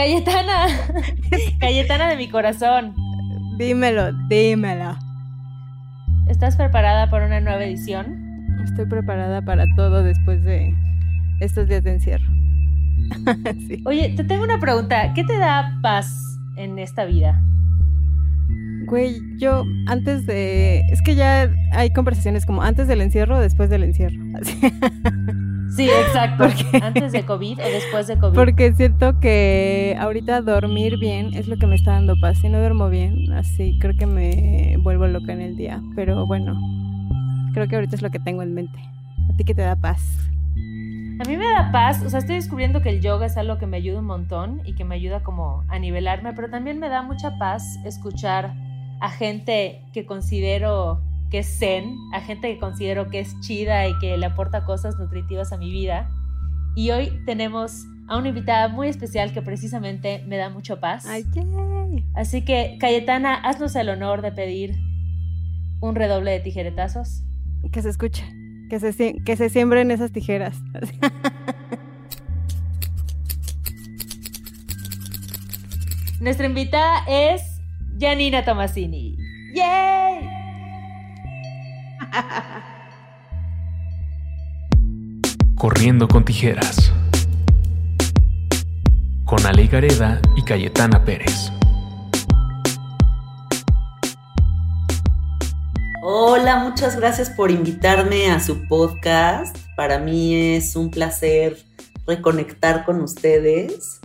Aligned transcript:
Cayetana, 0.00 0.66
Cayetana 1.60 2.08
de 2.08 2.16
mi 2.16 2.26
corazón. 2.30 2.94
Dímelo, 3.58 4.14
dímelo. 4.28 4.96
¿Estás 6.26 6.56
preparada 6.56 7.10
para 7.10 7.26
una 7.26 7.38
nueva 7.42 7.62
edición? 7.62 8.46
Estoy 8.64 8.86
preparada 8.86 9.42
para 9.42 9.66
todo 9.76 10.02
después 10.02 10.42
de 10.42 10.74
estos 11.40 11.68
días 11.68 11.84
de 11.84 11.92
encierro. 11.92 12.24
Oye, 13.84 14.14
te 14.16 14.24
tengo 14.24 14.42
una 14.42 14.58
pregunta. 14.58 15.12
¿Qué 15.12 15.22
te 15.22 15.36
da 15.36 15.78
paz 15.82 16.38
en 16.56 16.78
esta 16.78 17.04
vida? 17.04 17.38
Güey, 18.86 19.20
yo 19.36 19.66
antes 19.86 20.24
de... 20.24 20.80
Es 20.90 21.02
que 21.02 21.14
ya 21.14 21.50
hay 21.72 21.92
conversaciones 21.92 22.46
como 22.46 22.62
antes 22.62 22.88
del 22.88 23.02
encierro 23.02 23.36
o 23.36 23.40
después 23.40 23.68
del 23.68 23.84
encierro. 23.84 24.16
Sí, 25.80 25.88
exacto. 26.06 26.44
Antes 26.82 27.12
de 27.12 27.24
COVID 27.24 27.58
o 27.58 27.62
después 27.62 28.06
de 28.06 28.18
COVID. 28.18 28.34
Porque 28.34 28.72
siento 28.74 29.18
que 29.18 29.96
ahorita 29.98 30.42
dormir 30.42 30.98
bien 30.98 31.32
es 31.32 31.48
lo 31.48 31.56
que 31.56 31.66
me 31.66 31.74
está 31.74 31.92
dando 31.92 32.20
paz. 32.20 32.38
Si 32.38 32.50
no 32.50 32.58
duermo 32.58 32.90
bien, 32.90 33.32
así 33.32 33.78
creo 33.80 33.96
que 33.96 34.04
me 34.04 34.76
vuelvo 34.82 35.06
loca 35.06 35.32
en 35.32 35.40
el 35.40 35.56
día. 35.56 35.80
Pero 35.96 36.26
bueno, 36.26 36.54
creo 37.54 37.66
que 37.66 37.76
ahorita 37.76 37.96
es 37.96 38.02
lo 38.02 38.10
que 38.10 38.18
tengo 38.18 38.42
en 38.42 38.52
mente. 38.52 38.78
¿A 39.32 39.36
ti 39.38 39.44
qué 39.44 39.54
te 39.54 39.62
da 39.62 39.74
paz? 39.74 40.02
A 40.54 41.28
mí 41.28 41.36
me 41.36 41.44
da 41.44 41.70
paz, 41.70 42.02
o 42.02 42.08
sea, 42.08 42.18
estoy 42.18 42.36
descubriendo 42.36 42.80
que 42.80 42.88
el 42.88 43.02
yoga 43.02 43.26
es 43.26 43.36
algo 43.36 43.58
que 43.58 43.66
me 43.66 43.76
ayuda 43.76 43.98
un 43.98 44.06
montón 44.06 44.62
y 44.64 44.74
que 44.74 44.84
me 44.84 44.94
ayuda 44.94 45.22
como 45.22 45.64
a 45.68 45.78
nivelarme, 45.78 46.32
pero 46.32 46.48
también 46.48 46.78
me 46.78 46.88
da 46.88 47.02
mucha 47.02 47.36
paz 47.36 47.78
escuchar 47.84 48.54
a 49.00 49.10
gente 49.10 49.82
que 49.92 50.06
considero 50.06 51.02
que 51.30 51.38
es 51.40 51.58
zen, 51.58 51.96
a 52.12 52.20
gente 52.20 52.52
que 52.52 52.58
considero 52.58 53.08
que 53.08 53.20
es 53.20 53.38
chida 53.40 53.86
y 53.88 53.96
que 53.98 54.16
le 54.16 54.26
aporta 54.26 54.64
cosas 54.64 54.98
nutritivas 54.98 55.52
a 55.52 55.56
mi 55.56 55.70
vida. 55.70 56.08
Y 56.74 56.90
hoy 56.90 57.22
tenemos 57.26 57.84
a 58.08 58.16
una 58.16 58.28
invitada 58.28 58.68
muy 58.68 58.88
especial 58.88 59.32
que 59.32 59.42
precisamente 59.42 60.24
me 60.26 60.36
da 60.36 60.50
mucho 60.50 60.80
paz. 60.80 61.06
Así 62.14 62.44
que, 62.44 62.76
Cayetana, 62.80 63.34
haznos 63.34 63.76
el 63.76 63.88
honor 63.88 64.22
de 64.22 64.32
pedir 64.32 64.76
un 65.80 65.94
redoble 65.94 66.32
de 66.32 66.40
tijeretazos. 66.40 67.22
Que 67.72 67.82
se 67.82 67.90
escuche 67.90 68.24
que 68.70 68.78
se, 68.80 69.16
que 69.22 69.36
se 69.36 69.50
siembren 69.50 69.90
esas 69.90 70.12
tijeras. 70.12 70.62
Nuestra 76.20 76.46
invitada 76.46 77.02
es 77.08 77.60
Janina 77.98 78.44
Tomasini. 78.44 79.16
¡Yay! 79.54 80.39
Corriendo 85.56 86.08
con 86.08 86.24
tijeras. 86.24 86.92
Con 89.24 89.44
Ale 89.46 89.66
Gareda 89.66 90.20
y 90.36 90.42
Cayetana 90.42 91.04
Pérez. 91.04 91.52
Hola, 96.02 96.56
muchas 96.64 96.96
gracias 96.96 97.30
por 97.30 97.50
invitarme 97.50 98.30
a 98.30 98.40
su 98.40 98.66
podcast. 98.66 99.56
Para 99.76 99.98
mí 99.98 100.34
es 100.34 100.74
un 100.76 100.90
placer 100.90 101.58
reconectar 102.06 102.84
con 102.84 103.00
ustedes 103.00 104.00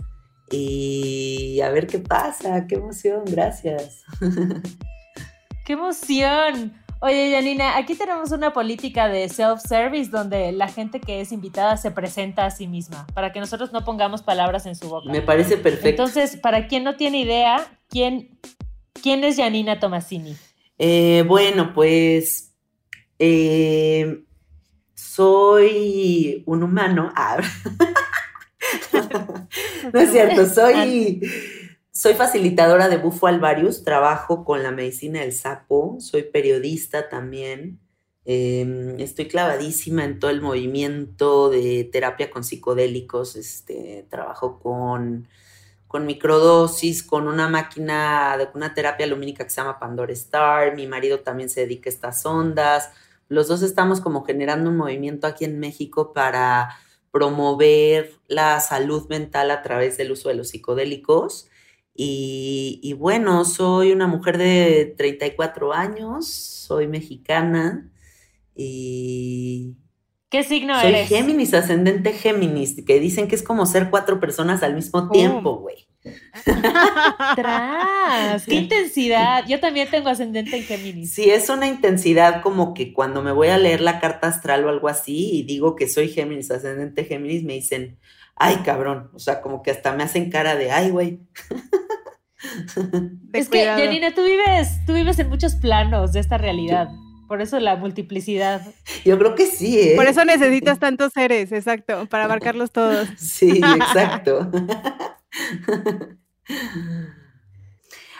y 0.50 1.60
a 1.62 1.70
ver 1.70 1.86
qué 1.86 1.98
pasa. 1.98 2.66
Qué 2.68 2.76
emoción, 2.76 3.24
gracias. 3.26 4.02
¡Qué 5.64 5.72
emoción! 5.72 6.85
Oye, 7.00 7.30
Janina, 7.30 7.76
aquí 7.76 7.94
tenemos 7.94 8.32
una 8.32 8.52
política 8.52 9.08
de 9.08 9.28
self-service 9.28 10.10
donde 10.10 10.52
la 10.52 10.68
gente 10.68 10.98
que 10.98 11.20
es 11.20 11.30
invitada 11.30 11.76
se 11.76 11.90
presenta 11.90 12.46
a 12.46 12.50
sí 12.50 12.66
misma, 12.66 13.06
para 13.12 13.32
que 13.32 13.40
nosotros 13.40 13.70
no 13.72 13.84
pongamos 13.84 14.22
palabras 14.22 14.64
en 14.64 14.74
su 14.74 14.88
boca. 14.88 15.10
Me 15.10 15.20
parece 15.20 15.58
perfecto. 15.58 15.88
Entonces, 15.88 16.36
para 16.36 16.68
quien 16.68 16.84
no 16.84 16.96
tiene 16.96 17.20
idea, 17.20 17.66
¿quién, 17.90 18.38
quién 19.02 19.24
es 19.24 19.36
Janina 19.36 19.78
Tomasini? 19.78 20.36
Eh, 20.78 21.22
bueno, 21.26 21.72
pues 21.74 22.54
eh, 23.18 24.22
soy 24.94 26.42
un 26.46 26.62
humano. 26.62 27.12
Ah, 27.14 27.38
no 29.92 30.00
es 30.00 30.10
cierto, 30.10 30.46
soy, 30.46 31.20
soy 32.06 32.14
facilitadora 32.14 32.88
de 32.88 32.98
Bufo 32.98 33.26
alvarius, 33.26 33.82
trabajo 33.82 34.44
con 34.44 34.62
la 34.62 34.70
medicina 34.70 35.22
del 35.22 35.32
sapo, 35.32 35.96
soy 35.98 36.22
periodista 36.22 37.08
también. 37.08 37.80
Em, 38.24 39.00
estoy 39.00 39.26
clavadísima 39.26 40.04
en 40.04 40.20
todo 40.20 40.30
el 40.30 40.40
movimiento 40.40 41.50
de 41.50 41.82
terapia 41.82 42.30
con 42.30 42.44
psicodélicos. 42.44 43.34
Este, 43.34 44.06
trabajo 44.08 44.60
con 44.60 45.26
con 45.88 46.06
microdosis, 46.06 47.02
con 47.02 47.26
una 47.26 47.48
máquina 47.48 48.36
de 48.38 48.50
una 48.54 48.72
terapia 48.72 49.08
lumínica 49.08 49.42
que 49.42 49.50
se 49.50 49.56
llama 49.56 49.80
Pandora 49.80 50.12
Star. 50.12 50.76
Mi 50.76 50.86
marido 50.86 51.20
también 51.20 51.50
se 51.50 51.62
dedica 51.62 51.90
a 51.90 51.92
estas 51.92 52.24
ondas. 52.24 52.90
Los 53.28 53.48
dos 53.48 53.62
estamos 53.62 54.00
como 54.00 54.24
generando 54.24 54.70
un 54.70 54.76
movimiento 54.76 55.26
aquí 55.26 55.44
en 55.44 55.58
México 55.58 56.12
para 56.12 56.68
promover 57.10 58.12
la 58.28 58.60
salud 58.60 59.08
mental 59.08 59.50
a 59.50 59.62
través 59.62 59.96
del 59.96 60.12
uso 60.12 60.28
de 60.28 60.36
los 60.36 60.50
psicodélicos. 60.50 61.48
Y, 61.96 62.80
y 62.82 62.92
bueno, 62.92 63.44
soy 63.44 63.92
una 63.92 64.06
mujer 64.06 64.38
de 64.38 64.94
34 64.96 65.72
años, 65.72 66.26
soy 66.28 66.88
mexicana 66.88 67.90
y, 68.54 69.76
¿Qué 70.28 70.42
signo 70.42 70.78
Soy 70.80 70.90
eres? 70.90 71.08
Géminis, 71.08 71.54
ascendente 71.54 72.12
Géminis, 72.12 72.82
que 72.84 72.98
dicen 72.98 73.28
que 73.28 73.36
es 73.36 73.42
como 73.42 73.64
ser 73.64 73.90
cuatro 73.90 74.18
personas 74.18 74.62
al 74.62 74.74
mismo 74.74 75.08
tiempo, 75.10 75.58
güey. 75.58 75.86
¡Tras! 77.36 78.44
¡Qué 78.44 78.56
intensidad! 78.56 79.44
Yo 79.46 79.60
también 79.60 79.88
tengo 79.88 80.08
ascendente 80.08 80.56
en 80.56 80.64
Géminis. 80.64 81.14
Sí, 81.14 81.30
es 81.30 81.48
una 81.48 81.68
intensidad 81.68 82.42
como 82.42 82.74
que 82.74 82.92
cuando 82.92 83.22
me 83.22 83.30
voy 83.30 83.48
a 83.48 83.58
leer 83.58 83.80
la 83.80 84.00
carta 84.00 84.26
astral 84.26 84.64
o 84.64 84.68
algo 84.68 84.88
así 84.88 85.38
y 85.38 85.42
digo 85.44 85.76
que 85.76 85.88
soy 85.88 86.08
Géminis, 86.08 86.50
ascendente 86.50 87.04
Géminis, 87.04 87.44
me 87.44 87.54
dicen, 87.54 87.98
ay, 88.34 88.56
cabrón. 88.64 89.10
O 89.14 89.20
sea, 89.20 89.40
como 89.40 89.62
que 89.62 89.70
hasta 89.70 89.92
me 89.92 90.02
hacen 90.02 90.30
cara 90.30 90.56
de, 90.56 90.72
ay, 90.72 90.90
güey. 90.90 91.20
Es 93.32 93.48
que, 93.48 93.64
Janina, 93.64 94.14
tú 94.14 94.22
vives, 94.22 94.84
tú 94.86 94.92
vives 94.92 95.18
en 95.18 95.28
muchos 95.28 95.54
planos 95.54 96.12
de 96.12 96.20
esta 96.20 96.38
realidad. 96.38 96.88
Por 97.28 97.42
eso 97.42 97.58
la 97.58 97.76
multiplicidad. 97.76 98.62
Yo 99.04 99.18
creo 99.18 99.34
que 99.34 99.46
sí, 99.46 99.80
¿eh? 99.80 99.92
Por 99.96 100.06
eso 100.06 100.24
necesitas 100.24 100.78
tantos 100.78 101.12
seres, 101.12 101.50
exacto, 101.50 102.06
para 102.06 102.24
abarcarlos 102.24 102.70
todos. 102.70 103.08
Sí, 103.16 103.60
exacto. 103.60 104.50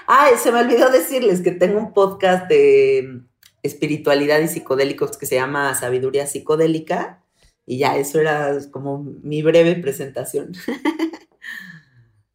Ay, 0.06 0.34
se 0.42 0.50
me 0.52 0.60
olvidó 0.60 0.90
decirles 0.90 1.40
que 1.40 1.52
tengo 1.52 1.78
un 1.78 1.92
podcast 1.92 2.48
de 2.48 3.22
espiritualidad 3.62 4.40
y 4.40 4.48
psicodélicos 4.48 5.16
que 5.16 5.26
se 5.26 5.36
llama 5.36 5.74
Sabiduría 5.74 6.26
Psicodélica. 6.26 7.22
Y 7.64 7.78
ya, 7.78 7.96
eso 7.96 8.20
era 8.20 8.56
como 8.70 9.04
mi 9.22 9.42
breve 9.42 9.74
presentación. 9.76 10.52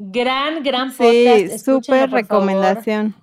Gran, 0.03 0.63
gran 0.63 0.89
podcast. 0.89 1.51
Sí, 1.51 1.59
súper 1.59 2.09
recomendación. 2.09 3.13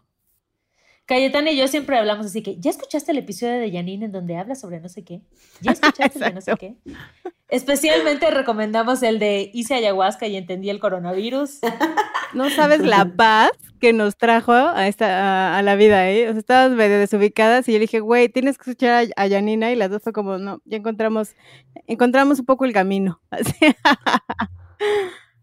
Cayetana 1.07 1.51
y 1.51 1.57
yo 1.57 1.67
siempre 1.67 1.99
hablamos 1.99 2.27
así 2.27 2.41
que, 2.41 2.61
¿ya 2.61 2.71
escuchaste 2.71 3.11
el 3.11 3.19
episodio 3.19 3.55
de 3.55 3.73
Janine 3.73 4.05
en 4.05 4.13
donde 4.13 4.37
habla 4.37 4.55
sobre 4.55 4.79
no 4.79 4.89
sé 4.89 5.03
qué? 5.03 5.23
¿Ya 5.61 5.73
escuchaste 5.73 6.19
el 6.19 6.25
de 6.27 6.33
no 6.35 6.41
sé 6.41 6.53
qué? 6.57 6.77
Especialmente 7.49 8.31
recomendamos 8.31 9.03
el 9.03 9.19
de 9.19 9.51
hice 9.53 9.75
ayahuasca 9.75 10.29
y 10.29 10.37
entendí 10.37 10.71
el 10.71 10.79
coronavirus. 10.79 11.59
No 12.35 12.49
sabes 12.51 12.81
la 12.81 13.07
paz 13.17 13.51
que 13.81 13.93
nos 13.93 14.17
trajo 14.17 14.53
a, 14.53 14.87
esta, 14.87 15.57
a, 15.57 15.63
la 15.63 15.75
vida, 15.75 16.09
¿eh? 16.11 16.29
O 16.29 16.33
sea, 16.33 16.39
estábamos 16.39 16.77
medio 16.77 16.99
desubicadas 16.99 17.69
y 17.69 17.73
yo 17.73 17.79
le 17.79 17.87
dije, 17.87 18.01
güey, 18.01 18.29
tienes 18.29 18.57
que 18.57 18.71
escuchar 18.71 19.07
a, 19.17 19.25
a 19.25 19.29
Janina 19.29 19.73
y 19.73 19.77
las 19.77 19.91
dos 19.91 20.03
fue 20.03 20.13
como, 20.13 20.39
no, 20.39 20.61
ya 20.65 20.77
encontramos, 20.77 21.35
encontramos 21.89 22.39
un 22.39 22.45
poco 22.45 22.67
el 22.67 22.73
camino. 22.73 23.21
Así. 23.31 23.55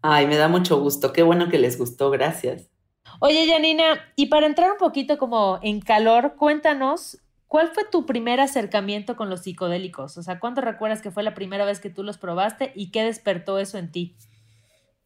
Ay, 0.08 0.28
me 0.28 0.36
da 0.36 0.46
mucho 0.46 0.78
gusto. 0.78 1.12
Qué 1.12 1.24
bueno 1.24 1.48
que 1.48 1.58
les 1.58 1.76
gustó, 1.76 2.10
gracias. 2.10 2.70
Oye, 3.18 3.48
Janina, 3.48 4.12
y 4.14 4.26
para 4.26 4.46
entrar 4.46 4.70
un 4.70 4.78
poquito 4.78 5.18
como 5.18 5.58
en 5.62 5.80
calor, 5.80 6.36
cuéntanos, 6.36 7.18
¿cuál 7.48 7.72
fue 7.74 7.82
tu 7.90 8.06
primer 8.06 8.38
acercamiento 8.38 9.16
con 9.16 9.30
los 9.30 9.40
psicodélicos? 9.40 10.16
O 10.16 10.22
sea, 10.22 10.38
¿cuánto 10.38 10.60
recuerdas 10.60 11.02
que 11.02 11.10
fue 11.10 11.24
la 11.24 11.34
primera 11.34 11.64
vez 11.64 11.80
que 11.80 11.90
tú 11.90 12.04
los 12.04 12.18
probaste 12.18 12.70
y 12.76 12.92
qué 12.92 13.02
despertó 13.02 13.58
eso 13.58 13.78
en 13.78 13.90
ti? 13.90 14.16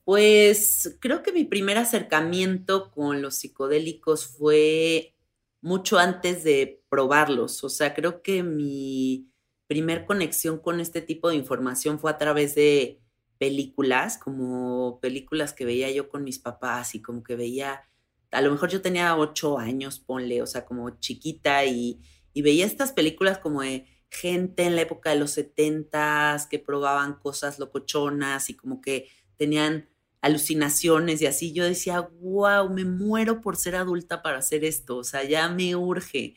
Pues 0.04 0.98
creo 1.00 1.22
que 1.22 1.32
mi 1.32 1.44
primer 1.44 1.78
acercamiento 1.78 2.90
con 2.90 3.22
los 3.22 3.36
psicodélicos 3.36 4.26
fue 4.26 5.14
mucho 5.62 5.98
antes 5.98 6.44
de 6.44 6.82
probarlos. 6.90 7.64
O 7.64 7.70
sea, 7.70 7.94
creo 7.94 8.20
que 8.20 8.42
mi 8.42 9.30
primer 9.66 10.04
conexión 10.04 10.58
con 10.58 10.78
este 10.78 11.00
tipo 11.00 11.30
de 11.30 11.36
información 11.36 11.98
fue 11.98 12.10
a 12.10 12.18
través 12.18 12.54
de 12.54 13.00
películas, 13.40 14.18
como 14.18 15.00
películas 15.00 15.54
que 15.54 15.64
veía 15.64 15.90
yo 15.90 16.10
con 16.10 16.24
mis 16.24 16.38
papás 16.38 16.94
y 16.94 17.00
como 17.00 17.24
que 17.24 17.36
veía 17.36 17.88
a 18.30 18.42
lo 18.42 18.50
mejor 18.52 18.68
yo 18.68 18.82
tenía 18.82 19.16
ocho 19.16 19.58
años, 19.58 19.98
ponle, 19.98 20.42
o 20.42 20.46
sea, 20.46 20.64
como 20.64 20.90
chiquita 21.00 21.64
y, 21.64 22.00
y 22.32 22.42
veía 22.42 22.66
estas 22.66 22.92
películas 22.92 23.38
como 23.38 23.62
de 23.62 23.86
gente 24.10 24.64
en 24.64 24.76
la 24.76 24.82
época 24.82 25.10
de 25.10 25.16
los 25.16 25.32
setentas 25.32 26.46
que 26.46 26.58
probaban 26.58 27.14
cosas 27.14 27.58
locochonas 27.58 28.50
y 28.50 28.54
como 28.54 28.82
que 28.82 29.08
tenían 29.36 29.88
alucinaciones 30.20 31.22
y 31.22 31.26
así, 31.26 31.54
yo 31.54 31.64
decía, 31.64 32.02
wow, 32.20 32.68
me 32.68 32.84
muero 32.84 33.40
por 33.40 33.56
ser 33.56 33.74
adulta 33.74 34.22
para 34.22 34.38
hacer 34.38 34.64
esto, 34.64 34.98
o 34.98 35.04
sea, 35.04 35.24
ya 35.24 35.48
me 35.48 35.74
urge, 35.74 36.34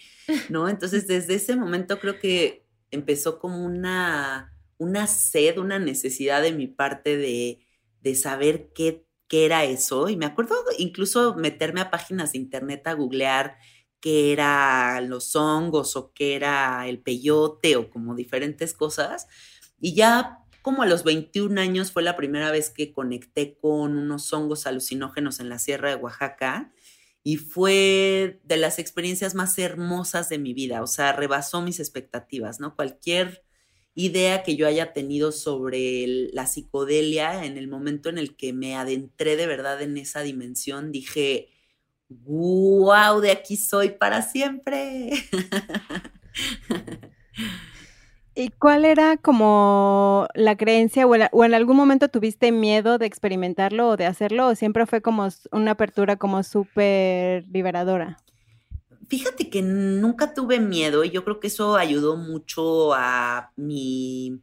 ¿no? 0.49 0.69
Entonces, 0.69 1.05
desde 1.07 1.35
ese 1.35 1.57
momento 1.57 1.99
creo 1.99 2.17
que 2.17 2.65
empezó 2.91 3.39
como 3.39 3.65
una, 3.65 4.52
una 4.83 5.07
sed, 5.07 5.57
una 5.57 5.79
necesidad 5.79 6.41
de 6.41 6.51
mi 6.51 6.67
parte 6.67 7.17
de, 7.17 7.65
de 8.01 8.15
saber 8.15 8.71
qué, 8.73 9.05
qué 9.27 9.45
era 9.45 9.63
eso. 9.63 10.09
Y 10.09 10.17
me 10.17 10.25
acuerdo 10.25 10.55
incluso 10.77 11.35
meterme 11.35 11.81
a 11.81 11.91
páginas 11.91 12.33
de 12.33 12.39
internet 12.39 12.85
a 12.87 12.93
googlear 12.93 13.57
qué 13.99 14.33
eran 14.33 15.09
los 15.09 15.35
hongos 15.35 15.95
o 15.95 16.11
qué 16.13 16.35
era 16.35 16.87
el 16.87 16.99
peyote 16.99 17.77
o 17.77 17.89
como 17.89 18.15
diferentes 18.15 18.73
cosas. 18.73 19.27
Y 19.79 19.95
ya 19.95 20.39
como 20.61 20.81
a 20.81 20.85
los 20.85 21.03
21 21.03 21.59
años 21.59 21.91
fue 21.91 22.03
la 22.03 22.15
primera 22.15 22.49
vez 22.51 22.69
que 22.69 22.93
conecté 22.93 23.57
con 23.57 23.97
unos 23.97 24.31
hongos 24.33 24.65
alucinógenos 24.65 25.39
en 25.39 25.49
la 25.49 25.59
Sierra 25.59 25.89
de 25.89 25.95
Oaxaca 25.95 26.73
y 27.21 27.37
fue 27.37 28.41
de 28.43 28.57
las 28.57 28.79
experiencias 28.79 29.35
más 29.35 29.57
hermosas 29.57 30.29
de 30.29 30.37
mi 30.37 30.53
vida, 30.53 30.81
o 30.81 30.87
sea, 30.87 31.13
rebasó 31.13 31.61
mis 31.61 31.79
expectativas, 31.79 32.59
¿no? 32.59 32.75
Cualquier 32.75 33.43
idea 33.95 34.43
que 34.43 34.55
yo 34.55 34.67
haya 34.67 34.93
tenido 34.93 35.31
sobre 35.31 36.07
la 36.33 36.47
psicodelia 36.47 37.45
en 37.45 37.57
el 37.57 37.67
momento 37.67 38.09
en 38.09 38.17
el 38.17 38.35
que 38.35 38.53
me 38.53 38.75
adentré 38.75 39.35
de 39.35 39.47
verdad 39.47 39.81
en 39.81 39.97
esa 39.97 40.21
dimensión, 40.21 40.91
dije, 40.91 41.49
wow, 42.09 43.19
de 43.19 43.31
aquí 43.31 43.57
soy 43.57 43.89
para 43.91 44.21
siempre. 44.21 45.11
¿Y 48.35 48.49
cuál 48.49 48.83
era 48.83 49.17
como 49.17 50.27
la 50.33 50.57
creencia 50.57 51.05
o, 51.05 51.15
en 51.15 51.53
algún 51.53 51.77
momento 51.77 52.09
tuviste 52.09 52.51
miedo 52.51 52.97
de 52.97 53.05
experimentarlo 53.05 53.89
o 53.89 53.97
de 53.97 54.07
hacerlo 54.07 54.47
o 54.47 54.55
siempre 54.55 54.87
fue 54.87 55.01
como 55.01 55.27
una 55.51 55.71
apertura 55.71 56.15
como 56.15 56.41
súper 56.41 57.47
liberadora? 57.49 58.17
Fíjate 59.09 59.49
que 59.49 59.61
nunca 59.61 60.33
tuve 60.33 60.59
miedo 60.59 61.03
y 61.03 61.09
yo 61.09 61.23
creo 61.23 61.39
que 61.39 61.47
eso 61.47 61.75
ayudó 61.75 62.15
mucho 62.15 62.93
a 62.93 63.51
mi 63.55 64.41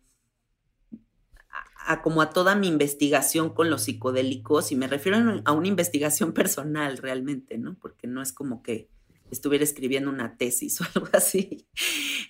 a, 1.86 2.02
como 2.02 2.22
a 2.22 2.30
toda 2.30 2.54
mi 2.54 2.68
investigación 2.68 3.50
con 3.50 3.70
los 3.70 3.82
psicodélicos 3.82 4.70
y 4.70 4.76
me 4.76 4.86
refiero 4.86 5.42
a 5.44 5.52
una 5.52 5.68
investigación 5.68 6.32
personal 6.34 6.98
realmente, 6.98 7.58
¿no? 7.58 7.76
Porque 7.80 8.06
no 8.06 8.22
es 8.22 8.32
como 8.32 8.62
que 8.62 8.88
estuviera 9.30 9.64
escribiendo 9.64 10.10
una 10.10 10.36
tesis 10.36 10.80
o 10.80 10.84
algo 10.94 11.08
así. 11.12 11.66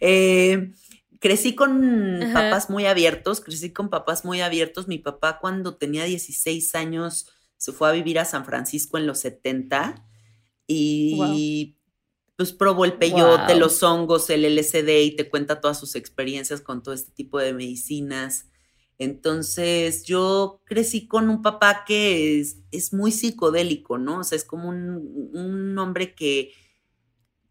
Eh, 0.00 0.72
crecí 1.18 1.54
con 1.54 2.20
papás 2.32 2.70
muy 2.70 2.86
abiertos, 2.86 3.40
crecí 3.40 3.72
con 3.72 3.90
papás 3.90 4.24
muy 4.24 4.40
abiertos. 4.40 4.88
Mi 4.88 4.98
papá 4.98 5.38
cuando 5.40 5.76
tenía 5.76 6.04
16 6.04 6.74
años 6.74 7.28
se 7.56 7.72
fue 7.72 7.88
a 7.88 7.92
vivir 7.92 8.18
a 8.18 8.24
San 8.24 8.44
Francisco 8.44 8.96
en 8.98 9.06
los 9.06 9.18
70 9.18 10.06
y 10.66 11.76
pues 12.40 12.54
probó 12.54 12.86
el 12.86 12.94
peyote, 12.94 13.54
los 13.54 13.82
hongos, 13.82 14.30
el 14.30 14.46
LSD 14.46 15.02
y 15.02 15.10
te 15.14 15.28
cuenta 15.28 15.60
todas 15.60 15.78
sus 15.78 15.94
experiencias 15.94 16.62
con 16.62 16.82
todo 16.82 16.94
este 16.94 17.12
tipo 17.12 17.38
de 17.38 17.52
medicinas. 17.52 18.46
Entonces 18.96 20.04
yo 20.04 20.62
crecí 20.64 21.06
con 21.06 21.28
un 21.28 21.42
papá 21.42 21.84
que 21.86 22.40
es, 22.40 22.94
muy 22.94 23.12
psicodélico, 23.12 23.98
¿no? 23.98 24.20
O 24.20 24.24
sea, 24.24 24.36
es 24.36 24.44
como 24.44 24.70
un, 24.70 25.30
un 25.34 25.76
hombre 25.76 26.14
que, 26.14 26.54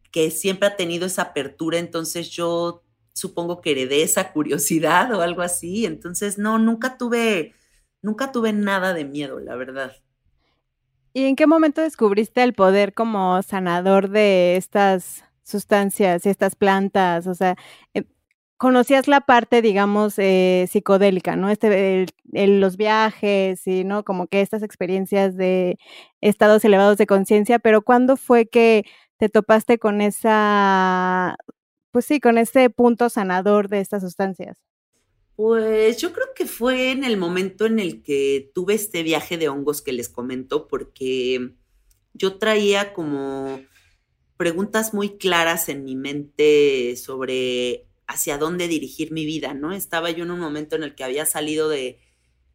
que 0.09 0.31
siempre 0.31 0.67
ha 0.67 0.75
tenido 0.75 1.05
esa 1.05 1.21
apertura, 1.21 1.77
entonces 1.77 2.31
yo 2.31 2.83
supongo 3.13 3.61
que 3.61 3.73
heredé 3.73 4.01
esa 4.01 4.33
curiosidad 4.33 5.13
o 5.13 5.21
algo 5.21 5.43
así. 5.43 5.85
Entonces, 5.85 6.39
no, 6.39 6.57
nunca 6.57 6.97
tuve, 6.97 7.53
nunca 8.01 8.31
tuve 8.31 8.53
nada 8.53 8.95
de 8.95 9.05
miedo, 9.05 9.39
la 9.39 9.55
verdad. 9.55 9.95
¿Y 11.19 11.25
en 11.25 11.35
qué 11.35 11.47
momento 11.47 11.81
descubriste 11.81 12.41
el 12.43 12.53
poder 12.53 12.93
como 12.93 13.41
sanador 13.43 14.09
de 14.09 14.55
estas 14.55 15.25
sustancias 15.43 16.25
y 16.25 16.29
estas 16.29 16.55
plantas? 16.55 17.27
O 17.27 17.35
sea, 17.35 17.57
eh, 17.93 18.03
conocías 18.57 19.09
la 19.09 19.19
parte, 19.21 19.61
digamos, 19.61 20.13
eh, 20.17 20.67
psicodélica, 20.71 21.35
¿no? 21.35 21.49
Este, 21.49 22.05
los 22.31 22.77
viajes 22.77 23.67
y, 23.67 23.83
¿no? 23.83 24.05
Como 24.05 24.27
que 24.27 24.39
estas 24.39 24.63
experiencias 24.63 25.35
de 25.35 25.77
estados 26.21 26.63
elevados 26.63 26.97
de 26.97 27.05
conciencia, 27.07 27.59
pero 27.59 27.81
¿cuándo 27.81 28.15
fue 28.15 28.45
que 28.47 28.85
te 29.17 29.27
topaste 29.27 29.77
con 29.77 29.99
esa 30.01 31.35
pues 31.91 32.05
sí, 32.05 32.19
con 32.21 32.37
ese 32.37 32.69
punto 32.69 33.09
sanador 33.09 33.67
de 33.67 33.81
estas 33.81 34.03
sustancias? 34.03 34.57
Pues 35.39 35.95
yo 35.99 36.11
creo 36.11 36.27
que 36.35 36.45
fue 36.45 36.91
en 36.91 37.05
el 37.05 37.15
momento 37.15 37.65
en 37.65 37.79
el 37.79 38.03
que 38.03 38.51
tuve 38.53 38.73
este 38.73 39.03
viaje 39.03 39.37
de 39.37 39.47
hongos 39.47 39.81
que 39.81 39.93
les 39.93 40.09
comento, 40.09 40.67
porque 40.67 41.53
yo 42.13 42.37
traía 42.37 42.91
como 42.91 43.61
preguntas 44.35 44.93
muy 44.93 45.17
claras 45.17 45.69
en 45.69 45.85
mi 45.85 45.95
mente 45.95 46.97
sobre 46.97 47.87
hacia 48.05 48.37
dónde 48.37 48.67
dirigir 48.67 49.13
mi 49.13 49.23
vida, 49.23 49.53
¿no? 49.53 49.71
Estaba 49.71 50.11
yo 50.11 50.25
en 50.25 50.31
un 50.31 50.41
momento 50.41 50.75
en 50.75 50.83
el 50.83 50.93
que 50.93 51.05
había 51.05 51.25
salido 51.25 51.69
de, 51.69 52.01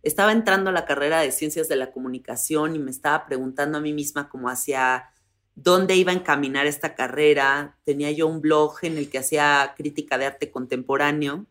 estaba 0.02 0.32
entrando 0.32 0.68
a 0.68 0.74
la 0.74 0.84
carrera 0.84 1.22
de 1.22 1.32
ciencias 1.32 1.70
de 1.70 1.76
la 1.76 1.90
comunicación 1.90 2.76
y 2.76 2.80
me 2.80 2.90
estaba 2.90 3.24
preguntando 3.24 3.78
a 3.78 3.80
mí 3.80 3.94
misma 3.94 4.28
como 4.28 4.50
hacia 4.50 5.08
dónde 5.54 5.96
iba 5.96 6.12
a 6.12 6.16
encaminar 6.16 6.66
esta 6.66 6.94
carrera. 6.94 7.78
Tenía 7.84 8.10
yo 8.10 8.26
un 8.26 8.42
blog 8.42 8.74
en 8.82 8.98
el 8.98 9.08
que 9.08 9.16
hacía 9.16 9.72
crítica 9.74 10.18
de 10.18 10.26
arte 10.26 10.50
contemporáneo 10.50 11.46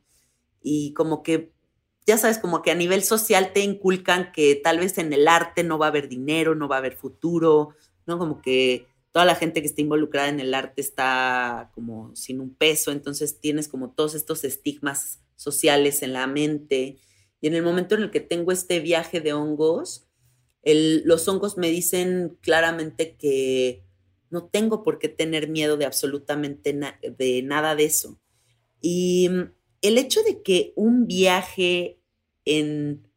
y 0.64 0.94
como 0.94 1.22
que, 1.22 1.52
ya 2.08 2.18
sabes, 2.18 2.40
como 2.40 2.62
que 2.62 2.72
a 2.72 2.76
nivel 2.76 3.04
social 3.04 3.52
te 3.54 3.60
inculcan 3.60 4.32
que 4.32 4.56
tal 4.56 4.80
vez 4.80 4.98
en 4.98 5.14
el 5.14 5.28
arte 5.28 5.64
no 5.64 5.78
va 5.78 5.88
a 5.88 5.90
haber 5.90 6.10
dinero, 6.10 6.56
no 6.56 6.68
va 6.68 6.78
a 6.78 6.80
haber 6.80 6.96
futuro, 6.96 7.70
¿no? 8.06 8.18
Como 8.18 8.42
que 8.42 8.88
toda 9.12 9.26
la 9.26 9.36
gente 9.36 9.62
que 9.62 9.68
está 9.68 9.82
involucrada 9.82 10.30
en 10.30 10.40
el 10.40 10.54
arte 10.54 10.82
está 10.82 11.70
como 11.76 12.16
sin 12.16 12.42
un 12.42 12.56
peso, 12.56 12.92
entonces 12.92 13.40
tienes 13.40 13.68
como 13.68 13.92
todos 13.92 14.16
estos 14.16 14.44
estigmas 14.44 15.22
sociales 15.36 16.02
en 16.02 16.14
la 16.14 16.26
mente. 16.26 16.98
Y 17.40 17.48
en 17.48 17.54
el 17.54 17.64
momento 17.64 17.96
en 17.96 18.04
el 18.04 18.12
que 18.12 18.22
tengo 18.22 18.52
este 18.52 18.80
viaje 18.80 19.22
de 19.22 19.34
hongos, 19.34 20.08
los 20.64 21.28
hongos 21.28 21.58
me 21.58 21.70
dicen 21.70 22.38
claramente 22.42 23.16
que 23.18 23.84
no 24.30 24.46
tengo 24.46 24.82
por 24.82 24.98
qué 24.98 25.10
tener 25.10 25.48
miedo 25.48 25.78
de 25.78 25.86
absolutamente 25.86 26.74
de 26.74 27.44
nada 27.44 27.76
de 27.76 27.84
eso. 27.84 28.20
Y 28.82 29.30
el 29.84 29.98
hecho 29.98 30.24
de 30.24 30.42
que 30.42 30.74
un 30.76 31.06
viaje 31.06 32.00
en 32.46 33.08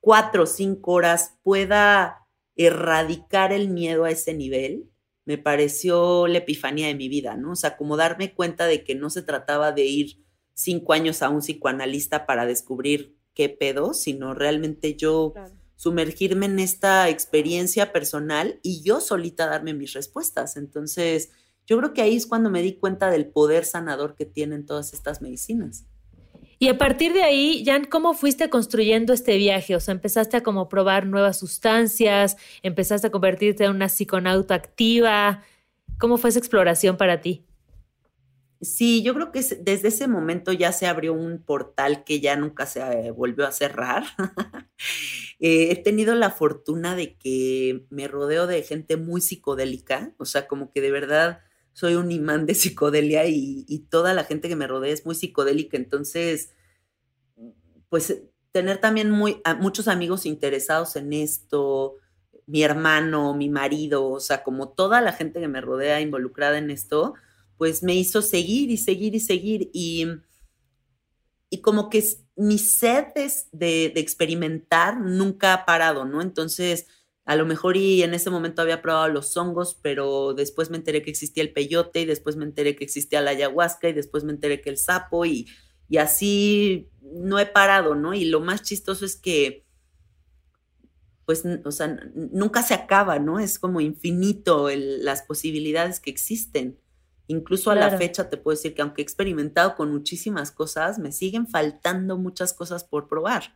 cuatro 0.00 0.42
o 0.42 0.46
cinco 0.46 0.92
horas 0.92 1.38
pueda 1.42 2.26
erradicar 2.56 3.52
el 3.52 3.68
miedo 3.68 4.04
a 4.04 4.10
ese 4.10 4.34
nivel, 4.34 4.90
me 5.24 5.38
pareció 5.38 6.26
la 6.26 6.38
epifanía 6.38 6.88
de 6.88 6.96
mi 6.96 7.08
vida, 7.08 7.36
¿no? 7.36 7.52
O 7.52 7.56
sea, 7.56 7.76
como 7.76 7.96
darme 7.96 8.34
cuenta 8.34 8.66
de 8.66 8.82
que 8.82 8.96
no 8.96 9.08
se 9.08 9.22
trataba 9.22 9.70
de 9.70 9.84
ir 9.84 10.24
cinco 10.52 10.92
años 10.92 11.22
a 11.22 11.30
un 11.30 11.38
psicoanalista 11.38 12.26
para 12.26 12.44
descubrir 12.44 13.16
qué 13.34 13.48
pedo, 13.48 13.94
sino 13.94 14.34
realmente 14.34 14.96
yo 14.96 15.32
sumergirme 15.76 16.46
en 16.46 16.58
esta 16.58 17.08
experiencia 17.08 17.92
personal 17.92 18.58
y 18.62 18.82
yo 18.82 19.00
solita 19.00 19.46
darme 19.46 19.74
mis 19.74 19.92
respuestas. 19.92 20.56
Entonces, 20.56 21.30
yo 21.66 21.78
creo 21.78 21.92
que 21.92 22.02
ahí 22.02 22.16
es 22.16 22.26
cuando 22.26 22.50
me 22.50 22.62
di 22.62 22.74
cuenta 22.74 23.10
del 23.10 23.26
poder 23.26 23.64
sanador 23.64 24.14
que 24.14 24.26
tienen 24.26 24.66
todas 24.66 24.92
estas 24.92 25.22
medicinas. 25.22 25.86
Y 26.58 26.68
a 26.68 26.78
partir 26.78 27.12
de 27.12 27.24
ahí, 27.24 27.64
Jan, 27.66 27.86
¿cómo 27.86 28.14
fuiste 28.14 28.48
construyendo 28.48 29.12
este 29.12 29.36
viaje? 29.36 29.74
O 29.74 29.80
sea, 29.80 29.92
empezaste 29.92 30.36
a 30.36 30.42
como 30.44 30.68
probar 30.68 31.06
nuevas 31.06 31.38
sustancias, 31.38 32.36
empezaste 32.62 33.08
a 33.08 33.10
convertirte 33.10 33.64
en 33.64 33.72
una 33.72 33.88
psiconauta 33.88 34.54
activa. 34.54 35.42
¿Cómo 35.98 36.18
fue 36.18 36.30
esa 36.30 36.38
exploración 36.38 36.96
para 36.96 37.20
ti? 37.20 37.44
Sí, 38.60 39.02
yo 39.02 39.12
creo 39.12 39.32
que 39.32 39.40
desde 39.40 39.88
ese 39.88 40.06
momento 40.06 40.52
ya 40.52 40.70
se 40.70 40.86
abrió 40.86 41.14
un 41.14 41.42
portal 41.42 42.04
que 42.04 42.20
ya 42.20 42.36
nunca 42.36 42.64
se 42.64 42.80
eh, 42.80 43.10
volvió 43.10 43.46
a 43.46 43.52
cerrar. 43.52 44.04
Eh, 45.44 45.72
he 45.72 45.76
tenido 45.76 46.14
la 46.14 46.30
fortuna 46.30 46.94
de 46.94 47.16
que 47.16 47.84
me 47.90 48.06
rodeo 48.06 48.46
de 48.46 48.62
gente 48.62 48.96
muy 48.96 49.20
psicodélica, 49.20 50.14
o 50.18 50.24
sea, 50.24 50.46
como 50.46 50.70
que 50.70 50.80
de 50.80 50.92
verdad 50.92 51.40
soy 51.72 51.94
un 51.94 52.10
imán 52.10 52.46
de 52.46 52.54
psicodelia 52.54 53.26
y, 53.26 53.86
toda 53.90 54.14
la 54.14 54.24
gente 54.24 54.48
que 54.48 54.56
me 54.56 54.66
rodea 54.66 54.92
es 54.92 55.04
muy 55.04 55.14
psicodélica, 55.14 55.76
entonces, 55.76 56.50
pues 57.88 58.22
tener 58.52 58.78
también 58.78 59.10
muy, 59.10 59.40
muchos 59.60 59.88
amigos 59.88 60.26
interesados 60.26 60.96
en 60.96 61.12
esto, 61.12 61.96
mi 62.46 62.62
hermano, 62.62 63.34
mi 63.34 63.48
marido, 63.48 64.08
o 64.08 64.20
sea, 64.20 64.42
como 64.42 64.68
toda 64.68 65.00
la 65.00 65.12
gente 65.12 65.40
que 65.40 65.48
me 65.48 65.60
rodea 65.60 66.00
involucrada 66.00 66.58
en 66.58 66.70
esto, 66.70 67.14
pues 67.56 67.82
me 67.82 67.94
hizo 67.94 68.22
seguir 68.22 68.70
y 68.70 68.76
seguir 68.76 69.14
y 69.14 69.20
seguir 69.20 69.70
y, 69.72 70.06
y 71.48 71.60
como 71.60 71.88
que 71.88 72.04
mi 72.36 72.58
sed 72.58 73.06
de, 73.52 73.90
de, 73.94 74.00
experimentar 74.00 75.00
nunca 75.00 75.54
ha 75.54 75.64
parado, 75.64 76.04
¿no? 76.04 76.20
Entonces, 76.22 76.86
a 77.24 77.36
lo 77.36 77.46
mejor 77.46 77.76
y 77.76 78.02
en 78.02 78.14
ese 78.14 78.30
momento 78.30 78.62
había 78.62 78.82
probado 78.82 79.08
los 79.08 79.36
hongos, 79.36 79.78
pero 79.80 80.34
después 80.34 80.70
me 80.70 80.76
enteré 80.76 81.02
que 81.02 81.10
existía 81.10 81.42
el 81.42 81.52
peyote 81.52 82.00
y 82.00 82.04
después 82.04 82.36
me 82.36 82.44
enteré 82.44 82.74
que 82.74 82.84
existía 82.84 83.20
la 83.20 83.30
ayahuasca 83.30 83.88
y 83.88 83.92
después 83.92 84.24
me 84.24 84.32
enteré 84.32 84.60
que 84.60 84.70
el 84.70 84.76
sapo 84.78 85.24
y, 85.24 85.48
y 85.88 85.98
así 85.98 86.90
no 87.00 87.38
he 87.38 87.46
parado, 87.46 87.94
¿no? 87.94 88.14
Y 88.14 88.24
lo 88.24 88.40
más 88.40 88.62
chistoso 88.62 89.04
es 89.04 89.16
que 89.16 89.64
pues, 91.24 91.44
o 91.64 91.70
sea, 91.70 91.98
nunca 92.14 92.62
se 92.62 92.74
acaba, 92.74 93.18
¿no? 93.18 93.38
Es 93.38 93.58
como 93.58 93.80
infinito 93.80 94.68
las 94.74 95.22
posibilidades 95.22 96.00
que 96.00 96.10
existen. 96.10 96.78
Incluso 97.28 97.70
a 97.70 97.76
la 97.76 97.96
fecha 97.96 98.28
te 98.28 98.36
puedo 98.36 98.56
decir 98.56 98.74
que 98.74 98.82
aunque 98.82 99.00
he 99.00 99.04
experimentado 99.04 99.76
con 99.76 99.90
muchísimas 99.90 100.50
cosas, 100.50 100.98
me 100.98 101.12
siguen 101.12 101.46
faltando 101.46 102.18
muchas 102.18 102.52
cosas 102.52 102.84
por 102.84 103.08
probar. 103.08 103.54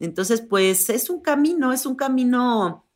Entonces, 0.00 0.40
pues 0.40 0.88
es 0.90 1.10
un 1.10 1.20
camino, 1.20 1.72
es 1.72 1.86
un 1.86 1.94
camino, 1.94 2.86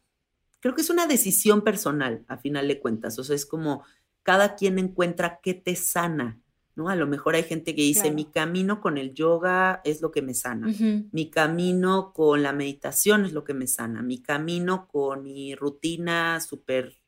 creo 0.61 0.75
que 0.75 0.81
es 0.81 0.91
una 0.91 1.07
decisión 1.07 1.63
personal, 1.63 2.25
a 2.27 2.39
final 2.39 2.67
de 2.67 2.81
cuentas. 2.81 3.19
O 3.19 3.25
sea, 3.25 3.37
es 3.37 3.47
como 3.47 3.85
cada 4.23 4.57
quien 4.57 4.79
encuentra 4.79 5.39
qué 5.43 5.53
te 5.53 5.77
sana, 5.77 6.41
¿no? 6.75 6.89
A 6.89 6.97
lo 6.97 7.07
mejor 7.07 7.35
hay 7.35 7.45
gente 7.45 7.75
que 7.75 7.83
dice, 7.83 8.11
mi 8.11 8.25
camino 8.25 8.81
con 8.81 8.99
el 8.99 9.13
yoga 9.13 9.83
es 9.85 10.01
lo 10.01 10.11
que 10.11 10.23
me 10.23 10.35
sana, 10.35 10.67
mi 11.13 11.31
camino 11.31 12.13
con 12.13 12.43
la 12.43 12.53
meditación 12.53 13.27
es 13.27 13.33
lo 13.33 13.45
que 13.45 13.55
me 13.55 13.67
sana, 13.67 14.03
mi 14.03 14.23
camino 14.23 14.89
con 14.89 15.23
mi 15.23 15.55
rutina 15.55 16.41
súper 16.41 16.99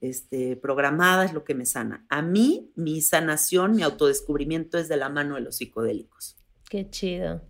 este, 0.00 0.56
programada 0.56 1.24
es 1.24 1.32
lo 1.32 1.44
que 1.44 1.54
me 1.54 1.66
sana. 1.66 2.06
A 2.08 2.22
mí, 2.22 2.72
mi 2.74 3.00
sanación, 3.00 3.76
mi 3.76 3.82
autodescubrimiento 3.82 4.78
es 4.78 4.88
de 4.88 4.96
la 4.96 5.08
mano 5.08 5.36
de 5.36 5.42
los 5.42 5.56
psicodélicos. 5.56 6.36
Qué 6.68 6.88
chido. 6.90 7.42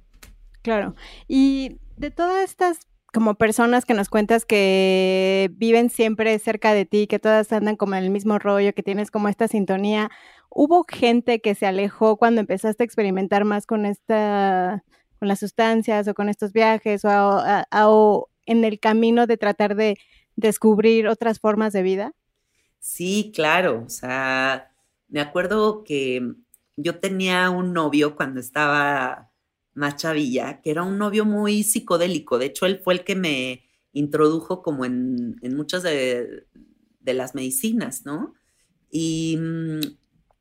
Claro. 0.67 0.97
Y 1.29 1.79
de 1.97 2.11
todas 2.11 2.43
estas 2.43 2.81
como 3.13 3.37
personas 3.37 3.85
que 3.85 3.95
nos 3.95 4.09
cuentas 4.09 4.45
que 4.45 5.49
viven 5.53 5.91
siempre 5.91 6.37
cerca 6.41 6.75
de 6.75 6.85
ti, 6.85 7.07
que 7.07 7.21
todas 7.21 7.53
andan 7.53 7.77
como 7.77 7.95
en 7.95 8.03
el 8.03 8.11
mismo 8.11 8.41
rollo, 8.41 8.75
que 8.75 8.83
tienes 8.83 9.13
como 9.13 9.29
esta 9.29 9.47
sintonía, 9.47 10.11
¿hubo 10.51 10.85
gente 10.89 11.41
que 11.41 11.55
se 11.55 11.67
alejó 11.67 12.17
cuando 12.17 12.41
empezaste 12.41 12.83
a 12.83 12.85
experimentar 12.85 13.45
más 13.45 13.65
con 13.65 13.87
esta, 13.87 14.83
con 15.21 15.29
las 15.29 15.39
sustancias 15.39 16.09
o 16.09 16.15
con 16.15 16.29
estos 16.29 16.53
viajes 16.53 17.05
o, 17.05 17.43
o 17.73 18.29
en 18.45 18.65
el 18.65 18.81
camino 18.81 19.29
de 19.29 19.37
tratar 19.37 19.77
de 19.77 19.97
descubrir 20.35 21.07
otras 21.07 21.39
formas 21.39 21.73
de 21.73 21.83
vida? 21.83 22.13
Sí, 22.81 23.31
claro, 23.33 23.85
o 23.87 23.89
sea, 23.89 24.73
me 25.07 25.21
acuerdo 25.21 25.85
que 25.85 26.35
yo 26.75 26.99
tenía 26.99 27.51
un 27.51 27.73
novio 27.73 28.17
cuando 28.17 28.41
estaba 28.41 29.31
más 29.77 29.97
chavilla, 29.97 30.61
que 30.63 30.71
era 30.71 30.83
un 30.83 30.99
novio 30.99 31.25
muy 31.25 31.63
psicodélico. 31.63 32.39
De 32.39 32.47
hecho, 32.47 32.67
él 32.67 32.81
fue 32.83 32.95
el 32.95 33.05
que 33.05 33.15
me 33.15 33.63
introdujo 33.93 34.63
como 34.63 34.85
en, 34.85 35.39
muchas 35.55 35.83
de, 35.83 36.47
las 37.05 37.35
medicinas, 37.35 38.05
¿no? 38.05 38.35
Y 38.91 39.37
mm, 39.39 39.81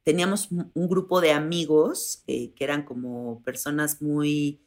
teníamos 0.04 0.50
un 0.51 0.88
grupo 0.88 1.22
de 1.22 1.32
amigos 1.32 2.24
eh, 2.27 2.54
que 2.54 2.63
eran 2.63 2.84
como 2.84 3.42
personas 3.44 4.01
muy, 4.01 4.62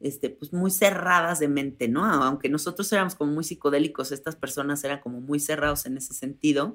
este, 0.00 0.30
pues 0.30 0.52
muy 0.52 0.70
cerradas 0.70 1.38
de 1.38 1.48
mente, 1.48 1.88
¿no? 1.88 2.04
Aunque 2.04 2.48
nosotros 2.48 2.90
éramos 2.92 3.14
como 3.14 3.32
muy 3.32 3.44
psicodélicos, 3.44 4.12
estas 4.12 4.36
personas 4.36 4.82
eran 4.84 5.00
como 5.00 5.20
muy 5.20 5.40
cerrados 5.40 5.86
en 5.86 5.98
ese 5.98 6.14
sentido. 6.14 6.74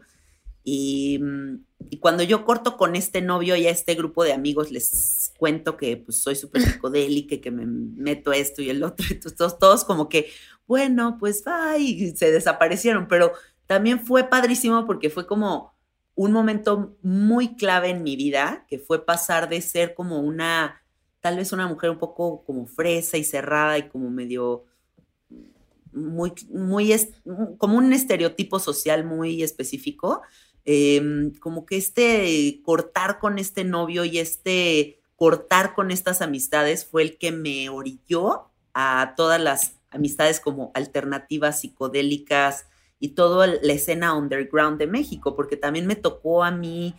Mm, 0.64 1.56
y, 1.90 1.98
cuando 2.00 2.24
yo 2.24 2.46
corto 2.46 2.78
con 2.78 2.96
este 2.96 3.22
novio 3.22 3.56
y 3.56 3.66
a 3.68 3.72
este 3.72 3.96
grupo 3.96 4.24
de 4.24 4.34
amigos, 4.34 4.72
les 4.72 5.34
cuento 5.38 5.78
que 5.78 5.98
pues 5.98 6.22
soy 6.22 6.36
súper 6.36 6.62
psicodélica 6.80 7.36
y 7.36 7.42
que 7.42 7.52
me 7.52 7.66
meto 7.66 8.32
esto 8.32 8.62
y 8.62 8.70
el 8.70 8.84
otro, 8.84 9.06
y 9.10 9.16
todos, 9.16 9.58
todos 9.60 9.84
como 9.84 10.10
que, 10.10 10.30
bueno, 10.68 11.18
pues 11.20 11.44
va, 11.48 11.78
y 11.78 12.16
se 12.16 12.32
desaparecieron, 12.32 13.08
pero 13.08 13.34
también 13.68 14.06
fue 14.06 14.24
padrísimo 14.26 14.86
porque 14.86 15.10
fue 15.10 15.26
como 15.28 15.74
un 16.16 16.32
momento 16.32 16.98
muy 17.02 17.56
clave 17.56 17.90
en 17.90 18.04
mi 18.04 18.16
vida, 18.16 18.66
que 18.70 18.80
fue 18.80 19.06
pasar 19.06 19.50
de 19.50 19.62
ser 19.62 19.96
como 19.96 20.20
una, 20.20 20.82
tal 21.20 21.38
vez 21.38 21.52
una 21.54 21.68
mujer 21.68 21.90
un 21.90 21.98
poco 21.98 22.44
como 22.44 22.68
fresa 22.68 23.18
y 23.18 23.24
cerrada 23.24 23.78
y 23.78 23.90
como 23.90 24.10
medio 24.10 24.66
muy, 25.94 26.34
muy, 26.50 26.94
como 27.58 27.78
un 27.78 27.94
estereotipo 27.94 28.60
social 28.60 29.06
muy 29.06 29.44
específico, 29.44 30.22
Em, 30.66 31.34
como 31.40 31.66
que 31.66 31.78
este 31.78 32.62
cortar 32.64 33.20
con 33.20 33.40
este 33.40 33.64
novio 33.64 34.06
y 34.06 34.20
este 34.20 35.02
cortar 35.16 35.74
con 35.74 35.92
estas 35.92 36.22
amistades 36.22 36.86
fue 36.86 37.04
el 37.04 37.18
que 37.18 37.32
me 37.32 37.70
orilló 37.70 38.52
a 38.74 39.14
todas 39.18 39.42
las 39.42 39.76
amistades 39.90 40.40
como 40.40 40.72
alternativas 40.74 41.62
psicodélicas 41.62 42.68
y 43.00 43.10
toda 43.10 43.48
la 43.48 43.74
escena 43.74 44.14
underground 44.16 44.78
de 44.78 44.88
México, 44.88 45.36
porque 45.36 45.58
también 45.58 45.88
me 45.88 45.96
tocó 45.96 46.44
a 46.44 46.52
mí 46.52 46.96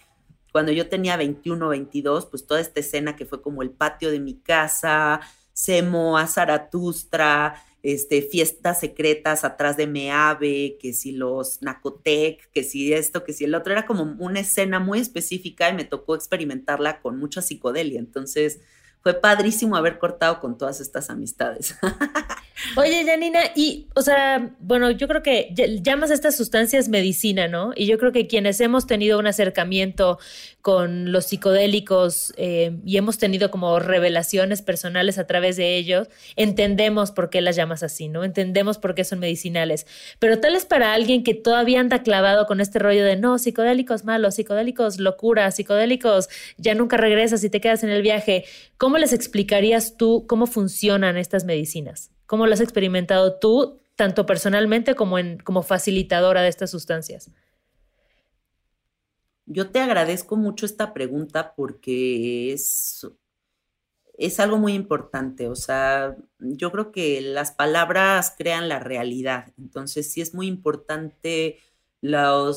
cuando 0.53 0.71
yo 0.71 0.89
tenía 0.89 1.17
21 1.17 1.67
o 1.67 1.71
22, 1.71 2.27
pues 2.27 2.47
toda 2.47 2.61
esta 2.61 2.81
escena 2.81 3.17
que 3.17 3.25
fue 3.25 3.41
como 3.41 3.63
el 3.63 3.71
patio 3.71 4.11
de 4.11 4.21
mi 4.21 4.35
casa, 4.35 5.21
Semo, 5.53 6.19
a 6.19 6.27
Zaratustra, 6.27 7.63
este, 7.83 8.23
fiestas 8.23 8.81
secretas 8.81 9.45
atrás 9.45 9.77
de 9.77 9.87
Meave, 9.87 10.79
que 10.81 10.93
si 10.93 11.13
los 11.13 11.63
Nacotec, 11.63 12.51
que 12.53 12.63
si 12.63 12.93
esto, 12.93 13.25
que 13.25 13.33
si 13.33 13.45
el 13.45 13.55
otro, 13.55 13.73
era 13.73 13.87
como 13.87 14.05
una 14.19 14.41
escena 14.41 14.79
muy 14.79 15.01
específica 15.01 15.69
y 15.69 15.75
me 15.75 15.85
tocó 15.85 16.15
experimentarla 16.15 17.01
con 17.01 17.19
mucha 17.19 17.43
psicodelia. 17.43 17.99
Entonces, 17.99 18.61
fue 19.03 19.15
padrísimo 19.15 19.77
haber 19.77 19.99
cortado 19.99 20.41
con 20.41 20.57
todas 20.57 20.81
estas 20.81 21.11
amistades. 21.11 21.75
Oye, 22.77 23.05
Janina, 23.05 23.41
y, 23.57 23.89
o 23.95 24.03
sea, 24.03 24.55
bueno, 24.61 24.91
yo 24.91 25.09
creo 25.09 25.23
que 25.23 25.55
llamas 25.83 26.11
a 26.11 26.15
estas 26.15 26.37
sustancias 26.37 26.89
medicina, 26.89 27.49
¿no? 27.49 27.73
Y 27.75 27.87
yo 27.87 27.99
creo 27.99 28.13
que 28.13 28.27
quienes 28.27 28.61
hemos 28.61 28.87
tenido 28.87 29.19
un 29.19 29.27
acercamiento 29.27 30.19
con 30.61 31.11
los 31.11 31.27
psicodélicos 31.27 32.33
eh, 32.37 32.79
y 32.85 32.97
hemos 32.97 33.19
tenido 33.19 33.51
como 33.51 33.79
revelaciones 33.81 34.63
personales 34.63 35.19
a 35.19 35.27
través 35.27 35.57
de 35.57 35.77
ellos, 35.77 36.09
entendemos 36.37 37.11
por 37.11 37.31
qué 37.31 37.41
las 37.41 37.57
llamas 37.57 37.83
así, 37.83 38.09
¿no? 38.09 38.23
Entendemos 38.23 38.79
por 38.79 38.95
qué 38.95 39.05
son 39.05 39.19
medicinales. 39.19 39.87
Pero 40.19 40.39
tal 40.39 40.55
es 40.55 40.65
para 40.65 40.95
alguien 40.95 41.25
que 41.25 41.35
todavía 41.35 41.81
anda 41.81 42.03
clavado 42.03 42.47
con 42.47 42.61
este 42.61 42.79
rollo 42.79 43.05
de, 43.05 43.17
no, 43.17 43.39
psicodélicos 43.39 44.05
malos, 44.05 44.37
psicodélicos 44.37 44.99
locura, 44.99 45.51
psicodélicos 45.51 46.29
ya 46.59 46.75
nunca 46.75 46.97
regresas 46.97 47.43
y 47.45 47.51
te 47.51 47.61
quedas 47.61 47.83
en 47.83 47.91
el 47.91 48.03
viaje, 48.03 48.45
¿cómo 48.79 48.99
les 48.99 49.13
explicarías 49.13 49.97
tú 49.97 50.27
cómo 50.29 50.47
funcionan 50.47 51.17
estas 51.17 51.45
medicinas? 51.45 52.13
¿Cómo 52.33 52.47
lo 52.47 52.55
has 52.55 52.63
experimentado 52.63 53.39
tú, 53.39 53.79
tanto 53.95 54.25
personalmente 54.25 54.95
como, 54.95 55.17
como 55.45 55.63
facilitadora 55.63 56.41
de 56.41 56.49
estas 56.49 56.71
sustancias? 56.71 57.31
Yo 59.45 59.69
te 59.69 59.81
agradezco 59.81 60.37
mucho 60.37 60.65
esta 60.65 60.95
pregunta 60.95 61.55
porque 61.55 62.55
es, 62.55 63.07
es 64.17 64.41
algo 64.41 64.57
muy 64.57 64.73
importante. 64.73 65.47
O 65.49 65.55
sea, 65.55 66.17
yo 66.39 66.73
creo 66.73 66.91
que 66.91 67.21
las 67.21 67.51
palabras 67.51 68.35
crean 68.39 68.67
la 68.67 68.79
realidad. 68.79 69.53
Entonces, 69.59 70.11
sí 70.11 70.23
es 70.23 70.33
muy 70.33 70.47
importante 70.47 71.59
la 72.01 72.51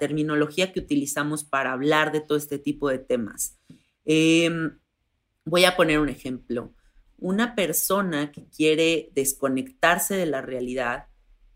terminología 0.00 0.72
que 0.72 0.80
utilizamos 0.80 1.44
para 1.44 1.70
hablar 1.70 2.10
de 2.10 2.20
todo 2.20 2.36
este 2.36 2.58
tipo 2.58 2.88
de 2.88 2.98
temas. 2.98 3.56
Em, 4.04 4.80
voy 5.44 5.66
a 5.66 5.76
poner 5.76 6.00
un 6.00 6.08
ejemplo 6.08 6.74
una 7.20 7.54
persona 7.54 8.32
que 8.32 8.46
quiere 8.46 9.10
desconectarse 9.14 10.14
de 10.14 10.26
la 10.26 10.42
realidad, 10.42 11.06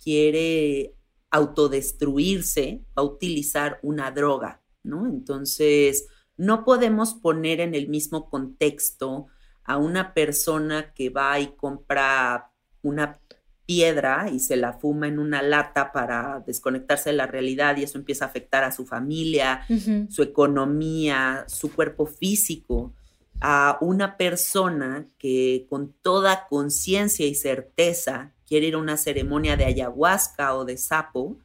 quiere 0.03 0.95
autodestruirse, 1.31 2.83
va 2.97 3.03
a 3.03 3.07
utilizar 3.07 3.81
una 3.83 4.11
droga, 4.11 4.63
¿no? 4.83 5.07
Entonces, 5.07 6.07
no 6.37 6.65
podemos 6.65 7.15
poner 7.15 7.61
en 7.61 7.75
el 7.75 7.89
mismo 7.89 8.29
contexto 8.29 9.27
a 9.65 9.79
una 9.79 10.15
persona 10.15 10.93
que 10.93 11.09
va 11.09 11.41
y 11.41 11.57
compra 11.57 12.53
una 12.83 13.19
piedra 13.67 14.29
y 14.31 14.41
se 14.41 14.57
la 14.57 14.75
fuma 14.75 15.09
en 15.09 15.19
una 15.19 15.41
lata 15.41 15.91
para 15.91 16.43
desconectarse 16.47 17.11
de 17.11 17.17
la 17.17 17.27
realidad 17.27 17.77
y 17.79 17.85
eso 17.85 17.97
empieza 17.97 18.27
a 18.27 18.29
afectar 18.29 18.63
a 18.63 18.73
su 18.73 18.85
familia, 18.85 19.63
su 20.11 20.23
economía, 20.23 21.45
su 21.49 21.73
cuerpo 21.73 22.05
físico 22.07 22.95
a 23.41 23.79
una 23.81 24.17
persona 24.17 25.07
que 25.19 25.67
con 25.69 25.93
toda 25.93 26.47
conciencia 26.49 27.27
y 27.27 27.35
certeza 27.35 28.33
quiere 28.47 28.69
ir 28.69 28.75
a 28.75 28.79
una 28.79 28.97
ceremonia 28.97 29.57
de 29.57 29.65
ayahuasca 29.65 30.55
o 30.55 30.65
de 30.65 30.77
sapo 30.77 31.39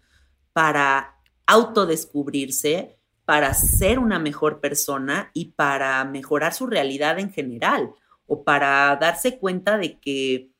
para 0.54 1.16
autodescubrirse, 1.46 3.00
para 3.26 3.54
ser 3.54 4.00
una 4.00 4.20
mejor 4.20 4.60
persona 4.60 5.32
y 5.34 5.52
para 5.52 6.04
mejorar 6.06 6.54
su 6.54 6.68
realidad 6.68 7.20
en 7.20 7.32
general 7.32 7.94
o 8.26 8.44
para 8.44 8.96
darse 8.96 9.40
cuenta 9.40 9.78
de 9.78 10.00
que 10.00 10.52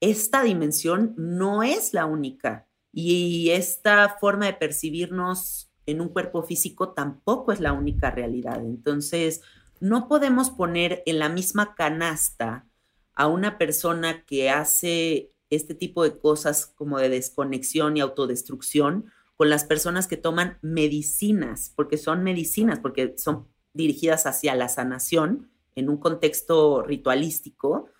esta 0.00 0.42
dimensión 0.42 1.14
no 1.16 1.62
es 1.62 1.94
la 1.94 2.06
única 2.06 2.66
y 2.92 3.50
esta 3.50 4.16
forma 4.20 4.46
de 4.46 4.52
percibirnos 4.52 5.70
en 5.86 6.00
un 6.00 6.08
cuerpo 6.08 6.42
físico 6.42 6.90
tampoco 6.90 7.52
es 7.52 7.60
la 7.60 7.72
única 7.72 8.10
realidad. 8.10 8.60
Entonces, 8.64 9.42
no 9.84 10.08
podemos 10.08 10.48
poner 10.48 11.02
en 11.04 11.18
la 11.18 11.28
misma 11.28 11.74
canasta 11.74 12.66
a 13.14 13.28
una 13.28 13.58
persona 13.58 14.24
que 14.24 14.48
hace 14.48 15.30
este 15.50 15.74
tipo 15.74 16.02
de 16.04 16.18
cosas 16.18 16.64
como 16.66 16.98
de 16.98 17.10
desconexión 17.10 17.98
y 17.98 18.00
autodestrucción 18.00 19.12
con 19.36 19.50
las 19.50 19.64
personas 19.64 20.06
que 20.06 20.16
toman 20.16 20.58
medicinas, 20.62 21.70
porque 21.76 21.98
son 21.98 22.22
medicinas, 22.24 22.80
porque 22.80 23.14
son 23.18 23.46
dirigidas 23.74 24.24
hacia 24.24 24.54
la 24.54 24.70
sanación 24.70 25.50
en 25.74 25.90
un 25.90 25.98
contexto 25.98 26.82
ritualístico. 26.82 27.90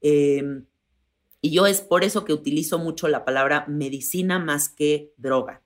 Em, 0.00 0.66
Y 1.42 1.50
yo 1.52 1.66
es 1.66 1.80
por 1.82 2.04
eso 2.04 2.24
que 2.24 2.32
utilizo 2.32 2.78
mucho 2.78 3.08
la 3.08 3.24
palabra 3.24 3.66
medicina 3.68 4.38
más 4.38 4.68
que 4.70 5.12
droga. 5.18 5.62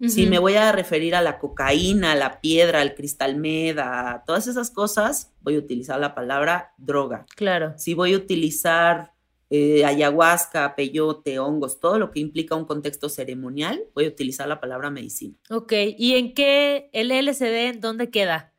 Si 0.00 0.26
me 0.26 0.38
voy 0.38 0.54
a 0.54 0.72
referir 0.72 1.14
a 1.14 1.22
la 1.22 1.38
cocaína, 1.38 2.12
a 2.12 2.16
la 2.16 2.40
piedra, 2.40 2.82
al 2.82 2.94
cristal 2.94 3.36
med, 3.36 3.78
a 3.78 4.24
todas 4.26 4.46
esas 4.46 4.70
cosas, 4.70 5.32
voy 5.40 5.56
a 5.56 5.58
utilizar 5.58 5.98
la 5.98 6.14
palabra 6.14 6.74
droga. 6.76 7.24
Claro. 7.34 7.72
Si 7.78 7.94
voy 7.94 8.12
a 8.12 8.18
utilizar 8.18 9.14
eh, 9.48 9.84
ayahuasca, 9.84 10.74
peyote, 10.74 11.38
hongos, 11.38 11.80
todo 11.80 11.98
lo 11.98 12.10
que 12.10 12.20
implica 12.20 12.56
un 12.56 12.64
contexto 12.64 13.08
ceremonial, 13.08 13.84
voy 13.94 14.06
a 14.06 14.08
utilizar 14.08 14.48
la 14.48 14.60
palabra 14.60 14.90
medicina. 14.90 15.34
Ok, 15.50 15.72
¿y 15.96 16.16
en 16.16 16.34
qué 16.34 16.90
el 16.92 17.08
LSD, 17.08 17.68
en 17.68 17.80
dónde 17.80 18.10
queda? 18.10 18.52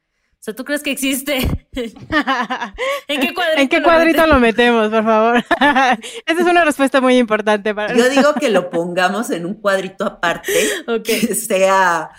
O 0.47 0.49
sea, 0.49 0.55
¿tú 0.55 0.63
crees 0.63 0.81
que 0.81 0.91
existe? 0.91 1.39
¿En 1.73 3.19
qué 3.19 3.33
cuadrito, 3.33 3.61
¿En 3.61 3.67
qué 3.67 3.83
cuadrito 3.83 4.25
lo, 4.27 4.39
metemos, 4.39 4.87
por 4.87 5.03
favor? 5.03 5.37
Esa 6.25 6.41
es 6.41 6.47
una 6.47 6.63
respuesta 6.63 7.01
muy 7.01 7.17
importante 7.17 7.75
para 7.75 7.93
Yo 7.93 8.09
digo 8.09 8.33
que 8.39 8.47
lo 8.47 8.69
pongamos 8.69 9.29
en 9.31 9.45
un 9.45 9.55
cuadrito 9.55 10.05
aparte, 10.05 10.53
que 11.03 11.35
sea 11.35 12.11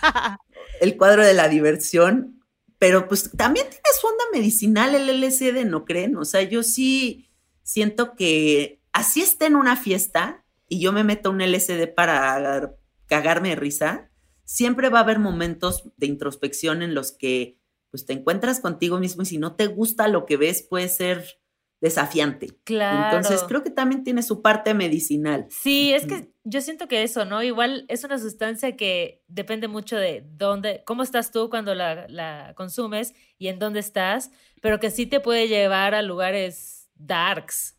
el 0.79 0.95
cuadro 0.95 1.25
de 1.25 1.33
la 1.33 1.47
diversión, 1.47 2.39
pero 2.77 3.07
pues 3.07 3.31
también 3.35 3.65
tiene 3.67 3.81
su 3.99 4.05
onda 4.05 4.23
medicinal 4.31 4.93
el 4.93 5.21
LSD, 5.21 5.65
¿no 5.65 5.83
creen? 5.83 6.15
O 6.15 6.23
sea, 6.23 6.43
yo 6.43 6.61
sí 6.61 7.31
siento 7.63 8.13
que 8.13 8.79
así 8.93 9.23
esté 9.23 9.47
en 9.47 9.55
una 9.55 9.75
fiesta 9.75 10.45
y 10.67 10.79
yo 10.79 10.93
me 10.93 11.03
meto 11.03 11.31
un 11.31 11.41
LSD 11.41 11.95
para 11.95 12.75
cagarme 13.07 13.49
de 13.49 13.55
risa, 13.55 14.11
siempre 14.45 14.89
va 14.89 14.99
a 14.99 15.01
haber 15.01 15.17
momentos 15.17 15.89
de 15.97 16.05
introspección 16.05 16.83
en 16.83 16.93
los 16.93 17.11
que 17.11 17.58
pues 17.91 18.05
te 18.05 18.13
encuentras 18.13 18.59
contigo 18.59 18.99
mismo 18.99 19.23
y 19.23 19.25
si 19.25 19.37
no 19.37 19.55
te 19.55 19.67
gusta 19.67 20.07
lo 20.07 20.25
que 20.25 20.37
ves 20.37 20.61
puede 20.61 20.89
ser 20.89 21.39
desafiante. 21.81 22.57
Claro. 22.63 23.17
Entonces 23.17 23.43
creo 23.47 23.63
que 23.63 23.69
también 23.69 24.03
tiene 24.03 24.21
su 24.21 24.41
parte 24.41 24.73
medicinal. 24.73 25.47
Sí, 25.49 25.93
es 25.93 26.05
que 26.05 26.31
yo 26.43 26.61
siento 26.61 26.87
que 26.87 27.03
eso, 27.03 27.25
¿no? 27.25 27.41
Igual 27.41 27.85
es 27.87 28.03
una 28.03 28.19
sustancia 28.19 28.75
que 28.75 29.23
depende 29.27 29.67
mucho 29.67 29.95
de 29.95 30.25
dónde, 30.31 30.83
cómo 30.85 31.03
estás 31.03 31.31
tú 31.31 31.49
cuando 31.49 31.75
la, 31.75 32.07
la 32.09 32.53
consumes 32.55 33.13
y 33.37 33.47
en 33.47 33.59
dónde 33.59 33.79
estás, 33.79 34.31
pero 34.61 34.79
que 34.79 34.91
sí 34.91 35.05
te 35.05 35.19
puede 35.19 35.47
llevar 35.47 35.95
a 35.95 36.01
lugares 36.01 36.89
darks. 36.95 37.77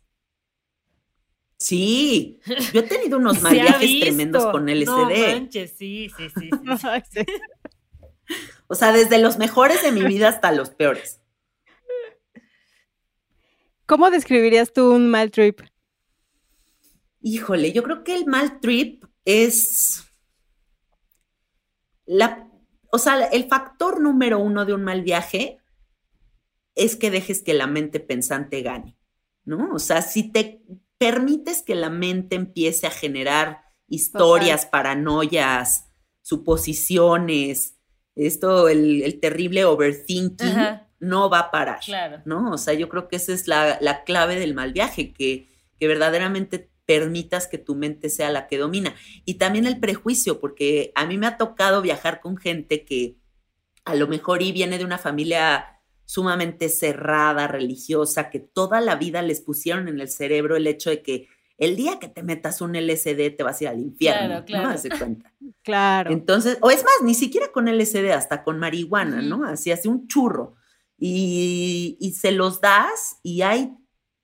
Sí, 1.57 2.39
yo 2.73 2.79
he 2.79 2.83
tenido 2.83 3.17
unos 3.19 3.39
mal 3.43 3.53
viajes 3.53 3.99
tremendos 3.99 4.47
con 4.47 4.67
LSD. 4.67 4.87
No 4.87 5.09
manches, 5.09 5.73
sí, 5.77 6.09
sí, 6.17 6.27
sí. 6.29 6.49
sí. 7.11 7.25
O 8.71 8.75
sea, 8.75 8.93
desde 8.93 9.17
los 9.17 9.37
mejores 9.37 9.83
de 9.83 9.91
mi 9.91 10.01
vida 10.01 10.29
hasta 10.29 10.53
los 10.53 10.69
peores. 10.69 11.19
¿Cómo 13.85 14.09
describirías 14.09 14.71
tú 14.71 14.93
un 14.93 15.09
mal 15.09 15.29
trip? 15.29 15.59
Híjole, 17.19 17.73
yo 17.73 17.83
creo 17.83 18.05
que 18.05 18.15
el 18.15 18.27
mal 18.27 18.61
trip 18.61 19.03
es 19.25 20.05
la, 22.05 22.49
o 22.93 22.97
sea, 22.97 23.25
el 23.25 23.49
factor 23.49 23.99
número 23.99 24.39
uno 24.39 24.63
de 24.63 24.73
un 24.73 24.85
mal 24.85 25.01
viaje 25.01 25.57
es 26.73 26.95
que 26.95 27.11
dejes 27.11 27.43
que 27.43 27.53
la 27.53 27.67
mente 27.67 27.99
pensante 27.99 28.61
gane, 28.61 28.97
¿no? 29.43 29.73
O 29.73 29.79
sea, 29.79 30.01
si 30.01 30.31
te 30.31 30.63
permites 30.97 31.61
que 31.61 31.75
la 31.75 31.89
mente 31.89 32.37
empiece 32.37 32.87
a 32.87 32.91
generar 32.91 33.65
historias, 33.89 34.65
paranoias, 34.65 35.89
suposiciones, 36.21 37.80
esto, 38.15 38.67
el, 38.69 39.19
terrible 39.21 39.65
overthinking, 39.65 40.79
no 40.99 41.29
va 41.29 41.39
a 41.39 41.51
parar, 41.51 41.79
¿no? 42.25 42.51
O 42.51 42.57
sea, 42.57 42.73
yo 42.73 42.89
creo 42.89 43.07
que 43.07 43.15
esa 43.15 43.33
es 43.33 43.47
la, 43.47 44.03
clave 44.05 44.39
del 44.39 44.53
mal 44.53 44.73
viaje, 44.73 45.13
que, 45.13 45.47
que 45.79 45.87
verdaderamente 45.87 46.69
permitas 46.85 47.47
que 47.47 47.57
tu 47.57 47.75
mente 47.75 48.09
sea 48.09 48.29
la 48.31 48.47
que 48.47 48.57
domina. 48.57 48.95
Y 49.25 49.35
también 49.35 49.65
el 49.65 49.79
prejuicio, 49.79 50.39
porque 50.39 50.91
a 50.95 51.05
mí 51.05 51.17
me 51.17 51.27
ha 51.27 51.37
tocado 51.37 51.81
viajar 51.81 52.19
con 52.19 52.37
gente 52.37 52.83
que 52.83 53.17
a 53.85 53.95
lo 53.95 54.07
mejor 54.07 54.41
y 54.41 54.51
viene 54.51 54.77
de 54.77 54.85
una 54.85 54.97
familia 54.97 55.81
sumamente 56.05 56.67
cerrada, 56.67 57.47
religiosa, 57.47 58.29
que 58.29 58.39
toda 58.39 58.81
la 58.81 58.95
vida 58.95 59.21
les 59.21 59.39
pusieron 59.39 59.87
en 59.87 60.01
el 60.01 60.09
cerebro 60.09 60.57
el 60.57 60.67
hecho 60.67 60.89
de 60.89 61.01
que 61.01 61.27
el 61.61 61.75
día 61.75 61.99
que 61.99 62.07
te 62.07 62.23
metas 62.23 62.59
un 62.59 62.75
LSD 62.75 63.37
te 63.37 63.43
vas 63.43 63.61
a 63.61 63.63
ir 63.65 63.69
al 63.69 63.79
infierno, 63.79 64.43
claro, 64.43 64.75
claro. 64.75 64.79
¿no? 64.83 64.97
cuenta. 64.97 65.33
Claro. 65.63 66.11
Entonces, 66.11 66.57
o 66.61 66.71
es 66.71 66.83
más, 66.83 66.93
ni 67.03 67.13
siquiera 67.13 67.51
con 67.51 67.67
LSD, 67.67 68.09
hasta 68.13 68.43
con 68.43 68.57
marihuana, 68.57 69.21
¿no? 69.21 69.45
Así 69.45 69.71
hace 69.71 69.87
un 69.87 70.07
churro. 70.07 70.55
Y, 70.97 71.97
y, 71.99 72.13
se 72.13 72.31
los 72.31 72.61
das 72.61 73.19
y 73.21 73.43
hay 73.43 73.71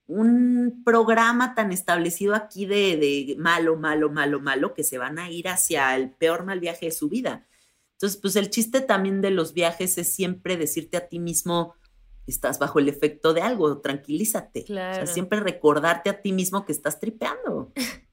un 0.08 0.82
programa 0.84 1.54
tan 1.54 1.72
establecido 1.72 2.34
aquí 2.34 2.66
de, 2.66 2.98
de, 2.98 3.36
malo, 3.38 3.78
malo, 3.78 4.10
malo, 4.10 4.40
malo, 4.40 4.74
que 4.74 4.84
se 4.84 4.98
van 4.98 5.20
a 5.20 5.30
ir 5.30 5.48
hacia 5.48 5.96
el 5.96 6.10
peor 6.10 6.44
mal 6.44 6.60
viaje 6.60 6.88
de 6.88 6.92
su 6.92 7.08
vida. 7.08 7.46
Entonces, 7.94 8.20
pues 8.20 8.36
el 8.36 8.50
chiste 8.50 8.82
también 8.82 9.22
de 9.22 9.30
los 9.30 9.54
viajes 9.54 10.00
es 10.00 10.12
siempre 10.12 10.58
decirte 10.58 10.98
a 10.98 11.08
ti 11.08 11.20
mismo, 11.20 11.76
estás 12.28 12.60
bajo 12.60 12.80
el 12.80 12.90
efecto 12.90 13.34
de 13.34 13.42
algo, 13.42 13.80
tranquilízate. 13.80 14.62
O 14.62 14.74
sea, 14.74 15.06
siempre 15.06 15.40
recordarte 15.40 16.10
a 16.10 16.22
ti 16.22 16.34
mismo 16.34 16.66
que 16.66 16.72
estás 16.72 17.00
tripeando. 17.00 17.72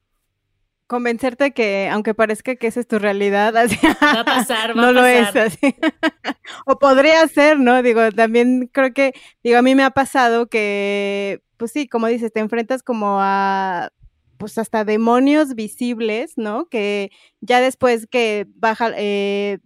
Convencerte 0.87 1.51
que, 1.51 1.89
aunque 1.91 2.13
parezca 2.13 2.55
que 2.55 2.67
esa 2.67 2.79
es 2.79 2.87
tu 2.87 2.99
realidad, 2.99 3.57
así, 3.57 3.77
va 3.83 4.19
a 4.21 4.25
pasar, 4.25 4.77
va 4.77 4.81
no 4.81 4.87
a 4.89 4.91
lo 4.91 5.05
es 5.05 5.35
así. 5.35 5.75
o 6.65 6.77
podría 6.77 7.27
ser, 7.27 7.59
¿no? 7.59 7.81
Digo, 7.81 8.11
también 8.11 8.69
creo 8.71 8.93
que, 8.93 9.13
digo, 9.43 9.57
a 9.57 9.63
mí 9.63 9.73
me 9.73 9.83
ha 9.83 9.91
pasado 9.91 10.47
que, 10.47 11.41
pues 11.57 11.71
sí, 11.71 11.87
como 11.87 12.07
dices, 12.07 12.31
te 12.31 12.39
enfrentas 12.39 12.83
como 12.83 13.17
a 13.19 13.91
pues 14.37 14.57
hasta 14.57 14.83
demonios 14.83 15.55
visibles, 15.55 16.33
¿no? 16.35 16.67
Que 16.67 17.09
ya 17.41 17.61
después 17.61 18.05
que 18.05 18.45
baja, 18.55 18.91
eh, 18.97 19.59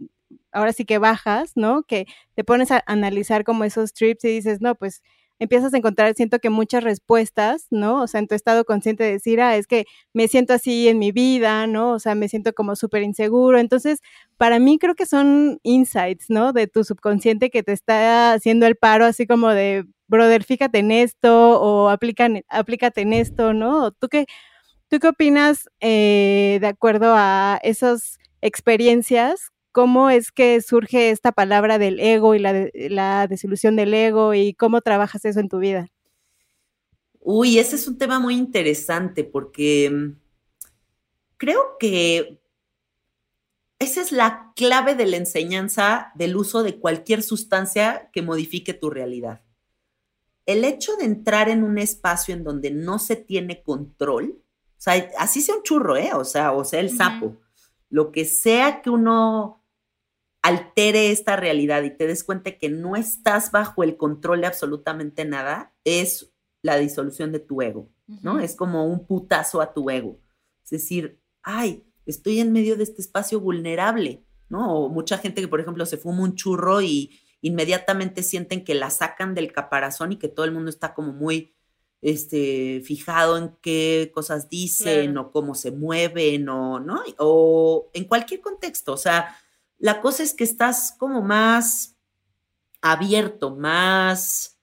ahora 0.51 0.73
sí 0.73 0.85
que 0.85 0.97
bajas, 0.97 1.51
¿no? 1.55 1.83
Que 1.83 2.05
te 2.35 2.43
pones 2.43 2.71
a 2.71 2.83
analizar 2.87 3.43
como 3.43 3.63
esos 3.63 3.93
trips 3.93 4.23
y 4.25 4.29
dices, 4.29 4.61
no, 4.61 4.75
pues 4.75 5.01
empiezas 5.39 5.73
a 5.73 5.77
encontrar, 5.77 6.13
siento 6.15 6.39
que 6.39 6.49
muchas 6.49 6.83
respuestas, 6.83 7.67
¿no? 7.71 8.01
O 8.03 8.07
sea, 8.07 8.19
en 8.19 8.27
tu 8.27 8.35
estado 8.35 8.65
consciente 8.65 9.05
de 9.05 9.13
decir, 9.13 9.41
ah, 9.41 9.55
es 9.55 9.67
que 9.67 9.85
me 10.13 10.27
siento 10.27 10.53
así 10.53 10.89
en 10.89 10.99
mi 10.99 11.11
vida, 11.13 11.65
¿no? 11.65 11.93
O 11.93 11.99
sea, 11.99 12.13
me 12.13 12.27
siento 12.27 12.53
como 12.53 12.75
súper 12.75 13.03
inseguro. 13.03 13.57
Entonces, 13.57 14.01
para 14.37 14.59
mí 14.59 14.77
creo 14.77 14.95
que 14.95 15.05
son 15.05 15.59
insights, 15.63 16.25
¿no? 16.29 16.51
De 16.53 16.67
tu 16.67 16.83
subconsciente 16.83 17.49
que 17.49 17.63
te 17.63 17.71
está 17.71 18.33
haciendo 18.33 18.67
el 18.67 18.75
paro, 18.75 19.05
así 19.05 19.25
como 19.27 19.49
de, 19.49 19.85
brother, 20.07 20.43
fíjate 20.43 20.79
en 20.79 20.91
esto 20.91 21.61
o 21.61 21.89
aplican, 21.89 22.43
aplícate 22.49 23.01
en 23.01 23.13
esto, 23.13 23.53
¿no? 23.53 23.91
¿Tú 23.91 24.09
qué, 24.09 24.25
tú 24.89 24.99
qué 24.99 25.07
opinas 25.07 25.69
eh, 25.79 26.57
de 26.61 26.67
acuerdo 26.67 27.13
a 27.15 27.59
esas 27.63 28.19
experiencias 28.41 29.51
cómo 29.79 30.09
es 30.09 30.33
que 30.33 30.61
surge 30.61 31.09
esta 31.09 31.31
palabra 31.31 31.77
del 31.77 32.01
ego 32.01 32.35
y 32.35 32.39
la, 32.39 32.67
la 32.73 33.27
desilusión 33.27 33.77
del 33.77 33.93
ego 33.93 34.33
y 34.33 34.53
cómo 34.53 34.81
trabajas 34.81 35.23
eso 35.23 35.39
en 35.39 35.47
tu 35.47 35.59
vida. 35.59 35.87
Uy, 37.21 37.59
ese 37.59 37.77
es 37.77 37.87
un 37.87 37.97
tema 37.97 38.19
muy 38.19 38.35
interesante 38.35 39.23
porque 39.23 39.89
mm, 39.89 40.19
creo 41.37 41.77
que 41.79 42.41
esa 43.79 44.01
es 44.01 44.11
la 44.11 44.51
clave 44.53 44.95
de 44.95 45.05
la 45.05 45.15
enseñanza 45.15 46.11
del 46.13 46.35
uso 46.35 46.61
de 46.61 46.77
cualquier 46.77 47.23
sustancia 47.23 48.09
que 48.11 48.21
modifique 48.21 48.73
tu 48.73 48.89
realidad. 48.89 49.43
El 50.45 50.65
hecho 50.65 50.97
de 50.97 51.05
entrar 51.05 51.47
en 51.47 51.63
un 51.63 51.77
espacio 51.77 52.33
en 52.33 52.43
donde 52.43 52.71
no 52.71 52.99
se 52.99 53.15
tiene 53.15 53.63
control, 53.63 54.41
o 54.77 54.81
sea, 54.81 55.09
así 55.17 55.41
sea 55.41 55.55
un 55.55 55.63
churro, 55.63 55.95
¿eh? 55.95 56.09
O 56.15 56.25
sea, 56.25 56.51
o 56.51 56.65
sea, 56.65 56.81
el 56.81 56.89
sapo, 56.89 57.37
lo 57.89 58.11
que 58.11 58.25
sea 58.25 58.81
que 58.81 58.89
uno 58.89 59.58
altere 60.41 61.11
esta 61.11 61.35
realidad 61.35 61.83
y 61.83 61.91
te 61.91 62.07
des 62.07 62.23
cuenta 62.23 62.57
que 62.57 62.69
no 62.69 62.95
estás 62.95 63.51
bajo 63.51 63.83
el 63.83 63.97
control 63.97 64.41
de 64.41 64.47
absolutamente 64.47 65.25
nada, 65.25 65.73
es 65.83 66.31
la 66.61 66.77
disolución 66.77 67.31
de 67.31 67.39
tu 67.39 67.61
ego, 67.61 67.89
¿no? 68.21 68.39
Es 68.39 68.55
como 68.55 68.85
un 68.85 69.05
putazo 69.05 69.61
a 69.61 69.73
tu 69.73 69.89
ego. 69.89 70.19
Es 70.63 70.71
decir, 70.71 71.19
ay, 71.41 71.83
estoy 72.05 72.39
en 72.39 72.51
medio 72.51 72.75
de 72.75 72.83
este 72.83 73.01
espacio 73.01 73.39
vulnerable, 73.39 74.23
¿no? 74.49 74.73
O 74.73 74.89
mucha 74.89 75.17
gente 75.17 75.41
que, 75.41 75.47
por 75.47 75.61
ejemplo, 75.61 75.85
se 75.85 75.97
fuma 75.97 76.23
un 76.23 76.35
churro 76.35 76.81
y 76.81 77.19
inmediatamente 77.41 78.23
sienten 78.23 78.63
que 78.63 78.75
la 78.75 78.89
sacan 78.89 79.33
del 79.33 79.53
caparazón 79.53 80.11
y 80.11 80.17
que 80.17 80.27
todo 80.27 80.45
el 80.45 80.51
mundo 80.51 80.69
está 80.69 80.93
como 80.93 81.13
muy 81.13 81.53
este, 82.01 82.81
fijado 82.83 83.37
en 83.37 83.55
qué 83.61 84.11
cosas 84.13 84.49
dicen 84.49 85.17
o 85.17 85.31
cómo 85.31 85.55
se 85.55 85.71
mueven 85.71 86.49
o, 86.49 86.79
¿no? 86.79 87.01
O 87.17 87.89
en 87.93 88.05
cualquier 88.05 88.41
contexto, 88.41 88.93
o 88.93 88.97
sea, 88.97 89.35
la 89.79 90.01
cosa 90.01 90.23
es 90.23 90.33
que 90.33 90.43
estás 90.43 90.93
como 90.97 91.21
más 91.21 91.97
abierto, 92.81 93.55
más, 93.55 94.59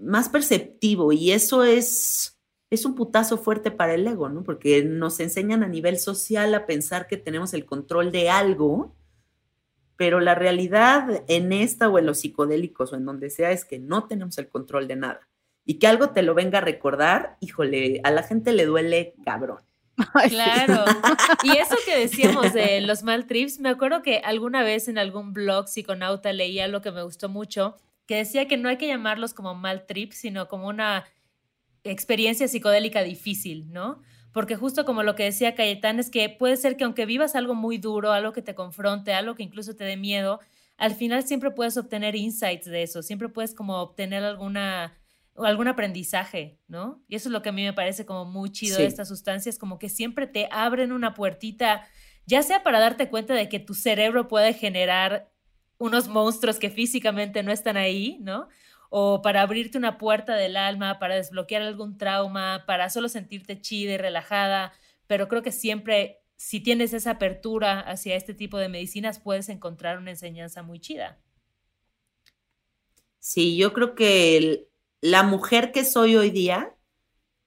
más 0.00 0.28
perceptivo 0.28 1.12
y 1.12 1.32
eso 1.32 1.62
es, 1.62 2.40
es 2.70 2.84
un 2.86 2.94
putazo 2.94 3.38
fuerte 3.38 3.70
para 3.70 3.94
el 3.94 4.06
ego, 4.06 4.28
¿no? 4.30 4.42
Porque 4.42 4.82
nos 4.82 5.20
enseñan 5.20 5.62
a 5.62 5.68
nivel 5.68 5.98
social 5.98 6.54
a 6.54 6.66
pensar 6.66 7.06
que 7.06 7.18
tenemos 7.18 7.52
el 7.54 7.66
control 7.66 8.10
de 8.10 8.30
algo, 8.30 8.96
pero 9.96 10.20
la 10.20 10.34
realidad 10.34 11.22
en 11.28 11.52
esta 11.52 11.88
o 11.88 11.98
en 11.98 12.06
los 12.06 12.20
psicodélicos 12.20 12.92
o 12.92 12.96
en 12.96 13.04
donde 13.04 13.30
sea 13.30 13.52
es 13.52 13.64
que 13.64 13.78
no 13.78 14.06
tenemos 14.06 14.38
el 14.38 14.48
control 14.48 14.88
de 14.88 14.96
nada. 14.96 15.28
y 15.64 15.78
que 15.78 15.86
algo 15.86 16.10
te 16.10 16.22
lo 16.22 16.34
venga 16.34 16.58
a 16.58 16.62
recordar, 16.62 17.36
híjole, 17.38 18.00
a 18.02 18.10
la 18.10 18.24
gente 18.24 18.52
le 18.52 18.66
duele 18.66 19.14
cabrón. 19.24 19.60
Claro. 20.28 20.84
Y 21.44 21.56
eso 21.56 21.76
que 21.84 21.98
decíamos 21.98 22.52
de 22.52 22.80
los 22.80 23.02
mal 23.02 23.26
trips, 23.26 23.60
me 23.60 23.68
acuerdo 23.68 24.02
que 24.02 24.18
alguna 24.18 24.62
vez 24.62 24.88
en 24.88 24.98
algún 24.98 25.32
blog 25.32 25.68
psiconauta 25.68 26.32
leía 26.32 26.68
lo 26.68 26.80
que 26.80 26.92
me 26.92 27.02
gustó 27.02 27.28
mucho, 27.28 27.76
que 28.06 28.16
decía 28.16 28.48
que 28.48 28.56
no 28.56 28.68
hay 28.68 28.78
que 28.78 28.86
llamarlos 28.86 29.34
como 29.34 29.54
mal 29.54 29.86
trips, 29.86 30.16
sino 30.16 30.48
como 30.48 30.68
una 30.68 31.04
experiencia 31.84 32.48
psicodélica 32.48 33.02
difícil, 33.02 33.72
¿no? 33.72 34.02
Porque 34.32 34.56
justo 34.56 34.84
como 34.84 35.02
lo 35.02 35.14
que 35.14 35.24
decía 35.24 35.54
Cayetán 35.54 35.98
es 36.00 36.10
que 36.10 36.28
puede 36.28 36.56
ser 36.56 36.76
que 36.76 36.84
aunque 36.84 37.06
vivas 37.06 37.34
algo 37.34 37.54
muy 37.54 37.78
duro, 37.78 38.12
algo 38.12 38.32
que 38.32 38.42
te 38.42 38.54
confronte, 38.54 39.12
algo 39.12 39.34
que 39.34 39.42
incluso 39.42 39.76
te 39.76 39.84
dé 39.84 39.96
miedo, 39.96 40.40
al 40.78 40.94
final 40.94 41.22
siempre 41.24 41.50
puedes 41.50 41.76
obtener 41.76 42.16
insights 42.16 42.66
de 42.66 42.82
eso, 42.82 43.02
siempre 43.02 43.28
puedes 43.28 43.54
como 43.54 43.80
obtener 43.80 44.24
alguna 44.24 44.98
o 45.34 45.44
algún 45.44 45.68
aprendizaje, 45.68 46.58
¿no? 46.68 47.02
Y 47.08 47.16
eso 47.16 47.28
es 47.28 47.32
lo 47.32 47.42
que 47.42 47.48
a 47.48 47.52
mí 47.52 47.62
me 47.62 47.72
parece 47.72 48.04
como 48.04 48.24
muy 48.24 48.50
chido 48.50 48.78
de 48.78 48.86
estas 48.86 49.08
sustancias, 49.08 49.58
como 49.58 49.78
que 49.78 49.88
siempre 49.88 50.26
te 50.26 50.48
abren 50.50 50.92
una 50.92 51.14
puertita, 51.14 51.86
ya 52.26 52.42
sea 52.42 52.62
para 52.62 52.80
darte 52.80 53.08
cuenta 53.08 53.34
de 53.34 53.48
que 53.48 53.58
tu 53.58 53.74
cerebro 53.74 54.28
puede 54.28 54.52
generar 54.52 55.32
unos 55.78 56.08
monstruos 56.08 56.58
que 56.58 56.70
físicamente 56.70 57.42
no 57.42 57.50
están 57.50 57.76
ahí, 57.76 58.18
¿no? 58.20 58.48
O 58.90 59.22
para 59.22 59.40
abrirte 59.40 59.78
una 59.78 59.96
puerta 59.96 60.36
del 60.36 60.56
alma, 60.56 60.98
para 60.98 61.14
desbloquear 61.14 61.62
algún 61.62 61.96
trauma, 61.96 62.64
para 62.66 62.90
solo 62.90 63.08
sentirte 63.08 63.60
chida 63.60 63.94
y 63.94 63.96
relajada, 63.96 64.72
pero 65.06 65.28
creo 65.28 65.42
que 65.42 65.50
siempre 65.50 66.22
si 66.36 66.60
tienes 66.60 66.92
esa 66.92 67.12
apertura 67.12 67.80
hacia 67.80 68.16
este 68.16 68.34
tipo 68.34 68.58
de 68.58 68.68
medicinas 68.68 69.20
puedes 69.20 69.48
encontrar 69.48 69.98
una 69.98 70.10
enseñanza 70.10 70.62
muy 70.62 70.80
chida. 70.80 71.20
Sí, 73.20 73.56
yo 73.56 73.72
creo 73.72 73.94
que 73.94 74.36
el, 74.36 74.68
la 75.02 75.24
mujer 75.24 75.72
que 75.72 75.84
soy 75.84 76.16
hoy 76.16 76.30
día 76.30 76.74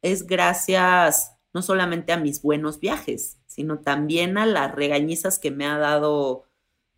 es 0.02 0.28
gracias 0.28 1.32
no 1.54 1.62
solamente 1.62 2.12
a 2.12 2.18
mis 2.18 2.42
buenos 2.42 2.82
viajes, 2.82 3.40
sino 3.48 3.80
también 3.80 4.38
a 4.38 4.46
las 4.46 4.76
regañizas 4.76 5.40
que 5.40 5.52
me 5.52 5.66
ha 5.66 5.78
dado, 5.78 6.44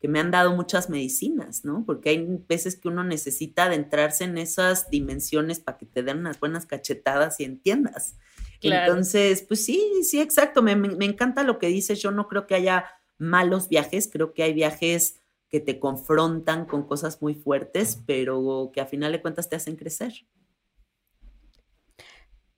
que 0.02 0.08
me 0.08 0.20
han 0.20 0.32
dado 0.32 0.56
muchas 0.56 0.90
medicinas, 0.90 1.64
¿no? 1.64 1.86
Porque 1.86 2.10
hay 2.10 2.28
veces 2.50 2.76
que 2.76 2.88
uno 2.88 3.04
necesita 3.04 3.66
adentrarse 3.66 4.24
en 4.24 4.40
esas 4.40 4.90
dimensiones 4.90 5.60
para 5.60 5.78
que 5.78 5.86
te 5.86 6.02
den 6.02 6.18
unas 6.18 6.40
buenas 6.40 6.66
cachetadas 6.66 7.40
y 7.40 7.44
entiendas. 7.44 8.18
Entonces, 8.62 9.44
pues 9.44 9.64
sí, 9.64 9.80
sí, 10.02 10.20
exacto. 10.20 10.64
Me, 10.64 10.76
me, 10.76 11.06
encanta 11.06 11.44
lo 11.44 11.60
que 11.60 11.68
dices. 11.68 12.02
Yo 12.02 12.10
no 12.10 12.28
creo 12.28 12.48
que 12.48 12.56
haya 12.56 12.86
malos 13.20 13.70
viajes, 13.70 14.10
creo 14.12 14.34
que 14.34 14.42
hay 14.42 14.54
viajes 14.54 15.22
que 15.50 15.60
te 15.60 15.80
confrontan 15.80 16.66
con 16.66 16.88
cosas 16.88 17.22
muy 17.22 17.36
fuertes, 17.36 18.02
pero 18.08 18.72
que 18.74 18.82
a 18.82 18.88
final 18.88 19.12
de 19.12 19.22
cuentas 19.22 19.50
te 19.50 19.56
hacen 19.56 19.76
crecer. 19.76 20.26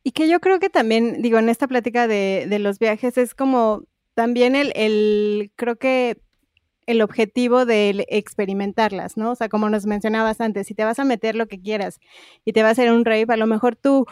Y 0.04 0.12
que 0.12 0.30
yo 0.30 0.40
creo 0.40 0.60
que 0.60 0.70
también, 0.70 1.22
digo, 1.22 1.40
en 1.40 1.50
esta 1.50 1.68
plática 1.68 2.08
de, 2.08 2.48
los 2.60 2.80
viajes 2.80 3.18
es 3.18 3.36
como 3.36 3.84
también 4.14 4.56
el, 4.56 4.72
el, 4.76 5.52
creo 5.56 5.78
que 5.78 6.18
el 6.88 7.02
objetivo 7.02 7.66
de 7.66 8.06
experimentarlas, 8.10 9.16
¿no? 9.16 9.32
O 9.32 9.36
sea, 9.36 9.50
como 9.50 9.70
nos 9.70 9.86
mencionabas 9.86 10.42
antes, 10.42 10.68
si 10.68 10.74
te 10.74 10.86
vas 10.86 11.00
a 11.00 11.06
meter 11.06 11.36
lo 11.36 11.48
que 11.48 11.62
quieras 11.62 12.00
y 12.46 12.54
te 12.54 12.64
vas 12.64 12.70
a 12.70 12.72
hacer 12.72 12.92
un 12.92 13.06
rave, 13.06 13.28
a 13.30 13.38
lo 13.38 13.46
mejor 13.46 13.76
tu 13.76 14.06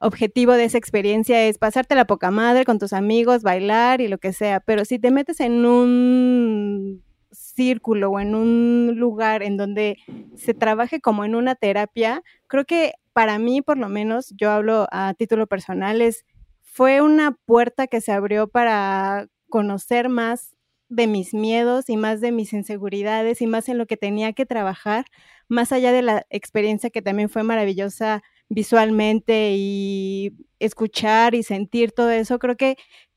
objetivo 0.00 0.52
de 0.52 0.64
esa 0.64 0.78
experiencia 0.78 1.46
es 1.46 1.58
pasarte 1.58 1.94
la 1.94 2.06
poca 2.06 2.30
madre 2.30 2.64
con 2.64 2.78
tus 2.78 2.92
amigos, 2.92 3.42
bailar 3.42 4.00
y 4.00 4.08
lo 4.08 4.18
que 4.18 4.32
sea, 4.32 4.60
pero 4.60 4.84
si 4.84 4.98
te 4.98 5.10
metes 5.10 5.40
en 5.40 5.64
un 5.64 7.02
círculo 7.30 8.10
o 8.10 8.20
en 8.20 8.34
un 8.34 8.94
lugar 8.96 9.42
en 9.42 9.56
donde 9.56 9.96
se 10.36 10.54
trabaje 10.54 11.00
como 11.00 11.24
en 11.24 11.34
una 11.34 11.54
terapia, 11.54 12.22
creo 12.46 12.64
que 12.64 12.92
para 13.12 13.38
mí, 13.38 13.62
por 13.62 13.78
lo 13.78 13.88
menos, 13.88 14.32
yo 14.36 14.50
hablo 14.50 14.86
a 14.92 15.14
título 15.14 15.46
personal, 15.46 16.00
es, 16.00 16.24
fue 16.62 17.02
una 17.02 17.32
puerta 17.46 17.86
que 17.86 18.00
se 18.00 18.12
abrió 18.12 18.48
para 18.48 19.26
conocer 19.48 20.08
más 20.08 20.54
de 20.88 21.06
mis 21.06 21.34
miedos 21.34 21.90
y 21.90 21.96
más 21.96 22.20
de 22.20 22.32
mis 22.32 22.52
inseguridades 22.52 23.42
y 23.42 23.46
más 23.46 23.68
en 23.68 23.78
lo 23.78 23.86
que 23.86 23.96
tenía 23.96 24.32
que 24.32 24.46
trabajar, 24.46 25.04
más 25.48 25.72
allá 25.72 25.92
de 25.92 26.02
la 26.02 26.26
experiencia 26.30 26.90
que 26.90 27.02
también 27.02 27.28
fue 27.28 27.42
maravillosa 27.42 28.22
visualmente 28.48 29.52
y 29.56 30.32
escuchar 30.58 31.34
y 31.34 31.42
sentir 31.42 31.92
todo 31.92 32.10
eso, 32.10 32.38
creo 32.38 32.56
que 32.56 32.76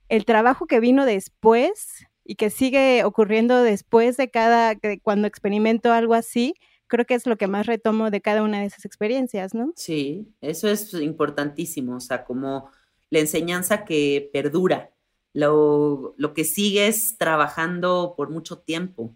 el 0.09 0.25
trabajo 0.25 0.65
que 0.67 0.81
vino 0.81 1.05
después 1.05 2.05
y 2.31 2.35
que 2.35 2.49
sigue 2.49 3.03
ocurriendo 3.03 3.61
después 3.61 4.15
de 4.15 4.31
cada, 4.31 4.77
cuando 5.01 5.27
experimento 5.27 5.91
algo 5.91 6.13
así, 6.13 6.53
creo 6.87 7.05
que 7.05 7.13
es 7.13 7.25
lo 7.25 7.35
que 7.35 7.47
más 7.47 7.65
retomo 7.65 8.09
de 8.09 8.21
cada 8.21 8.41
una 8.41 8.61
de 8.61 8.67
esas 8.67 8.85
experiencias, 8.85 9.53
¿no? 9.53 9.73
Sí, 9.75 10.33
eso 10.39 10.69
es 10.69 10.93
importantísimo, 10.93 11.97
o 11.97 11.99
sea, 11.99 12.23
como 12.23 12.71
la 13.09 13.19
enseñanza 13.19 13.83
que 13.83 14.29
perdura, 14.31 14.91
lo, 15.33 16.15
lo 16.15 16.33
que 16.33 16.45
sigues 16.45 17.17
trabajando 17.17 18.13
por 18.15 18.29
mucho 18.29 18.59
tiempo, 18.59 19.13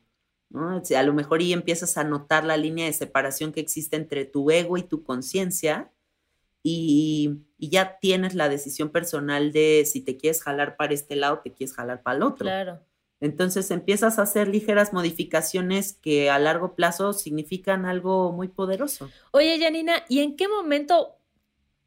¿no? 0.49 0.81
a 0.85 1.03
lo 1.03 1.13
mejor 1.13 1.41
y 1.41 1.53
empiezas 1.53 1.97
a 1.97 2.03
notar 2.03 2.43
la 2.43 2.57
línea 2.57 2.85
de 2.85 2.91
separación 2.91 3.53
que 3.53 3.61
existe 3.61 3.95
entre 3.95 4.25
tu 4.25 4.51
ego 4.51 4.75
y 4.75 4.83
tu 4.83 5.03
conciencia 5.03 5.89
y, 6.63 7.45
y, 7.57 7.69
ya 7.69 7.97
tienes 7.97 8.35
la 8.35 8.49
decisión 8.49 8.89
personal 8.89 9.53
de 9.53 9.85
si 9.85 10.01
te 10.01 10.17
quieres 10.17 10.43
jalar 10.43 10.75
para 10.75 10.93
este 10.93 11.15
lado, 11.15 11.39
te 11.41 11.53
quieres 11.53 11.73
jalar 11.73 12.03
para 12.03 12.17
el 12.17 12.23
otro. 12.23 12.43
Claro. 12.43 12.81
Entonces 13.21 13.71
empiezas 13.71 14.19
a 14.19 14.23
hacer 14.23 14.47
ligeras 14.47 14.93
modificaciones 14.93 15.93
que 15.93 16.29
a 16.29 16.37
largo 16.37 16.75
plazo 16.75 17.13
significan 17.13 17.85
algo 17.85 18.31
muy 18.31 18.49
poderoso. 18.49 19.09
Oye, 19.31 19.57
Janina, 19.59 20.03
¿y 20.09 20.19
en 20.19 20.35
qué 20.35 20.47
momento, 20.47 21.17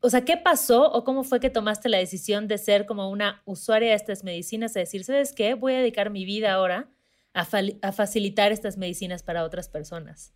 o 0.01 0.11
sea, 0.11 0.25
qué 0.25 0.37
pasó 0.37 0.91
o 0.91 1.05
cómo 1.05 1.25
fue 1.25 1.39
que 1.39 1.51
tomaste 1.51 1.89
la 1.89 1.99
decisión 1.99 2.49
de 2.49 2.59
ser 2.59 2.87
como 2.87 3.11
una 3.11 3.43
usuaria 3.45 3.91
de 3.91 3.97
estas 3.97 4.25
medicinas, 4.25 4.77
a 4.77 4.81
decir, 4.81 5.05
¿sabes 5.05 5.33
qué? 5.33 5.55
Voy 5.55 5.75
a 5.75 5.79
dedicar 5.79 6.11
mi 6.11 6.25
vida 6.25 6.53
ahora 6.53 6.89
a, 7.35 7.47
a 7.83 7.93
facilitar 7.93 8.51
estas 8.51 8.79
medicinas 8.79 9.23
para 9.23 9.45
otras 9.45 9.69
personas. 9.69 10.33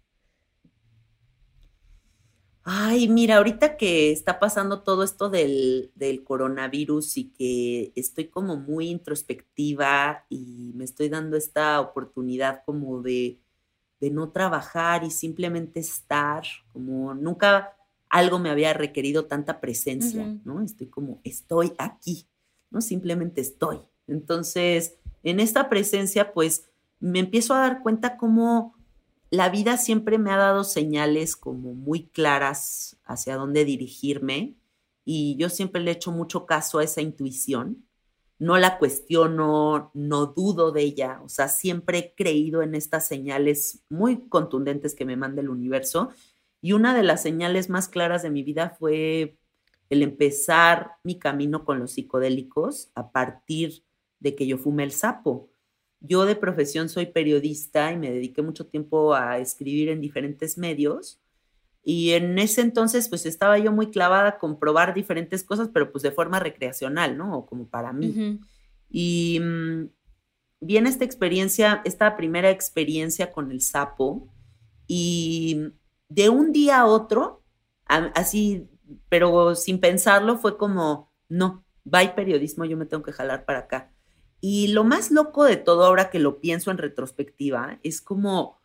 Ay, 2.65 3.09
mira, 3.09 3.39
ahorita 3.39 3.77
que 3.77 4.13
está 4.13 4.39
pasando 4.39 4.83
todo 4.83 5.03
esto 5.03 5.29
del, 5.31 5.91
coronavirus 6.25 7.17
y 7.17 7.31
que 7.31 7.93
estoy 7.97 8.29
como 8.29 8.57
muy 8.57 8.89
introspectiva 8.89 10.25
y 10.29 10.73
me 10.77 10.85
estoy 10.85 11.09
dando 11.09 11.37
esta 11.37 11.81
oportunidad 11.81 12.63
como 12.65 13.03
de, 13.03 13.41
de 14.01 14.11
no 14.11 14.31
trabajar 14.31 15.03
y 15.03 15.11
simplemente 15.11 15.81
estar, 15.81 16.45
como 16.73 17.15
nunca 17.15 17.77
algo 18.09 18.39
me 18.39 18.51
había 18.51 18.75
requerido 18.75 19.25
tanta 19.25 19.61
presencia, 19.61 20.39
¿no? 20.45 20.61
Estoy 20.61 20.87
como, 20.87 21.21
estoy 21.25 21.73
aquí, 21.79 22.29
¿no? 22.71 22.81
Simplemente 22.81 23.41
estoy. 23.41 23.81
Entonces, 24.07 24.99
en 25.23 25.41
esta 25.41 25.69
presencia, 25.69 26.33
pues 26.33 26.69
me 27.01 27.19
empiezo 27.19 27.55
a 27.55 27.61
dar 27.61 27.83
cuenta 27.83 28.17
cómo 28.17 28.77
la 29.33 29.49
vida 29.49 29.79
siempre 29.79 30.19
me 30.19 30.31
ha 30.31 30.37
dado 30.37 30.63
señales 30.63 31.37
como 31.37 31.73
muy 31.73 32.07
claras 32.09 32.99
hacia 33.03 33.37
dónde 33.37 33.65
dirigirme 33.65 34.57
y 35.07 35.37
yo 35.37 35.49
siempre 35.49 35.81
le 35.81 35.93
echo 35.93 36.13
mucho 36.13 36.45
caso 36.45 36.79
a 36.79 36.85
esa 36.85 37.01
intuición. 37.01 37.87
No 38.39 38.59
la 38.59 38.77
cuestiono, 38.77 39.91
no 39.95 40.27
dudo 40.27 40.71
de 40.71 40.83
ella, 40.83 41.23
o 41.25 41.31
sea, 41.31 41.49
siempre 41.49 41.99
he 41.99 42.15
creído 42.15 42.61
en 42.61 42.75
estas 42.75 43.09
señales 43.09 43.83
muy 43.89 44.29
contundentes 44.29 44.95
que 44.95 45.07
me 45.07 45.17
manda 45.17 45.41
el 45.41 45.49
universo 45.49 46.11
y 46.61 46.75
una 46.75 46.95
de 46.95 47.03
las 47.03 47.23
señales 47.23 47.71
más 47.71 47.89
claras 47.89 48.23
de 48.23 48.29
mi 48.29 48.43
vida 48.43 48.77
fue 48.79 49.39
el 49.89 50.03
empezar 50.03 50.97
mi 51.05 51.19
camino 51.19 51.65
con 51.65 51.79
los 51.79 51.93
psicodélicos 51.93 52.91
a 52.95 53.13
partir 53.13 53.83
de 54.21 54.35
que 54.35 54.47
yo 54.47 54.59
fumé 54.59 54.85
el 54.85 54.93
sapo. 54.93 55.52
Yo 56.05 56.25
de 56.25 56.37
profesión 56.37 56.89
soy 56.89 57.07
periodista 57.07 57.93
y 57.93 57.97
me 57.97 58.11
dediqué 58.11 58.43
mucho 58.43 58.67
tiempo 58.67 59.15
a 59.15 59.39
escribir 59.39 59.89
en 59.89 60.01
diferentes 60.01 60.59
medios. 60.59 61.21
Y 61.85 62.11
en 62.11 62.39
ese 62.39 62.61
entonces, 62.61 63.09
pues 63.09 63.27
estaba 63.27 63.59
yo 63.59 63.73
muy 63.73 63.91
clavada 63.91 64.39
con 64.39 64.59
probar 64.59 64.95
diferentes 64.95 65.43
cosas, 65.43 65.71
pero 65.73 65.91
pues 65.91 66.03
de 66.03 66.13
forma 66.13 66.39
recreacional, 66.39 67.17
¿no? 67.17 67.39
O 67.39 67.47
como 67.47 67.67
para 67.67 67.93
mí. 67.93 68.41
Y 68.91 69.41
mm, 69.41 69.89
viene 70.61 70.89
esta 70.89 71.05
experiencia, 71.05 71.83
esta 71.85 72.17
primera 72.17 72.51
experiencia 72.51 73.33
con 73.33 73.51
el 73.51 73.61
sapo, 73.61 74.29
y 74.87 75.73
de 76.09 76.29
un 76.29 76.53
día 76.53 76.81
a 76.81 76.87
otro, 76.87 77.43
así, 77.87 78.69
pero 79.09 79.55
sin 79.55 79.81
pensarlo, 79.81 80.37
fue 80.37 80.59
como, 80.59 81.11
no, 81.29 81.65
va 81.87 82.15
periodismo, 82.15 82.65
yo 82.65 82.77
me 82.77 82.87
tengo 82.87 83.03
que 83.03 83.13
jalar 83.13 83.45
para 83.45 83.61
acá. 83.61 83.92
Y 84.45 84.67
lo 84.73 84.83
más 84.83 85.13
loco 85.13 85.45
de 85.45 85.57
todo 85.57 85.85
ahora 85.85 86.11
que 86.11 86.19
lo 86.19 86.41
pienso 86.41 86.73
en 86.73 86.79
retrospectiva 86.79 87.79
es 87.85 88.01
como, 88.01 88.59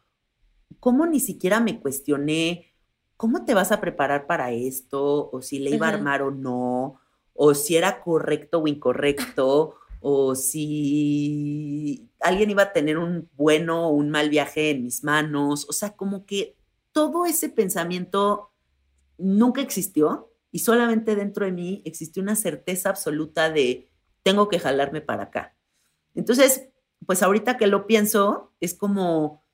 cómo 0.80 1.06
ni 1.06 1.20
siquiera 1.20 1.60
me 1.60 1.80
cuestioné 1.80 2.74
cómo 3.16 3.46
te 3.46 3.54
vas 3.54 3.72
a 3.72 3.80
preparar 3.80 4.26
para 4.26 4.52
esto, 4.52 5.30
o 5.32 5.42
si 5.44 5.60
le 5.60 5.70
iba 5.70 5.86
a 5.88 5.92
armar 5.92 6.24
o 6.24 6.32
no, 6.32 7.00
o 7.36 7.54
si 7.54 7.76
era 7.76 8.02
correcto 8.02 8.60
o 8.60 8.68
incorrecto, 8.68 9.76
o 10.02 10.34
si 10.34 12.10
alguien 12.22 12.50
iba 12.50 12.64
a 12.64 12.74
tener 12.74 12.98
un 12.98 13.30
bueno 13.34 13.88
o 13.88 13.92
un 13.92 14.10
mal 14.10 14.30
viaje 14.30 14.72
en 14.72 14.84
mis 14.84 15.04
manos. 15.04 15.68
O 15.70 15.74
sea, 15.74 15.96
como 15.96 16.26
que 16.26 16.56
todo 16.92 17.28
ese 17.28 17.50
pensamiento 17.50 18.52
nunca 19.20 19.62
existió 19.62 20.32
y 20.52 20.60
solamente 20.60 21.16
dentro 21.16 21.46
de 21.46 21.52
mí 21.52 21.84
existió 21.86 22.24
una 22.24 22.36
certeza 22.36 22.90
absoluta 22.90 23.52
de 23.52 23.92
tengo 24.24 24.50
que 24.50 24.58
jalarme 24.58 25.02
para 25.02 25.24
acá. 25.26 25.57
Entonces, 26.18 26.68
pues 27.06 27.24
ahorita 27.24 27.58
que 27.58 27.68
lo 27.68 27.88
pienso, 27.88 28.52
es 28.60 28.74
como, 28.74 29.46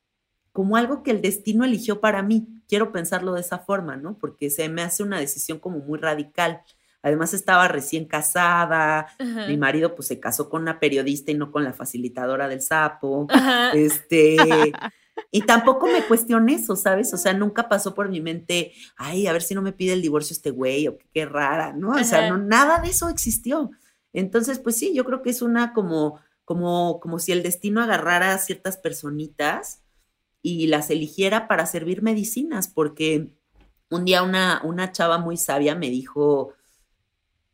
como 0.53 0.77
algo 0.77 1.03
que 1.03 1.11
el 1.11 1.21
destino 1.21 1.65
eligió 1.65 1.99
para 1.99 2.23
mí. 2.23 2.47
Quiero 2.67 2.91
pensarlo 2.91 3.33
de 3.33 3.41
esa 3.41 3.59
forma, 3.59 3.97
¿no? 3.97 4.17
Porque 4.17 4.49
se 4.49 4.69
me 4.69 4.81
hace 4.81 5.03
una 5.03 5.19
decisión 5.19 5.59
como 5.59 5.79
muy 5.79 5.99
radical. 5.99 6.61
Además 7.01 7.33
estaba 7.33 7.67
recién 7.67 8.05
casada, 8.05 9.07
mi 9.19 9.57
marido 9.57 9.93
pues 9.93 10.07
se 10.07 10.21
casó 10.21 10.49
con 10.49 10.61
una 10.61 10.79
periodista 10.79 11.31
y 11.31 11.35
no 11.35 11.51
con 11.51 11.65
la 11.65 11.73
facilitadora 11.73 12.47
del 12.47 12.61
sapo. 12.61 13.27
Este, 13.73 14.37
y 15.29 15.41
tampoco 15.41 15.87
me 15.87 16.05
cuestioné 16.05 16.53
eso, 16.53 16.77
¿sabes? 16.77 17.13
O 17.13 17.17
sea, 17.17 17.33
nunca 17.33 17.67
pasó 17.67 17.93
por 17.93 18.07
mi 18.07 18.21
mente, 18.21 18.71
ay, 18.95 19.27
a 19.27 19.33
ver 19.33 19.41
si 19.41 19.53
no 19.53 19.61
me 19.61 19.73
pide 19.73 19.91
el 19.91 20.01
divorcio 20.01 20.33
este 20.33 20.51
güey 20.51 20.87
o 20.87 20.97
qué, 21.13 21.25
rara, 21.25 21.73
¿no? 21.73 21.91
O 21.91 22.03
sea, 22.05 22.29
no, 22.29 22.37
nada 22.37 22.79
de 22.79 22.87
eso 22.87 23.09
existió. 23.09 23.71
Entonces, 24.13 24.59
pues 24.59 24.77
sí, 24.77 24.93
yo 24.93 25.03
creo 25.03 25.21
que 25.21 25.31
es 25.31 25.41
una 25.41 25.73
como, 25.73 26.21
como, 26.45 26.99
como 26.99 27.19
si 27.19 27.31
el 27.31 27.43
destino 27.43 27.81
agarrara 27.81 28.33
a 28.33 28.37
ciertas 28.37 28.77
personitas 28.77 29.81
y 30.41 30.67
las 30.67 30.89
eligiera 30.89 31.47
para 31.47 31.65
servir 31.65 32.01
medicinas, 32.01 32.67
porque 32.67 33.33
un 33.89 34.05
día 34.05 34.23
una, 34.23 34.61
una 34.63 34.91
chava 34.91 35.17
muy 35.17 35.37
sabia 35.37 35.75
me 35.75 35.89
dijo, 35.89 36.53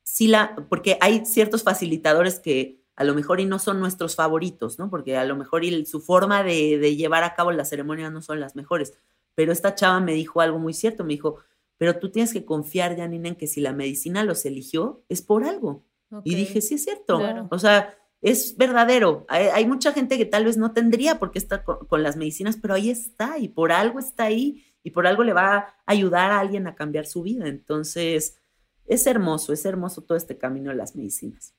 sí 0.04 0.28
la, 0.28 0.56
porque 0.70 0.98
hay 1.02 1.26
ciertos 1.26 1.64
facilitadores 1.64 2.40
que 2.40 2.80
a 2.96 3.04
lo 3.04 3.14
mejor 3.14 3.40
y 3.40 3.46
no 3.46 3.60
son 3.60 3.80
nuestros 3.80 4.16
favoritos, 4.16 4.78
¿no? 4.78 4.90
Porque 4.90 5.16
a 5.16 5.24
lo 5.24 5.38
mejor 5.38 5.64
y 5.64 5.86
su 5.86 6.02
forma 6.02 6.44
de, 6.44 6.96
llevar 6.98 7.24
a 7.24 7.34
cabo 7.34 7.52
la 7.52 7.64
ceremonia 7.64 8.10
no 8.10 8.22
son 8.22 8.42
las 8.42 8.58
mejores. 8.58 8.94
Pero 9.36 9.54
esta 9.54 9.74
chava 9.74 10.02
me 10.02 10.14
dijo 10.14 10.42
algo 10.42 10.60
muy 10.60 10.74
cierto, 10.74 11.06
me 11.06 11.14
dijo, 11.14 11.38
pero 11.78 11.98
tú 11.98 12.12
tienes 12.12 12.34
que 12.34 12.44
confiar, 12.44 12.98
Janina, 12.98 13.30
en 13.30 13.36
que 13.36 13.48
si 13.48 13.62
la 13.62 13.72
medicina 13.72 14.26
los 14.26 14.46
eligió, 14.46 15.02
es 15.08 15.22
por 15.22 15.46
algo. 15.46 15.86
Y 16.26 16.36
dije, 16.36 16.60
sí 16.60 16.76
es 16.76 16.84
cierto. 16.84 17.22
O 17.52 17.60
sea, 17.60 17.98
es 18.22 18.58
verdadero. 18.58 19.26
Hay, 19.30 19.66
mucha 19.66 19.94
gente 19.94 20.18
que 20.18 20.26
tal 20.26 20.46
vez 20.46 20.58
no 20.58 20.74
tendría 20.74 21.20
por 21.20 21.32
qué 21.32 21.40
estar 21.40 21.64
con, 21.64 22.04
las 22.04 22.18
medicinas, 22.18 22.58
pero 22.58 22.74
ahí 22.74 22.90
está 22.90 23.38
y 23.38 23.48
por 23.48 23.72
algo 23.72 24.00
está 24.00 24.26
ahí 24.26 24.66
y 24.84 24.92
por 24.92 25.08
algo 25.08 25.24
le 25.24 25.34
va 25.34 25.56
a 25.56 25.76
ayudar 25.86 26.32
a 26.32 26.40
alguien 26.40 26.68
a 26.68 26.76
cambiar 26.76 27.06
su 27.06 27.22
vida. 27.22 27.48
Entonces, 27.48 28.38
es 28.86 29.08
hermoso, 29.08 29.54
es 29.54 29.66
hermoso 29.66 30.02
todo 30.02 30.18
este 30.18 30.38
camino 30.38 30.70
de 30.70 30.76
las 30.76 30.96
medicinas. 30.96 31.54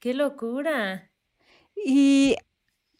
¡Qué 0.00 0.14
locura! 0.14 1.10
¿Y 1.76 2.36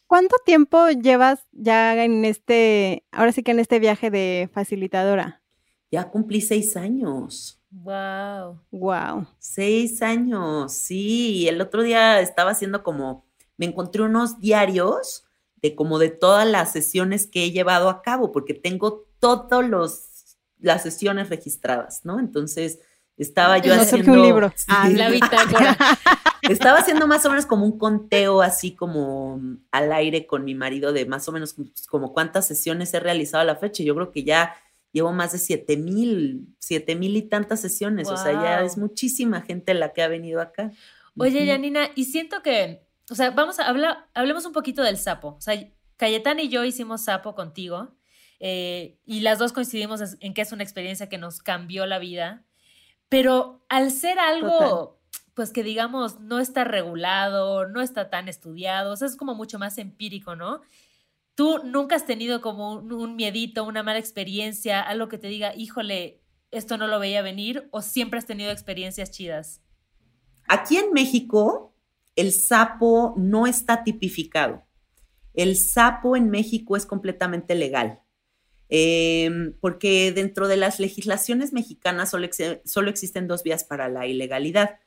cuánto 0.06 0.36
tiempo 0.44 0.88
llevas 0.90 1.46
ya 1.52 2.02
en 2.04 2.24
este, 2.24 3.04
ahora 3.10 3.32
sí 3.32 3.42
que 3.42 3.50
en 3.50 3.58
este 3.58 3.78
viaje 3.78 4.10
de 4.10 4.48
facilitadora? 4.52 5.42
Ya 5.90 6.10
cumplí 6.10 6.40
seis 6.40 6.76
años. 6.76 7.60
Wow. 7.82 8.60
Wow. 8.70 9.26
Seis 9.38 10.00
años, 10.00 10.72
sí. 10.72 11.48
El 11.48 11.60
otro 11.60 11.82
día 11.82 12.20
estaba 12.20 12.52
haciendo 12.52 12.82
como, 12.82 13.26
me 13.56 13.66
encontré 13.66 14.02
unos 14.02 14.40
diarios 14.40 15.24
de 15.56 15.74
como 15.74 15.98
de 15.98 16.10
todas 16.10 16.46
las 16.46 16.72
sesiones 16.72 17.26
que 17.26 17.44
he 17.44 17.50
llevado 17.50 17.88
a 17.88 18.02
cabo, 18.02 18.32
porque 18.32 18.54
tengo 18.54 19.06
todas 19.18 20.28
las 20.58 20.82
sesiones 20.82 21.30
registradas, 21.30 22.04
¿no? 22.04 22.20
Entonces, 22.20 22.78
estaba 23.16 23.58
yo 23.58 23.74
haciendo 23.74 24.12
un 24.12 24.22
libro. 24.22 24.52
Ah, 24.68 24.88
la 24.88 25.10
bitácora. 25.10 25.76
Estaba 26.42 26.80
haciendo 26.80 27.06
más 27.06 27.24
o 27.24 27.30
menos 27.30 27.46
como 27.46 27.64
un 27.64 27.78
conteo 27.78 28.42
así 28.42 28.74
como 28.74 29.40
al 29.70 29.92
aire 29.92 30.26
con 30.26 30.44
mi 30.44 30.54
marido 30.54 30.92
de 30.92 31.06
más 31.06 31.26
o 31.26 31.32
menos 31.32 31.56
como 31.88 32.12
cuántas 32.12 32.46
sesiones 32.46 32.92
he 32.92 33.00
realizado 33.00 33.40
a 33.40 33.46
la 33.46 33.56
fecha. 33.56 33.82
Yo 33.82 33.94
creo 33.94 34.12
que 34.12 34.24
ya 34.24 34.54
llevo 34.94 35.12
más 35.12 35.32
de 35.32 35.38
siete 35.38 35.76
mil, 35.76 36.46
siete 36.60 36.94
mil 36.94 37.16
y 37.16 37.22
tantas 37.22 37.60
sesiones. 37.60 38.08
O 38.08 38.16
sea, 38.16 38.32
ya 38.32 38.62
es 38.62 38.78
muchísima 38.78 39.42
gente 39.42 39.74
la 39.74 39.92
que 39.92 40.02
ha 40.02 40.08
venido 40.08 40.40
acá. 40.40 40.70
Oye, 41.18 41.46
Janina, 41.46 41.90
y 41.96 42.04
siento 42.04 42.42
que, 42.42 42.86
o 43.10 43.14
sea, 43.16 43.32
vamos 43.32 43.58
a 43.58 43.68
hablar, 43.68 44.08
hablemos 44.14 44.46
un 44.46 44.52
poquito 44.52 44.82
del 44.82 44.96
sapo. 44.96 45.34
O 45.36 45.40
sea, 45.40 45.60
Cayetana 45.96 46.42
y 46.42 46.48
yo 46.48 46.64
hicimos 46.64 47.02
sapo 47.02 47.34
contigo 47.34 47.96
eh, 48.38 48.98
y 49.04 49.20
las 49.20 49.40
dos 49.40 49.52
coincidimos 49.52 50.00
en 50.20 50.32
que 50.32 50.42
es 50.42 50.52
una 50.52 50.62
experiencia 50.62 51.08
que 51.08 51.18
nos 51.18 51.40
cambió 51.40 51.86
la 51.86 51.98
vida. 51.98 52.44
Pero 53.08 53.64
al 53.68 53.90
ser 53.90 54.20
algo, 54.20 55.00
pues 55.34 55.50
que 55.50 55.64
digamos, 55.64 56.20
no 56.20 56.38
está 56.38 56.62
regulado, 56.62 57.66
no 57.66 57.80
está 57.80 58.10
tan 58.10 58.28
estudiado, 58.28 58.92
o 58.92 58.96
sea, 58.96 59.08
es 59.08 59.16
como 59.16 59.34
mucho 59.34 59.58
más 59.58 59.76
empírico, 59.78 60.36
¿no? 60.36 60.60
¿Tú 61.34 61.60
nunca 61.64 61.96
has 61.96 62.06
tenido 62.06 62.40
como 62.40 62.74
un, 62.74 63.16
miedito, 63.16 63.64
una 63.64 63.82
mala 63.82 63.98
experiencia, 63.98 64.80
algo 64.80 65.08
que 65.08 65.18
te 65.18 65.26
diga, 65.26 65.54
híjole, 65.56 66.20
esto 66.50 66.78
no 66.78 66.86
lo 66.86 67.00
veía 67.00 67.22
venir, 67.22 67.68
o 67.72 67.82
siempre 67.82 68.18
has 68.18 68.26
tenido 68.26 68.52
experiencias 68.52 69.10
chidas? 69.10 69.60
Aquí 70.46 70.76
en 70.76 70.92
México, 70.92 71.74
el 72.14 72.32
sapo 72.32 73.14
no 73.16 73.46
está 73.46 73.82
tipificado. 73.82 74.64
El 75.32 75.56
sapo 75.56 76.16
en 76.16 76.30
México 76.30 76.76
es 76.76 76.86
completamente 76.86 77.56
legal. 77.56 78.00
Em, 78.68 79.54
porque 79.60 80.12
dentro 80.12 80.48
de 80.48 80.56
las 80.56 80.78
legislaciones 80.78 81.52
mexicanas 81.52 82.10
solo, 82.10 82.28
solo, 82.64 82.90
existen 82.90 83.26
dos 83.26 83.42
vías 83.42 83.64
para 83.64 83.88
la 83.88 84.06
ilegalidad, 84.06 84.78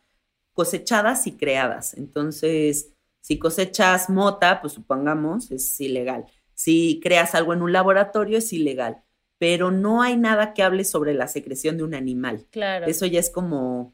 cosechadas 0.54 1.28
y 1.28 1.38
creadas. 1.38 1.94
Entonces, 1.94 2.94
si 3.22 3.38
cosechas 3.38 4.10
mota, 4.10 4.62
pues 4.62 4.74
supongamos, 4.74 5.52
es 5.52 5.80
ilegal. 5.82 6.26
Si 6.58 7.00
creas 7.04 7.36
algo 7.36 7.54
en 7.54 7.62
un 7.62 7.72
laboratorio, 7.72 8.40
es 8.40 8.52
ilegal. 8.52 9.04
Pero 9.38 9.70
no 9.70 10.02
hay 10.02 10.18
nada 10.18 10.54
que 10.54 10.64
hable 10.64 10.84
sobre 10.84 11.14
la 11.14 11.28
secreción 11.28 11.78
de 11.78 11.84
un 11.84 11.94
animal. 11.94 12.48
Claro. 12.50 12.88
Eso 12.88 13.06
ya 13.06 13.20
es 13.20 13.30
como 13.30 13.94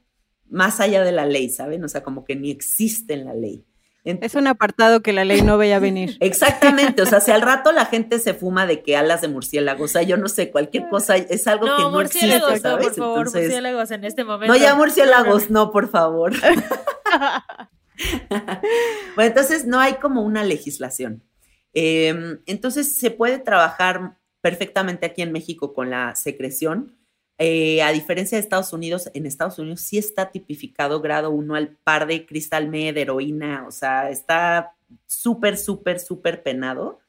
más 0.49 0.79
allá 0.79 1.03
de 1.03 1.11
la 1.11 1.25
ley, 1.25 1.49
¿saben? 1.49 1.83
O 1.83 1.89
sea, 1.89 2.03
como 2.03 2.23
que 2.23 2.35
ni 2.35 2.51
existe 2.51 3.13
en 3.13 3.25
la 3.25 3.33
ley 3.33 3.65
es 4.03 4.35
un 4.35 4.47
apartado 4.47 5.01
que 5.01 5.13
la 5.13 5.23
ley 5.23 5.41
no 5.41 5.57
veía 5.57 5.79
venir. 5.79 6.17
Exactamente, 6.19 7.01
o 7.01 7.05
sea, 7.05 7.21
si 7.21 7.31
al 7.31 7.41
rato 7.41 7.71
la 7.71 7.85
gente 7.85 8.19
se 8.19 8.33
fuma 8.33 8.65
de 8.65 8.83
que 8.83 8.97
alas 8.97 9.21
de 9.21 9.29
murciélago, 9.29 9.85
o 9.85 9.87
sea, 9.87 10.01
yo 10.01 10.17
no 10.17 10.27
sé, 10.27 10.51
cualquier 10.51 10.89
cosa 10.89 11.15
es 11.15 11.47
algo 11.47 11.65
que 11.65 11.83
no 11.83 12.01
existe, 12.01 12.39
¿sabes? 12.39 12.63
No, 12.63 12.79
por 12.79 12.93
favor, 12.93 13.31
murciélagos 13.31 13.91
en 13.91 14.03
este 14.03 14.25
momento. 14.25 14.53
No, 14.53 14.59
ya 14.59 14.75
murciélagos, 14.75 15.49
no, 15.49 15.71
por 15.71 15.89
favor. 15.89 16.33
bueno, 19.15 19.29
entonces 19.29 19.65
no 19.65 19.79
hay 19.79 19.93
como 19.93 20.21
una 20.21 20.43
legislación. 20.43 21.23
Em, 21.73 22.39
entonces 22.45 22.97
se 22.97 23.11
puede 23.11 23.39
trabajar 23.39 24.17
perfectamente 24.41 25.05
aquí 25.05 25.21
en 25.21 25.31
México 25.31 25.73
con 25.73 25.89
la 25.89 26.15
secreción, 26.15 26.97
eh, 27.39 27.81
a 27.81 27.91
diferencia 27.91 28.37
de 28.37 28.43
Estados 28.43 28.73
Unidos, 28.73 29.09
en 29.13 29.25
Estados 29.25 29.57
Unidos 29.57 29.81
sí 29.81 29.97
está 29.97 30.31
tipificado 30.31 31.01
grado 31.01 31.31
1 31.31 31.55
al 31.55 31.75
par 31.83 32.05
de 32.07 32.25
cristal 32.25 32.69
med, 32.69 32.95
heroína, 32.95 33.65
o 33.67 33.71
sea, 33.71 34.09
está 34.11 34.75
súper, 35.07 35.57
súper, 35.57 35.99
súper 35.99 36.43
penado. 36.43 36.99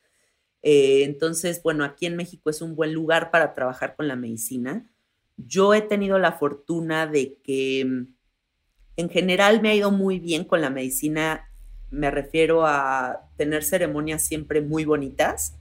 Eh, 0.63 1.05
entonces, 1.05 1.63
bueno, 1.63 1.85
aquí 1.85 2.07
en 2.07 2.17
México 2.17 2.51
es 2.51 2.63
un 2.63 2.75
buen 2.75 2.95
lugar 2.95 3.31
para 3.31 3.55
trabajar 3.55 3.97
con 3.97 4.09
la 4.09 4.17
medicina. 4.17 4.91
Yo 5.37 5.75
he 5.75 5.83
tenido 5.83 6.19
la 6.19 6.33
fortuna 6.33 7.07
de 7.07 7.39
que 7.43 7.85
mm, 7.85 8.15
en 8.97 9.11
general 9.11 9.61
me 9.61 9.71
ha 9.71 9.75
ido 9.75 9.91
muy 9.91 10.19
bien 10.21 10.45
con 10.45 10.61
la 10.63 10.71
medicina. 10.71 11.51
Me 11.95 12.11
refiero 12.11 12.67
a 12.67 13.31
tener 13.37 13.65
ceremonias 13.65 14.23
siempre 14.23 14.61
muy 14.61 14.85
bonitas 14.85 15.55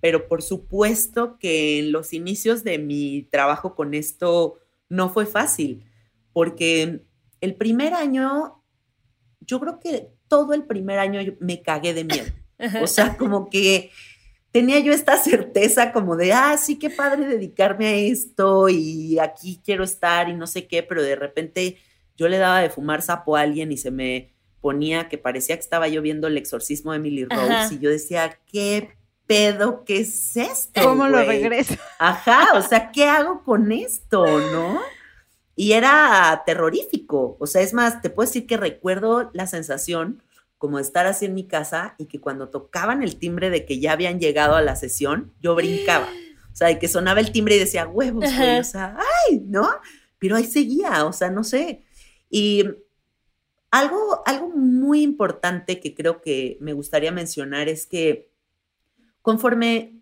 pero 0.00 0.28
por 0.28 0.42
supuesto 0.42 1.38
que 1.38 1.80
en 1.80 1.92
los 1.92 2.12
inicios 2.12 2.64
de 2.64 2.78
mi 2.78 3.22
trabajo 3.30 3.74
con 3.74 3.94
esto 3.94 4.58
no 4.88 5.10
fue 5.10 5.26
fácil, 5.26 5.84
porque 6.32 7.02
el 7.40 7.54
primer 7.56 7.94
año, 7.94 8.62
yo 9.40 9.60
creo 9.60 9.80
que 9.80 10.10
todo 10.28 10.54
el 10.54 10.64
primer 10.64 10.98
año 10.98 11.20
me 11.40 11.62
cagué 11.62 11.94
de 11.94 12.04
miedo. 12.04 12.30
O 12.82 12.86
sea, 12.86 13.16
como 13.16 13.50
que 13.50 13.90
tenía 14.50 14.78
yo 14.80 14.92
esta 14.92 15.16
certeza 15.16 15.92
como 15.92 16.16
de, 16.16 16.32
ah, 16.32 16.56
sí, 16.56 16.78
qué 16.78 16.90
padre 16.90 17.26
dedicarme 17.26 17.86
a 17.86 17.94
esto 17.94 18.68
y 18.68 19.18
aquí 19.18 19.60
quiero 19.64 19.84
estar 19.84 20.28
y 20.28 20.34
no 20.34 20.46
sé 20.46 20.66
qué, 20.66 20.82
pero 20.82 21.02
de 21.02 21.16
repente 21.16 21.76
yo 22.16 22.28
le 22.28 22.38
daba 22.38 22.60
de 22.60 22.70
fumar 22.70 23.02
sapo 23.02 23.36
a 23.36 23.42
alguien 23.42 23.70
y 23.72 23.76
se 23.76 23.90
me 23.90 24.34
ponía 24.60 25.08
que 25.08 25.18
parecía 25.18 25.56
que 25.56 25.62
estaba 25.62 25.88
yo 25.88 26.02
viendo 26.02 26.26
el 26.26 26.36
exorcismo 26.36 26.92
de 26.92 26.98
Emily 26.98 27.24
Rose 27.24 27.74
y 27.74 27.78
yo 27.78 27.90
decía, 27.90 28.38
qué 28.50 28.90
pedo? 29.26 29.84
¿Qué 29.84 30.00
es 30.00 30.36
esto? 30.36 30.82
¿Cómo 30.82 31.06
lo 31.06 31.22
regreso? 31.22 31.76
Ajá, 31.98 32.48
o 32.54 32.62
sea, 32.62 32.90
¿qué 32.90 33.04
hago 33.04 33.44
con 33.44 33.70
esto, 33.70 34.24
no? 34.26 34.80
Y 35.54 35.72
era 35.72 36.42
terrorífico. 36.46 37.36
O 37.38 37.46
sea, 37.46 37.62
es 37.62 37.74
más, 37.74 38.00
te 38.00 38.10
puedo 38.10 38.28
decir 38.28 38.46
que 38.46 38.56
recuerdo 38.56 39.30
la 39.32 39.46
sensación 39.46 40.22
como 40.56 40.78
de 40.78 40.82
estar 40.82 41.06
así 41.06 41.26
en 41.26 41.34
mi 41.34 41.46
casa 41.46 41.94
y 41.98 42.06
que 42.06 42.20
cuando 42.20 42.48
tocaban 42.48 43.02
el 43.02 43.16
timbre 43.16 43.50
de 43.50 43.64
que 43.64 43.78
ya 43.78 43.92
habían 43.92 44.18
llegado 44.18 44.56
a 44.56 44.62
la 44.62 44.76
sesión, 44.76 45.32
yo 45.40 45.54
brincaba. 45.54 46.08
O 46.52 46.56
sea, 46.56 46.68
de 46.68 46.78
que 46.78 46.88
sonaba 46.88 47.20
el 47.20 47.30
timbre 47.30 47.56
y 47.56 47.60
decía, 47.60 47.86
huevos, 47.86 48.24
güey, 48.34 48.58
o 48.58 48.64
sea, 48.64 48.96
¡ay! 49.28 49.40
¿No? 49.46 49.68
Pero 50.18 50.34
ahí 50.34 50.44
seguía, 50.44 51.04
o 51.04 51.12
sea, 51.12 51.30
no 51.30 51.44
sé. 51.44 51.82
Y 52.28 52.64
algo, 53.70 54.22
algo 54.26 54.48
muy 54.48 55.02
importante 55.02 55.80
que 55.80 55.94
creo 55.94 56.20
que 56.20 56.56
me 56.60 56.72
gustaría 56.72 57.12
mencionar 57.12 57.68
es 57.68 57.86
que 57.86 58.30
conforme 59.22 60.00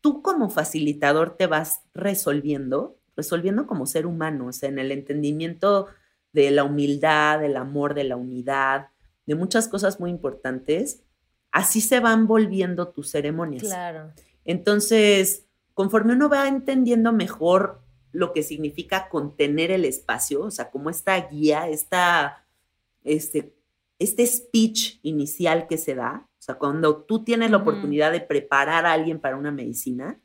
tú 0.00 0.22
como 0.22 0.48
facilitador 0.48 1.36
te 1.36 1.46
vas 1.46 1.82
resolviendo, 1.94 2.98
resolviendo 3.16 3.66
como 3.66 3.86
ser 3.86 4.06
humano, 4.06 4.46
o 4.46 4.52
sea, 4.52 4.68
en 4.68 4.78
el 4.78 4.92
entendimiento 4.92 5.88
de 6.32 6.50
la 6.50 6.64
humildad, 6.64 7.40
del 7.40 7.56
amor, 7.56 7.94
de 7.94 8.04
la 8.04 8.16
unidad, 8.16 8.88
de 9.26 9.34
muchas 9.34 9.68
cosas 9.68 10.00
muy 10.00 10.10
importantes, 10.10 11.02
así 11.50 11.80
se 11.80 12.00
van 12.00 12.26
volviendo 12.26 12.88
tus 12.88 13.10
ceremonias. 13.10 13.64
Claro. 13.64 14.12
Entonces, 14.44 15.46
conforme 15.74 16.14
uno 16.14 16.28
va 16.28 16.48
entendiendo 16.48 17.12
mejor 17.12 17.82
lo 18.12 18.32
que 18.32 18.42
significa 18.42 19.08
contener 19.08 19.70
el 19.70 19.84
espacio, 19.84 20.42
o 20.42 20.50
sea, 20.50 20.70
como 20.70 20.88
esta 20.88 21.20
guía, 21.28 21.68
esta, 21.68 22.46
este, 23.08 23.54
este 23.98 24.26
speech 24.26 25.00
inicial 25.02 25.66
que 25.66 25.78
se 25.78 25.94
da, 25.94 26.28
o 26.38 26.42
sea, 26.42 26.56
cuando 26.56 27.02
tú 27.02 27.24
tienes 27.24 27.50
la 27.50 27.58
oportunidad 27.58 28.12
de 28.12 28.20
preparar 28.20 28.86
a 28.86 28.92
alguien 28.92 29.20
para 29.20 29.36
una 29.36 29.50
medicina, 29.50 30.20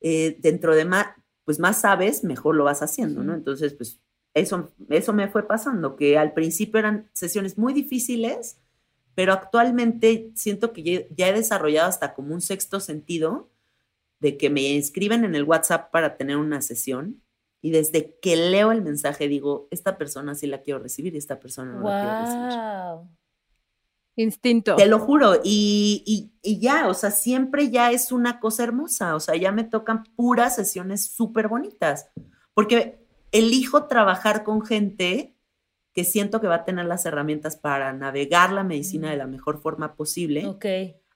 eh, 0.00 0.36
dentro 0.40 0.74
de 0.74 0.84
más, 0.84 1.08
pues 1.44 1.58
más 1.58 1.80
sabes, 1.80 2.24
mejor 2.24 2.54
lo 2.56 2.64
vas 2.64 2.82
haciendo, 2.82 3.24
¿no? 3.24 3.34
Entonces, 3.34 3.74
pues 3.74 4.00
eso, 4.34 4.72
eso 4.88 5.12
me 5.12 5.28
fue 5.28 5.46
pasando, 5.46 5.96
que 5.96 6.18
al 6.18 6.34
principio 6.34 6.78
eran 6.78 7.10
sesiones 7.12 7.58
muy 7.58 7.72
difíciles, 7.72 8.58
pero 9.14 9.32
actualmente 9.32 10.30
siento 10.34 10.72
que 10.72 11.08
ya 11.10 11.28
he 11.28 11.32
desarrollado 11.32 11.88
hasta 11.88 12.14
como 12.14 12.34
un 12.34 12.40
sexto 12.40 12.78
sentido 12.80 13.50
de 14.20 14.36
que 14.36 14.50
me 14.50 14.62
inscriben 14.62 15.24
en 15.24 15.34
el 15.34 15.44
WhatsApp 15.44 15.90
para 15.90 16.16
tener 16.16 16.36
una 16.36 16.62
sesión 16.62 17.22
y 17.62 17.70
desde 17.70 18.18
que 18.20 18.36
leo 18.36 18.72
el 18.72 18.82
mensaje 18.82 19.28
digo, 19.28 19.68
esta 19.70 19.98
persona 19.98 20.34
sí 20.34 20.46
la 20.46 20.62
quiero 20.62 20.80
recibir 20.80 21.14
y 21.14 21.18
esta 21.18 21.38
persona 21.40 21.72
no 21.72 21.88
la 21.88 22.00
quiero 22.00 22.20
recibir. 22.20 23.20
Instinto. 24.16 24.76
Te 24.76 24.86
lo 24.86 24.98
juro, 24.98 25.40
y, 25.42 26.30
y, 26.42 26.58
ya, 26.58 26.88
o 26.88 26.94
sea, 26.94 27.10
siempre 27.10 27.70
ya 27.70 27.90
es 27.90 28.12
una 28.12 28.40
cosa 28.40 28.64
hermosa, 28.64 29.14
o 29.14 29.20
sea, 29.20 29.36
ya 29.36 29.52
me 29.52 29.64
tocan 29.64 30.04
puras 30.16 30.56
sesiones 30.56 31.06
súper 31.06 31.48
bonitas, 31.48 32.10
porque 32.52 32.98
elijo 33.32 33.86
trabajar 33.86 34.44
con 34.44 34.64
gente 34.64 35.36
que 35.92 36.04
siento 36.04 36.40
que 36.40 36.48
va 36.48 36.56
a 36.56 36.64
tener 36.64 36.86
las 36.86 37.06
herramientas 37.06 37.56
para 37.56 37.92
navegar 37.92 38.52
la 38.52 38.64
medicina 38.64 39.10
de 39.10 39.16
la 39.16 39.26
mejor 39.26 39.60
forma 39.60 39.94
posible. 39.94 40.46
Ok. 40.46 40.66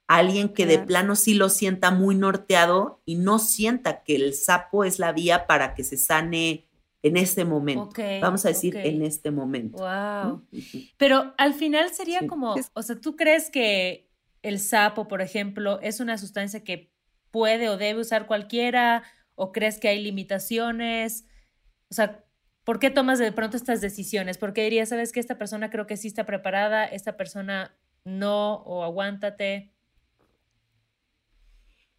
Alguien 0.07 0.51
que 0.51 0.67
de 0.67 0.79
plano 0.79 1.17
sí 1.17 1.35
lo 1.35 1.49
sienta 1.49 1.91
muy 1.91 2.15
norteado 2.15 3.01
y 3.07 3.17
no 3.17 3.39
sienta 3.39 4.03
que 4.03 4.17
el 4.17 4.35
sapo 4.35 4.85
es 4.85 4.99
la 4.99 5.13
vía 5.13 5.47
para 5.47 5.75
que 5.75 5.83
se 5.83 5.97
sane 5.97 6.69
en 7.03 7.17
este 7.17 7.45
momento. 7.45 7.91
Vamos 8.21 8.45
a 8.47 8.49
decir 8.49 8.77
en 8.77 9.03
este 9.03 9.31
momento. 9.31 9.79
Wow. 9.79 10.47
Pero 10.97 11.35
al 11.37 11.55
final 11.55 11.91
sería 11.93 12.27
como, 12.27 12.55
o 12.73 12.83
sea, 12.83 13.01
¿tú 13.01 13.15
crees 13.15 13.51
que 13.51 14.11
el 14.43 14.59
sapo, 14.59 15.07
por 15.09 15.23
ejemplo, 15.23 15.81
es 15.81 16.01
una 16.01 16.19
sustancia 16.19 16.65
que 16.65 16.91
puede 17.31 17.69
o 17.69 17.77
debe 17.77 18.01
usar 18.01 18.27
cualquiera? 18.27 19.03
¿O 19.35 19.53
crees 19.53 19.79
que 19.79 19.89
hay 19.89 20.03
limitaciones? 20.03 21.27
O 21.91 21.95
sea, 21.95 22.25
¿por 22.65 22.79
qué 22.79 22.91
tomas 22.91 23.19
de 23.19 23.33
pronto 23.33 23.57
estas 23.57 23.81
decisiones? 23.81 24.39
¿Por 24.39 24.53
qué 24.53 24.65
dirías, 24.65 24.89
sabes 24.89 25.13
que 25.13 25.21
esta 25.21 25.37
persona 25.37 25.71
creo 25.71 25.87
que 25.87 25.97
sí 25.97 26.09
está 26.09 26.25
preparada, 26.25 26.87
esta 26.87 27.17
persona 27.17 27.77
no, 28.05 28.63
o 28.65 28.83
aguántate? 28.83 29.74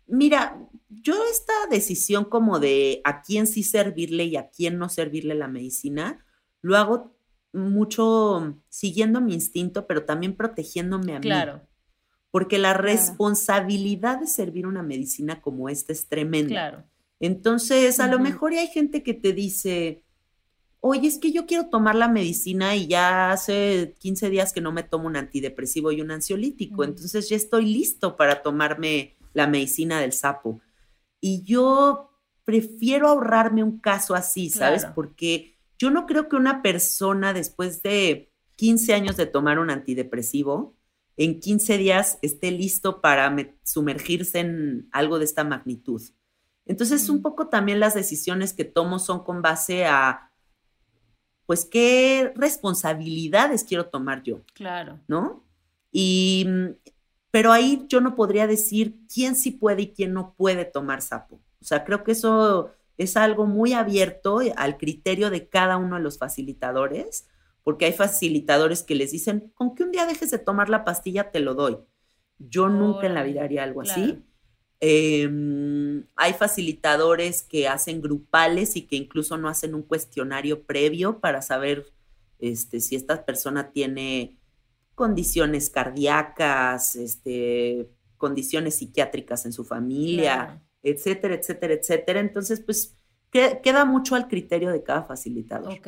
Mira, 0.07 0.59
yo 0.89 1.15
esta 1.31 1.53
decisión 1.69 2.25
como 2.25 2.59
de 2.59 3.01
a 3.03 3.21
quién 3.21 3.47
sí 3.47 3.63
servirle 3.63 4.25
y 4.25 4.37
a 4.37 4.49
quién 4.49 4.77
no 4.77 4.89
servirle 4.89 5.35
la 5.35 5.47
medicina, 5.47 6.25
lo 6.61 6.77
hago 6.77 7.15
mucho 7.53 8.57
siguiendo 8.69 9.21
mi 9.21 9.33
instinto, 9.33 9.87
pero 9.87 10.05
también 10.05 10.35
protegiéndome 10.35 11.13
a 11.13 11.19
mí. 11.19 11.23
Claro. 11.23 11.61
Porque 12.31 12.57
la 12.57 12.73
responsabilidad 12.73 14.19
de 14.19 14.27
servir 14.27 14.67
una 14.67 14.83
medicina 14.83 15.41
como 15.41 15.69
esta 15.69 15.93
es 15.93 16.07
tremenda. 16.07 16.49
Claro. 16.49 16.83
Entonces, 17.19 17.99
a 17.99 18.07
lo 18.07 18.19
mejor 18.19 18.53
hay 18.53 18.67
gente 18.67 19.03
que 19.03 19.13
te 19.13 19.31
dice, 19.31 20.03
oye, 20.81 21.07
es 21.07 21.17
que 21.17 21.31
yo 21.31 21.45
quiero 21.45 21.69
tomar 21.69 21.95
la 21.95 22.09
medicina 22.09 22.75
y 22.75 22.87
ya 22.87 23.31
hace 23.31 23.95
15 23.99 24.29
días 24.29 24.51
que 24.51 24.61
no 24.61 24.73
me 24.73 24.83
tomo 24.83 25.07
un 25.07 25.15
antidepresivo 25.15 25.91
y 25.91 26.01
un 26.01 26.11
ansiolítico, 26.11 26.83
entonces 26.83 27.29
ya 27.29 27.37
estoy 27.37 27.65
listo 27.65 28.17
para 28.17 28.43
tomarme 28.43 29.15
la 29.35 29.45
medicina 29.47 29.99
del 29.99 30.13
sapo. 30.13 30.61
Y 31.19 31.43
yo 31.43 32.09
prefiero 32.45 33.09
ahorrarme 33.09 33.63
un 33.63 33.79
caso 33.79 34.15
así, 34.15 34.49
¿sabes? 34.49 34.85
Porque 34.85 35.57
yo 35.77 35.91
no 35.91 36.05
creo 36.05 36.29
que 36.29 36.35
una 36.35 36.61
persona 36.61 37.33
después 37.33 37.83
de 37.83 38.31
15 38.55 38.93
años 38.93 39.17
de 39.17 39.25
tomar 39.25 39.59
un 39.59 39.69
antidepresivo, 39.69 40.75
en 41.17 41.39
15 41.39 41.77
días 41.77 42.19
esté 42.21 42.51
listo 42.51 43.01
para 43.01 43.35
sumergirse 43.63 44.39
en 44.39 44.87
algo 44.91 45.19
de 45.19 45.25
esta 45.25 45.43
magnitud. 45.43 46.01
Entonces, 46.65 47.09
un 47.09 47.21
poco 47.21 47.47
también 47.47 47.79
las 47.79 47.93
decisiones 47.93 48.53
que 48.53 48.65
tomo 48.65 48.99
son 48.99 49.23
con 49.23 49.41
base 49.41 49.85
a, 49.85 50.31
pues, 51.45 51.65
qué 51.65 52.33
responsabilidades 52.35 53.63
quiero 53.63 53.87
tomar 53.87 54.23
yo. 54.23 54.41
Claro. 54.53 54.99
¿No? 55.07 55.43
Y 55.91 56.47
pero 57.35 57.51
ahí 57.51 57.85
yo 57.89 57.99
no 57.99 58.15
podría 58.15 58.47
decir 58.47 58.95
quién 59.13 59.35
sí 59.35 59.51
puede 59.51 59.81
y 59.81 59.91
quién 59.91 60.13
no 60.13 60.33
puede 60.37 60.63
tomar 60.63 61.01
sapo. 61.01 61.41
O 61.59 61.65
sea, 61.65 61.83
creo 61.83 62.01
que 62.01 62.13
eso 62.13 62.71
es 62.97 63.17
algo 63.17 63.45
muy 63.45 63.73
abierto 63.73 64.39
al 64.55 64.77
criterio 64.77 65.29
de 65.29 65.49
cada 65.49 65.75
uno 65.75 65.97
de 65.97 66.01
los 66.01 66.17
facilitadores, 66.17 67.27
porque 67.61 67.87
hay 67.87 67.91
facilitadores 67.91 68.83
que 68.83 68.95
les 68.95 69.11
dicen, 69.11 69.51
con 69.53 69.75
que 69.75 69.83
un 69.83 69.91
día 69.91 70.05
dejes 70.05 70.31
de 70.31 70.39
tomar 70.39 70.69
la 70.69 70.85
pastilla, 70.85 71.29
te 71.29 71.41
lo 71.41 71.55
doy. 71.55 71.77
Yo 72.39 72.69
nunca 72.69 73.05
en 73.05 73.13
la 73.13 73.23
vida 73.23 73.43
haría 73.43 73.63
algo 73.63 73.81
así. 73.81 74.23
Em, 74.79 76.05
hay 76.15 76.31
facilitadores 76.35 77.43
que 77.43 77.67
hacen 77.67 77.99
grupales 78.01 78.77
y 78.77 78.83
que 78.83 78.95
incluso 78.95 79.37
no 79.37 79.49
hacen 79.49 79.75
un 79.75 79.83
cuestionario 79.83 80.63
previo 80.63 81.19
para 81.19 81.41
saber 81.41 81.91
este, 82.39 82.79
si 82.79 82.95
esta 82.95 83.25
persona 83.25 83.71
tiene 83.71 84.37
condiciones 84.95 85.69
cardíacas, 85.69 86.95
este, 86.95 87.89
condiciones 88.17 88.75
psiquiátricas 88.75 89.45
en 89.45 89.53
su 89.53 89.63
familia, 89.65 90.61
etcétera, 90.81 91.35
etcétera, 91.35 91.73
etcétera. 91.73 92.19
Entonces, 92.21 92.61
pues 92.61 92.97
queda 93.31 93.85
mucho 93.85 94.15
al 94.15 94.27
criterio 94.27 94.71
de 94.71 94.83
cada 94.83 95.03
facilitador. 95.03 95.73
Ok. 95.73 95.87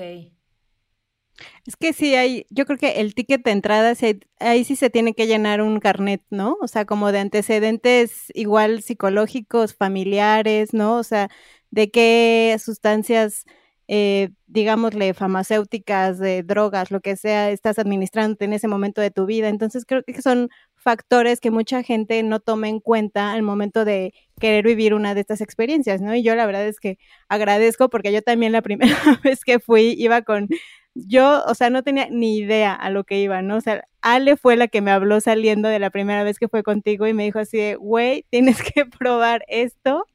Es 1.66 1.76
que 1.76 1.94
sí 1.94 2.16
hay, 2.16 2.46
yo 2.50 2.66
creo 2.66 2.78
que 2.78 3.00
el 3.00 3.14
ticket 3.14 3.44
de 3.44 3.52
entrada, 3.52 3.94
ahí 4.40 4.64
sí 4.64 4.76
se 4.76 4.90
tiene 4.90 5.14
que 5.14 5.28
llenar 5.28 5.62
un 5.62 5.80
carnet, 5.80 6.24
¿no? 6.30 6.58
O 6.62 6.68
sea, 6.68 6.86
como 6.86 7.12
de 7.12 7.20
antecedentes 7.20 8.32
igual 8.34 8.82
psicológicos, 8.82 9.76
familiares, 9.76 10.74
¿no? 10.74 10.98
O 10.98 11.04
sea, 11.04 11.30
de 11.70 11.92
qué 11.92 12.58
sustancias 12.60 13.46
eh, 13.88 14.30
digámosle, 14.48 15.14
farmacéuticas, 15.14 16.20
de 16.20 16.44
drogas, 16.44 16.92
lo 16.92 17.02
que 17.02 17.16
sea, 17.16 17.52
estás 17.52 17.80
administrando 17.80 18.38
en 18.40 18.54
ese 18.54 18.68
momento 18.68 19.02
de 19.02 19.12
tu 19.12 19.26
vida. 19.26 19.50
Entonces 19.50 19.86
creo 19.86 20.04
que 20.04 20.22
son 20.22 20.50
factores 20.76 21.40
que 21.42 21.52
mucha 21.52 21.84
gente 21.84 22.22
no 22.24 22.40
toma 22.40 22.70
en 22.70 22.80
cuenta 22.80 23.34
al 23.34 23.44
momento 23.44 23.86
de 23.86 24.14
querer 24.40 24.66
vivir 24.66 24.94
una 24.94 25.14
de 25.16 25.22
estas 25.22 25.42
experiencias, 25.42 26.02
¿no? 26.02 26.16
Y 26.16 26.24
yo 26.24 26.36
la 26.36 26.46
verdad 26.46 26.68
es 26.68 26.80
que 26.80 26.98
agradezco 27.30 27.90
porque 27.90 28.12
yo 28.14 28.22
también 28.22 28.52
la 28.52 28.62
primera 28.64 28.96
vez 29.24 29.44
que 29.44 29.60
fui 29.60 29.96
iba 29.98 30.22
con, 30.22 30.48
yo, 30.96 31.44
o 31.46 31.56
sea, 31.56 31.70
no 31.70 31.84
tenía 31.84 32.08
ni 32.10 32.38
idea 32.38 32.74
a 32.74 32.90
lo 32.90 33.04
que 33.04 33.20
iba, 33.20 33.42
¿no? 33.42 33.58
O 33.58 33.62
sea, 33.62 33.86
Ale 34.02 34.38
fue 34.38 34.56
la 34.56 34.68
que 34.68 34.82
me 34.82 34.92
habló 34.92 35.20
saliendo 35.22 35.70
de 35.70 35.80
la 35.80 35.90
primera 35.90 36.24
vez 36.24 36.40
que 36.40 36.48
fue 36.48 36.64
contigo 36.64 37.08
y 37.08 37.14
me 37.14 37.26
dijo 37.26 37.40
así 37.40 37.76
güey, 37.76 38.26
tienes 38.30 38.62
que 38.74 38.86
probar 38.86 39.44
esto 39.48 40.06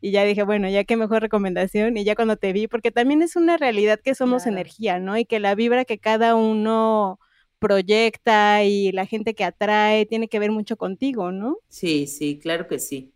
y 0.00 0.12
ya 0.12 0.24
dije, 0.24 0.42
bueno, 0.42 0.68
ya 0.68 0.84
qué 0.84 0.96
mejor 0.96 1.22
recomendación. 1.22 1.96
Y 1.96 2.04
ya 2.04 2.14
cuando 2.14 2.36
te 2.36 2.52
vi, 2.52 2.68
porque 2.68 2.90
también 2.90 3.22
es 3.22 3.36
una 3.36 3.56
realidad 3.56 4.00
que 4.02 4.14
somos 4.14 4.46
energía, 4.46 4.98
¿no? 4.98 5.16
Y 5.18 5.24
que 5.24 5.40
la 5.40 5.54
vibra 5.54 5.84
que 5.84 5.98
cada 5.98 6.34
uno 6.34 7.18
proyecta 7.58 8.62
y 8.62 8.92
la 8.92 9.06
gente 9.06 9.34
que 9.34 9.44
atrae 9.44 10.06
tiene 10.06 10.28
que 10.28 10.38
ver 10.38 10.52
mucho 10.52 10.76
contigo, 10.76 11.32
¿no? 11.32 11.58
Sí, 11.68 12.06
sí, 12.06 12.38
claro 12.38 12.68
que 12.68 12.78
sí. 12.78 13.12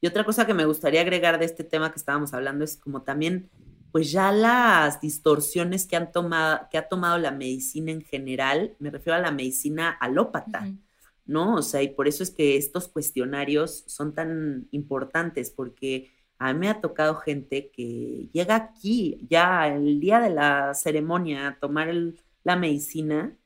Y 0.00 0.06
otra 0.06 0.24
cosa 0.24 0.46
que 0.46 0.54
me 0.54 0.64
gustaría 0.64 1.02
agregar 1.02 1.38
de 1.38 1.44
este 1.44 1.64
tema 1.64 1.92
que 1.92 1.98
estábamos 1.98 2.32
hablando 2.32 2.64
es 2.64 2.76
como 2.76 3.02
también, 3.02 3.50
pues 3.92 4.10
ya 4.10 4.32
las 4.32 5.00
distorsiones 5.00 5.86
que 5.86 5.96
han 5.96 6.10
tomado, 6.10 6.66
que 6.70 6.78
ha 6.78 6.88
tomado 6.88 7.18
la 7.18 7.30
medicina 7.30 7.92
en 7.92 8.00
general, 8.00 8.74
me 8.78 8.90
refiero 8.90 9.18
a 9.18 9.20
la 9.20 9.30
medicina 9.30 9.90
alópata. 9.90 10.66
¿no? 11.24 11.54
O 11.54 11.62
sea, 11.62 11.82
y 11.82 11.88
por 11.88 12.08
eso 12.08 12.22
es 12.22 12.30
que 12.30 12.56
estos 12.56 12.88
cuestionarios 12.88 13.84
son 13.86 14.14
tan 14.14 14.68
importantes, 14.70 15.50
porque 15.50 16.10
a 16.48 16.52
mí 16.52 16.58
me 16.58 16.68
ha 16.68 16.80
tocado 16.80 17.14
gente 17.16 17.70
que 17.70 18.28
llega 18.32 18.56
aquí 18.56 19.26
ya 19.30 19.68
el 19.68 20.00
día 20.00 20.20
de 20.20 20.30
la 20.30 20.74
ceremonia 20.74 21.48
a 21.48 21.58
tomar 21.58 21.94
la 22.42 22.56
medicina 22.56 23.36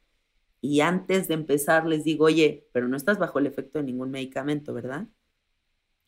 y 0.60 0.80
antes 0.80 1.28
de 1.28 1.34
empezar 1.34 1.86
les 1.86 2.04
digo, 2.04 2.24
oye, 2.24 2.66
pero 2.72 2.88
no 2.88 2.96
estás 2.96 3.18
bajo 3.18 3.38
el 3.38 3.46
efecto 3.46 3.78
de 3.78 3.84
ningún 3.84 4.10
medicamento, 4.10 4.72
¿verdad? 4.72 5.06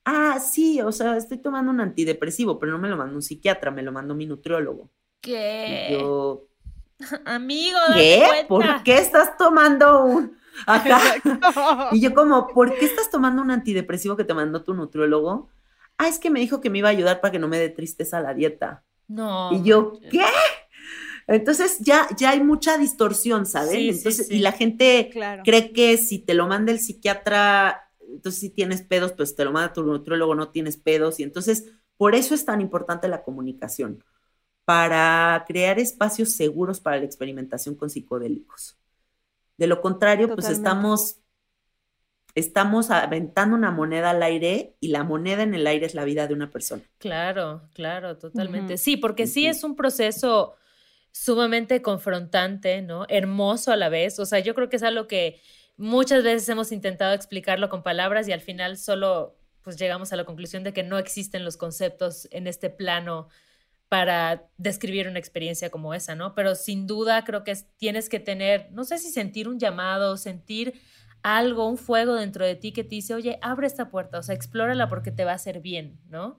Ah, 0.05 0.41
sí, 0.41 0.80
o 0.80 0.91
sea, 0.91 1.16
estoy 1.16 1.39
tomando 1.39 1.70
un 1.70 1.80
antidepresivo, 1.80 2.59
pero 2.59 2.72
no 2.72 2.78
me 2.78 2.89
lo 2.89 2.97
mando 2.97 3.16
un 3.16 3.22
psiquiatra, 3.22 3.70
me 3.70 3.82
lo 3.82 3.93
mando 3.93 4.14
mi 4.14 4.24
nutriólogo. 4.24 4.91
¿Qué? 5.20 5.89
Y 5.91 5.93
yo, 5.93 6.49
Amigo, 7.26 7.78
¿qué? 7.95 8.47
¿Por 8.49 8.82
qué 8.82 8.99
estás 8.99 9.36
tomando 9.36 10.05
un... 10.05 10.39
y 11.93 12.01
yo 12.01 12.14
como, 12.14 12.49
¿por 12.49 12.74
qué 12.74 12.86
estás 12.86 13.11
tomando 13.11 13.43
un 13.43 13.51
antidepresivo 13.51 14.16
que 14.16 14.24
te 14.24 14.34
mandó 14.34 14.62
tu 14.64 14.74
nutriólogo? 14.74 15.49
Ah, 15.99 16.09
es 16.09 16.19
que 16.19 16.31
me 16.31 16.41
dijo 16.41 16.61
que 16.61 16.71
me 16.71 16.79
iba 16.79 16.89
a 16.89 16.93
ayudar 16.93 17.21
para 17.21 17.33
que 17.33 17.39
no 17.39 17.49
me 17.49 17.59
dé 17.59 17.69
tristeza 17.69 18.21
la 18.21 18.35
dieta. 18.35 18.85
No. 19.09 19.53
Y 19.53 19.63
yo, 19.63 20.01
¿qué? 20.11 20.23
Entonces 21.27 21.79
ya, 21.81 22.09
ya 22.17 22.31
hay 22.31 22.43
mucha 22.43 22.79
distorsión, 22.79 23.45
sí, 23.45 23.59
entonces, 23.91 24.29
sí. 24.29 24.37
y 24.37 24.39
la 24.39 24.53
gente 24.53 25.11
Claro. 25.13 25.43
cree 25.45 25.73
que 25.73 25.99
si 25.99 26.19
te 26.21 26.33
lo 26.33 26.47
manda 26.47 26.73
el 26.73 26.81
psiquiatra, 26.81 27.91
entonces 28.09 28.41
si 28.41 28.51
tienes 28.51 28.81
pedos, 28.83 29.13
pues 29.13 29.37
te 29.37 29.45
lo 29.45 29.53
manda 29.53 29.75
tu 29.75 29.83
nutriólogo, 29.83 30.35
no 30.35 30.49
tienes 30.49 30.79
pedos. 30.79 31.21
Y 31.21 31.25
entonces, 31.25 31.67
por 31.99 32.15
eso 32.15 32.35
es 32.35 32.47
tan 32.47 32.63
importante 32.63 33.09
la 33.09 33.23
comunicación, 33.23 34.03
para 34.65 35.45
crear 35.47 35.79
espacios 35.79 36.33
seguros 36.33 36.81
para 36.81 36.99
la 36.99 37.05
experimentación 37.05 37.75
con 37.75 37.91
psicodélicos. 37.91 38.79
De 39.59 39.67
lo 39.67 39.81
contrario, 39.81 40.35
pues 40.35 40.49
estamos, 40.49 41.21
estamos 42.39 42.91
aventando 42.91 43.57
una 43.57 43.70
moneda 43.70 44.11
al 44.11 44.22
aire 44.22 44.74
y 44.80 44.89
la 44.89 45.05
moneda 45.05 45.43
en 45.43 45.55
el 45.55 45.66
aire 45.66 45.86
es 45.86 45.95
la 45.95 46.05
vida 46.05 46.26
de 46.26 46.34
una 46.34 46.51
persona. 46.51 46.82
Claro, 46.99 47.68
claro, 47.74 48.16
totalmente. 48.18 48.78
Sí, 48.78 48.97
porque 48.97 49.26
sí 49.26 49.47
es 49.47 49.64
un 49.64 49.76
proceso 49.76 50.55
sumamente 51.12 51.82
confrontante, 51.82 52.82
¿no? 52.82 53.05
Hermoso 53.09 53.72
a 53.72 53.76
la 53.76 53.89
vez. 53.89 54.18
O 54.18 54.26
sea, 54.26 54.39
yo 54.41 54.55
creo 54.55 54.68
que 54.68 54.76
es 54.76 54.82
algo 54.82 55.07
que 55.07 55.41
muchas 55.76 56.22
veces 56.22 56.49
hemos 56.49 56.72
intentado 56.72 57.14
explicarlo 57.14 57.68
con 57.68 57.82
palabras 57.82 58.28
y 58.28 58.32
al 58.32 58.41
final 58.41 58.76
solo 58.76 59.36
pues 59.62 59.76
llegamos 59.76 60.12
a 60.12 60.16
la 60.16 60.24
conclusión 60.24 60.62
de 60.64 60.72
que 60.72 60.82
no 60.82 60.99
existen 60.99 61.45
los 61.45 61.57
conceptos 61.57 62.28
en 62.30 62.47
este 62.47 62.70
plano 62.70 63.28
para 63.89 64.47
describir 64.59 65.09
una 65.09 65.18
experiencia 65.18 65.70
como 65.70 65.95
esa, 65.95 66.14
¿no? 66.14 66.34
Pero 66.34 66.55
sin 66.55 66.86
duda 66.86 67.24
creo 67.24 67.43
que 67.43 67.53
es- 67.53 67.66
tienes 67.78 68.09
que 68.09 68.20
tener, 68.20 68.68
no 68.72 68.84
sé 68.84 68.99
si 68.99 69.11
sentir 69.11 69.49
un 69.49 69.59
llamado, 69.59 70.16
sentir 70.16 70.74
algo, 71.23 71.69
un 71.69 71.77
fuego 71.77 72.14
dentro 72.14 72.45
de 72.45 72.55
ti 72.57 72.73
que 72.73 72.85
te 72.85 72.91
dice, 72.91 73.14
oye, 73.14 73.39
abre 73.43 73.66
esta 73.66 73.91
puerta, 73.91 74.19
o 74.19 74.23
sea, 74.23 74.35
explórala 74.35 74.89
porque 74.89 75.11
te 75.11 75.25
va 75.25 75.33
a 75.33 75.37
hacer 75.37 75.61
bien, 75.61 75.99
¿no? 76.09 76.39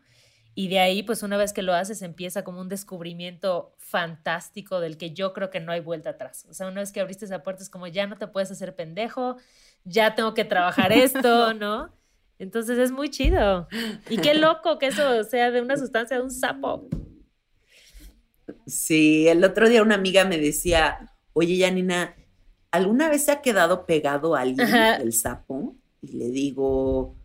Y 0.55 0.67
de 0.67 0.79
ahí, 0.79 1.03
pues 1.03 1.23
una 1.23 1.37
vez 1.37 1.53
que 1.53 1.61
lo 1.61 1.73
haces, 1.73 2.01
empieza 2.01 2.43
como 2.43 2.59
un 2.59 2.69
descubrimiento 2.69 3.75
fantástico 3.77 4.79
del 4.79 4.97
que 4.97 5.11
yo 5.11 5.31
creo 5.31 5.49
que 5.49 5.59
no 5.59 5.71
hay 5.71 5.79
vuelta 5.79 6.11
atrás. 6.11 6.45
O 6.49 6.53
sea, 6.53 6.67
una 6.67 6.81
vez 6.81 6.91
que 6.91 6.99
abriste 6.99 7.25
esa 7.25 7.43
puerta 7.43 7.63
es 7.63 7.69
como, 7.69 7.87
ya 7.87 8.07
no 8.07 8.17
te 8.17 8.27
puedes 8.27 8.51
hacer 8.51 8.75
pendejo, 8.75 9.37
ya 9.85 10.15
tengo 10.15 10.33
que 10.33 10.43
trabajar 10.45 10.91
esto, 10.91 11.53
¿no? 11.53 11.93
Entonces 12.39 12.77
es 12.77 12.91
muy 12.91 13.09
chido. 13.09 13.67
Y 14.09 14.17
qué 14.17 14.33
loco 14.33 14.79
que 14.79 14.87
eso 14.87 15.23
sea 15.23 15.51
de 15.51 15.61
una 15.61 15.77
sustancia 15.77 16.17
de 16.17 16.23
un 16.23 16.31
sapo. 16.31 16.87
Sí, 18.65 19.27
el 19.27 19.43
otro 19.43 19.69
día 19.69 19.81
una 19.81 19.95
amiga 19.95 20.25
me 20.25 20.37
decía, 20.37 21.13
oye, 21.33 21.57
Janina, 21.59 22.15
¿alguna 22.71 23.09
vez 23.09 23.25
se 23.25 23.31
ha 23.31 23.41
quedado 23.41 23.85
pegado 23.85 24.35
a 24.35 24.41
alguien 24.41 24.65
Ajá. 24.65 24.95
el 24.97 25.13
sapo? 25.13 25.75
Y 26.01 26.13
le 26.17 26.29
digo, 26.29 27.15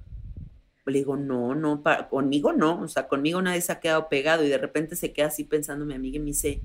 le 0.86 0.98
digo, 0.98 1.16
no, 1.16 1.54
no, 1.54 1.82
pa- 1.82 2.08
conmigo 2.08 2.52
no, 2.52 2.82
o 2.82 2.88
sea, 2.88 3.08
conmigo 3.08 3.40
nadie 3.42 3.60
se 3.62 3.72
ha 3.72 3.80
quedado 3.80 4.08
pegado 4.08 4.44
y 4.44 4.48
de 4.48 4.58
repente 4.58 4.96
se 4.96 5.12
queda 5.12 5.28
así 5.28 5.44
pensando 5.44 5.86
mi 5.86 5.94
amiga 5.94 6.16
y 6.18 6.20
me 6.20 6.26
dice, 6.26 6.62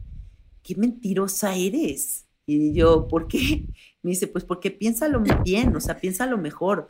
qué 0.64 0.76
mentirosa 0.76 1.56
eres. 1.56 2.28
Y 2.46 2.74
yo, 2.74 3.08
¿por 3.08 3.28
qué? 3.28 3.68
Me 4.04 4.12
dice, 4.12 4.28
pues 4.28 4.46
porque 4.46 4.72
piénsalo 4.72 5.22
bien, 5.44 5.76
o 5.76 5.82
sea, 5.82 6.00
piénsalo 6.00 6.38
mejor. 6.38 6.90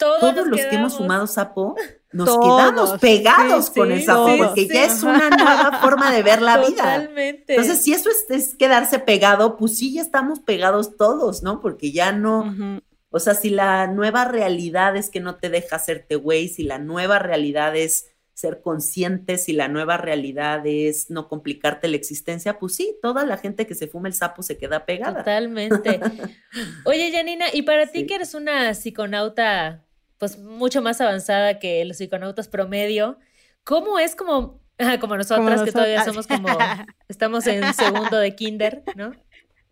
Todos, 0.00 0.46
los 0.46 0.60
que 0.60 0.74
hemos 0.74 0.96
fumado 0.96 1.26
sapo, 1.26 1.76
nos 2.10 2.26
Todos, 2.26 2.44
quedamos 2.44 2.98
pegados 2.98 3.66
sí, 3.66 3.72
con 3.74 3.92
el 3.92 4.02
sapo, 4.02 4.36
porque 4.38 4.62
sí, 4.62 4.70
ya 4.72 4.86
es 4.86 5.02
una 5.02 5.30
nueva 5.30 5.78
forma 5.82 6.10
de 6.10 6.22
ver 6.22 6.42
la 6.42 6.56
vida. 6.56 6.96
Totalmente. 6.96 7.54
Entonces, 7.54 7.82
si 7.82 7.92
eso 7.92 8.10
es, 8.10 8.24
es 8.30 8.54
quedarse 8.56 8.98
pegado, 8.98 9.56
pues 9.56 9.76
sí, 9.76 9.92
ya 9.92 10.02
estamos 10.02 10.40
pegados 10.40 10.96
todos, 10.96 11.42
¿no? 11.42 11.60
Porque 11.60 11.92
ya 11.92 12.12
no, 12.12 12.80
o 13.10 13.18
sea, 13.18 13.34
si 13.34 13.50
la 13.50 13.86
nueva 13.88 14.24
realidad 14.24 14.96
es 14.96 15.10
que 15.10 15.20
no 15.20 15.36
te 15.36 15.50
deja 15.50 15.76
hacerte 15.76 16.16
güey, 16.16 16.48
si 16.48 16.62
la 16.62 16.78
nueva 16.78 17.18
realidad 17.18 17.76
es 17.76 18.06
ser 18.40 18.62
consciente, 18.62 19.36
si 19.36 19.52
la 19.52 19.68
nueva 19.68 19.98
realidad 19.98 20.66
es 20.66 21.10
no 21.10 21.28
complicarte 21.28 21.88
la 21.88 21.96
existencia, 21.96 22.58
pues 22.58 22.74
sí, 22.74 22.96
toda 23.02 23.26
la 23.26 23.36
gente 23.36 23.66
que 23.66 23.74
se 23.74 23.86
fuma 23.86 24.08
el 24.08 24.14
sapo 24.14 24.42
se 24.42 24.56
queda 24.56 24.86
pegada. 24.86 25.18
Totalmente. 25.18 26.00
Oye, 26.84 27.12
Janina, 27.12 27.46
y 27.52 27.62
para 27.62 27.86
ti 27.86 28.06
que 28.06 28.14
eres 28.14 28.34
una 28.34 28.72
psiconauta, 28.74 29.84
pues 30.20 30.38
mucho 30.38 30.82
más 30.82 31.00
avanzada 31.00 31.58
que 31.58 31.82
los 31.86 31.96
psiconautas 31.96 32.46
promedio, 32.46 33.18
¿cómo 33.64 33.98
es 33.98 34.14
como, 34.14 34.60
como 35.00 35.16
nosotras 35.16 35.54
Como 35.54 35.64
que 35.64 35.72
todavía 35.72 36.04
somos 36.04 36.26
como, 36.26 36.46
estamos 37.08 37.46
en 37.46 37.72
segundo 37.72 38.18
de 38.18 38.36
kinder, 38.36 38.82
¿no? 38.94 39.12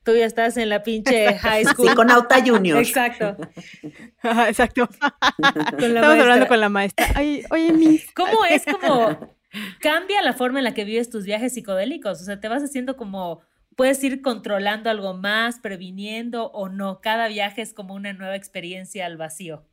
Tú 0.04 0.16
ya 0.16 0.24
estás 0.24 0.56
en 0.56 0.70
la 0.70 0.82
pinche 0.82 1.34
high 1.34 1.66
school. 1.66 1.90
Psiconauta 1.90 2.42
Junior. 2.42 2.78
Exacto. 2.78 3.36
Exacto. 4.22 4.88
Con 5.36 5.92
la 5.92 6.00
Estamos 6.00 6.00
maestra. 6.00 6.22
hablando 6.22 6.48
con 6.48 6.60
la 6.60 6.68
maestra. 6.70 7.06
Ay, 7.14 7.44
oye. 7.50 8.06
¿Cómo 8.14 8.46
es 8.48 8.64
como 8.64 9.36
cambia 9.80 10.22
la 10.22 10.32
forma 10.32 10.60
en 10.60 10.64
la 10.64 10.72
que 10.72 10.84
vives 10.84 11.10
tus 11.10 11.24
viajes 11.24 11.52
psicodélicos? 11.52 12.22
O 12.22 12.24
sea, 12.24 12.40
te 12.40 12.48
vas 12.48 12.62
haciendo 12.62 12.96
como 12.96 13.42
puedes 13.76 14.02
ir 14.02 14.22
controlando 14.22 14.88
algo 14.88 15.12
más, 15.12 15.60
previniendo 15.60 16.46
o 16.52 16.70
no. 16.70 17.02
Cada 17.02 17.28
viaje 17.28 17.60
es 17.60 17.74
como 17.74 17.92
una 17.92 18.14
nueva 18.14 18.34
experiencia 18.34 19.04
al 19.04 19.18
vacío. 19.18 19.66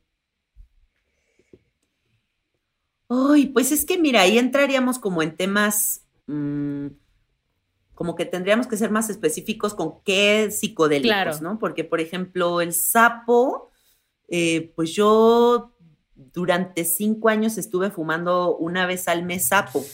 Ay, 3.08 3.46
pues 3.46 3.72
es 3.72 3.84
que 3.84 3.98
mira, 3.98 4.22
ahí 4.22 4.38
entraríamos 4.38 4.98
como 4.98 5.22
en 5.22 5.36
temas, 5.36 6.02
mm, 6.26 6.86
como 7.94 8.14
que 8.14 8.24
tendríamos 8.24 8.66
que 8.66 8.76
ser 8.76 8.90
más 8.90 9.08
específicos 9.10 9.74
con 9.74 10.02
qué 10.04 10.50
psicodélicos, 10.50 11.08
Claro. 11.08 11.38
¿no? 11.40 11.58
Porque, 11.58 11.84
por 11.84 12.00
ejemplo, 12.00 12.60
el 12.60 12.72
sapo, 12.72 13.70
eh, 14.28 14.72
pues 14.74 14.92
yo 14.92 15.72
durante 16.14 16.84
cinco 16.84 17.28
años 17.28 17.58
estuve 17.58 17.90
fumando 17.90 18.56
una 18.56 18.86
vez 18.86 19.08
al 19.08 19.24
mes 19.24 19.48
sapo. 19.48 19.84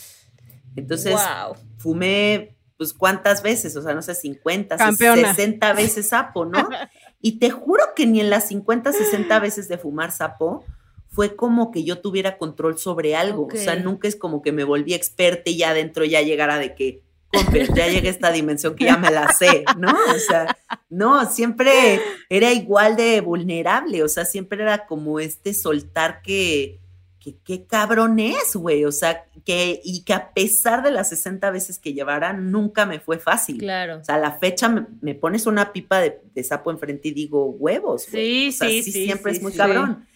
Entonces, 0.75 1.13
wow. 1.13 1.55
fumé, 1.77 2.57
pues, 2.77 2.93
¿cuántas 2.93 3.43
veces? 3.43 3.75
O 3.75 3.81
sea, 3.81 3.93
no 3.93 4.01
sé, 4.01 4.15
50, 4.15 4.75
Campeona. 4.77 5.33
60 5.35 5.73
veces 5.73 6.09
sapo, 6.09 6.45
¿no? 6.45 6.67
Y 7.25 7.39
te 7.39 7.51
juro 7.51 7.83
que 7.95 8.05
ni 8.05 8.19
en 8.19 8.29
las 8.29 8.49
50, 8.49 8.91
60 8.91 9.39
veces 9.39 9.69
de 9.69 9.77
fumar 9.77 10.11
sapo 10.11 10.65
fue 11.13 11.35
como 11.35 11.69
que 11.69 11.83
yo 11.83 11.99
tuviera 11.99 12.37
control 12.39 12.79
sobre 12.79 13.15
algo. 13.15 13.47
O 13.53 13.55
sea, 13.55 13.75
nunca 13.75 14.07
es 14.07 14.15
como 14.15 14.41
que 14.41 14.51
me 14.51 14.63
volví 14.63 14.95
experta 14.95 15.51
y 15.51 15.57
ya 15.57 15.69
adentro 15.69 16.03
ya 16.05 16.21
llegara 16.23 16.57
de 16.57 16.73
que, 16.73 17.01
"Comper, 17.31 17.71
ya 17.75 17.87
llegué 17.87 18.07
a 18.07 18.11
esta 18.11 18.31
dimensión 18.31 18.75
que 18.75 18.85
ya 18.85 18.97
me 18.97 19.11
la 19.11 19.31
sé, 19.31 19.63
¿no? 19.77 19.91
O 19.91 20.17
sea, 20.19 20.57
no, 20.89 21.29
siempre 21.29 22.01
era 22.29 22.51
igual 22.51 22.95
de 22.95 23.21
vulnerable. 23.21 24.01
O 24.01 24.09
sea, 24.09 24.25
siempre 24.25 24.63
era 24.63 24.87
como 24.87 25.19
este 25.19 25.53
soltar 25.53 26.23
que, 26.23 26.79
que 27.19 27.35
qué 27.43 27.63
cabrón 27.65 28.19
es, 28.19 28.55
güey. 28.55 28.83
O 28.85 28.91
sea, 28.91 29.25
que, 29.45 29.81
y 29.83 30.03
que 30.03 30.13
a 30.13 30.33
pesar 30.33 30.81
de 30.81 30.89
las 30.89 31.09
60 31.09 31.51
veces 31.51 31.77
que 31.77 31.93
llevara, 31.93 32.33
nunca 32.33 32.87
me 32.87 32.99
fue 32.99 33.19
fácil. 33.19 33.59
Claro. 33.59 33.99
O 33.99 34.03
sea, 34.03 34.15
a 34.15 34.19
la 34.19 34.31
fecha 34.31 34.67
me, 34.67 34.87
me 35.01 35.13
pones 35.13 35.45
una 35.45 35.73
pipa 35.73 35.99
de, 35.99 36.21
de 36.33 36.43
sapo 36.43 36.71
enfrente 36.71 37.09
y 37.09 37.11
digo 37.11 37.51
huevos. 37.51 38.03
Sí, 38.03 38.49
O 38.49 38.51
sea, 38.51 38.67
sí, 38.67 38.81
sí, 38.81 38.91
siempre 39.05 39.31
sí, 39.33 39.37
es 39.37 39.43
muy 39.43 39.51
sí. 39.51 39.59
cabrón. 39.59 40.07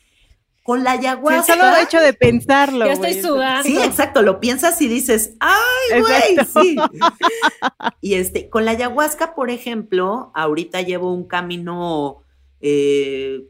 Con 0.68 0.84
la 0.84 0.91
Sí, 0.91 0.97
ayahuasca. 1.07 1.43
solo 1.55 1.78
el 1.78 1.84
hecho 1.86 2.01
de 2.01 2.11
pensarlo. 2.11 2.86
Ya 2.86 2.91
estoy 2.91 3.22
sudando. 3.22 3.63
Sí, 3.63 3.78
exacto, 3.82 4.22
lo 4.22 4.41
piensas 4.41 4.82
y 4.82 4.89
dices, 4.89 5.38
¡ay, 5.39 6.01
güey! 6.01 6.13
Exacto. 6.34 6.61
Sí. 6.61 6.76
Y 8.01 8.15
este, 8.15 8.49
con 8.49 8.65
la 8.65 8.72
ayahuasca, 8.72 9.34
por 9.34 9.49
ejemplo, 9.49 10.30
ahorita 10.36 10.82
llevo 10.82 11.13
un 11.13 11.26
camino 11.26 12.22
eh, 12.59 13.47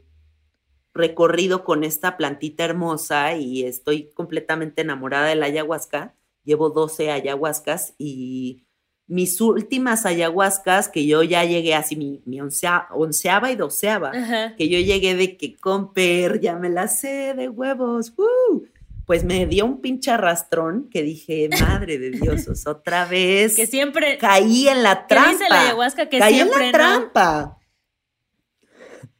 recorrido 0.94 1.64
con 1.64 1.82
esta 1.82 2.16
plantita 2.16 2.64
hermosa 2.64 3.34
y 3.34 3.64
estoy 3.64 4.10
completamente 4.14 4.82
enamorada 4.82 5.26
de 5.26 5.34
la 5.34 5.46
ayahuasca. 5.46 6.14
Llevo 6.44 6.70
12 6.70 7.10
ayahuascas 7.10 7.94
y 7.98 8.64
mis 9.08 9.40
últimas 9.40 10.04
ayahuascas, 10.06 10.88
que 10.88 11.06
yo 11.06 11.22
ya 11.22 11.42
llegué 11.44 11.74
así, 11.74 11.96
mi, 11.96 12.20
mi 12.26 12.40
oncea- 12.40 12.86
onceava 12.92 13.50
y 13.50 13.56
doceava, 13.56 14.10
Ajá. 14.14 14.54
que 14.56 14.68
yo 14.68 14.78
llegué 14.78 15.14
de 15.16 15.36
que 15.36 15.56
comper, 15.56 16.40
ya 16.40 16.56
me 16.56 16.68
la 16.68 16.88
sé 16.88 17.32
de 17.34 17.48
huevos, 17.48 18.12
¡uh! 18.18 18.62
pues 19.06 19.24
me 19.24 19.46
dio 19.46 19.64
un 19.64 19.80
pinche 19.80 20.10
arrastrón 20.10 20.90
que 20.90 21.02
dije, 21.02 21.48
madre 21.58 21.98
de 21.98 22.10
Dios, 22.10 22.46
otra 22.66 23.04
vez 23.10 23.56
Que 23.56 23.66
siempre. 23.66 24.18
caí 24.18 24.68
en 24.68 24.82
la 24.82 25.06
trampa. 25.06 25.30
dice 25.30 25.44
la 25.48 25.60
ayahuasca 25.62 26.08
que 26.10 26.18
caí 26.18 26.40
en 26.40 26.48
siempre 26.48 26.60
la 26.60 26.66
no. 26.66 26.72
trampa. 26.72 27.58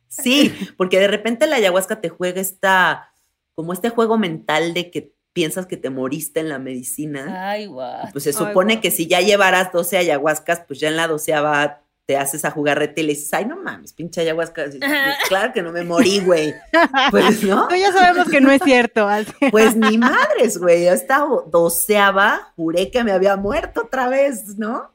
Sí, 0.08 0.52
porque 0.76 0.98
de 0.98 1.08
repente 1.08 1.46
la 1.46 1.56
ayahuasca 1.56 2.00
te 2.00 2.08
juega 2.08 2.40
esta, 2.40 3.12
como 3.54 3.72
este 3.72 3.88
juego 3.90 4.18
mental 4.18 4.74
de 4.74 4.90
que 4.90 5.14
piensas 5.38 5.66
que 5.66 5.76
te 5.76 5.88
moriste 5.88 6.40
en 6.40 6.48
la 6.48 6.58
medicina. 6.58 7.50
Ay, 7.50 7.66
guau. 7.66 8.10
Pues 8.10 8.24
se 8.24 8.32
supone 8.32 8.80
que 8.80 8.90
si 8.90 9.06
ya 9.06 9.20
llevaras 9.20 9.70
12 9.70 9.96
ayahuascas, 9.96 10.62
pues 10.66 10.80
ya 10.80 10.88
en 10.88 10.96
la 10.96 11.06
doceava 11.06 11.82
te 12.06 12.16
haces 12.16 12.44
a 12.44 12.50
jugarrete 12.50 13.02
y 13.02 13.04
le 13.04 13.14
dices, 13.14 13.32
ay, 13.34 13.44
no 13.44 13.56
mames, 13.56 13.92
pinche 13.92 14.22
ayahuasca. 14.22 14.64
Dices, 14.64 14.80
Claro 15.28 15.52
que 15.52 15.62
no 15.62 15.70
me 15.70 15.84
morí, 15.84 16.18
güey. 16.18 16.52
Pues, 17.12 17.44
¿no? 17.44 17.68
No, 17.68 17.76
ya 17.76 17.92
sabemos 17.92 18.28
que 18.28 18.40
no 18.40 18.50
es 18.50 18.60
cierto. 18.64 19.06
Pues 19.52 19.76
ni 19.76 19.96
madres, 19.96 20.58
güey. 20.58 20.86
Yo 20.86 20.90
estaba 20.90 21.44
doceava, 21.46 22.52
juré 22.56 22.90
que 22.90 23.04
me 23.04 23.12
había 23.12 23.36
muerto 23.36 23.82
otra 23.82 24.08
vez, 24.08 24.58
¿no? 24.58 24.90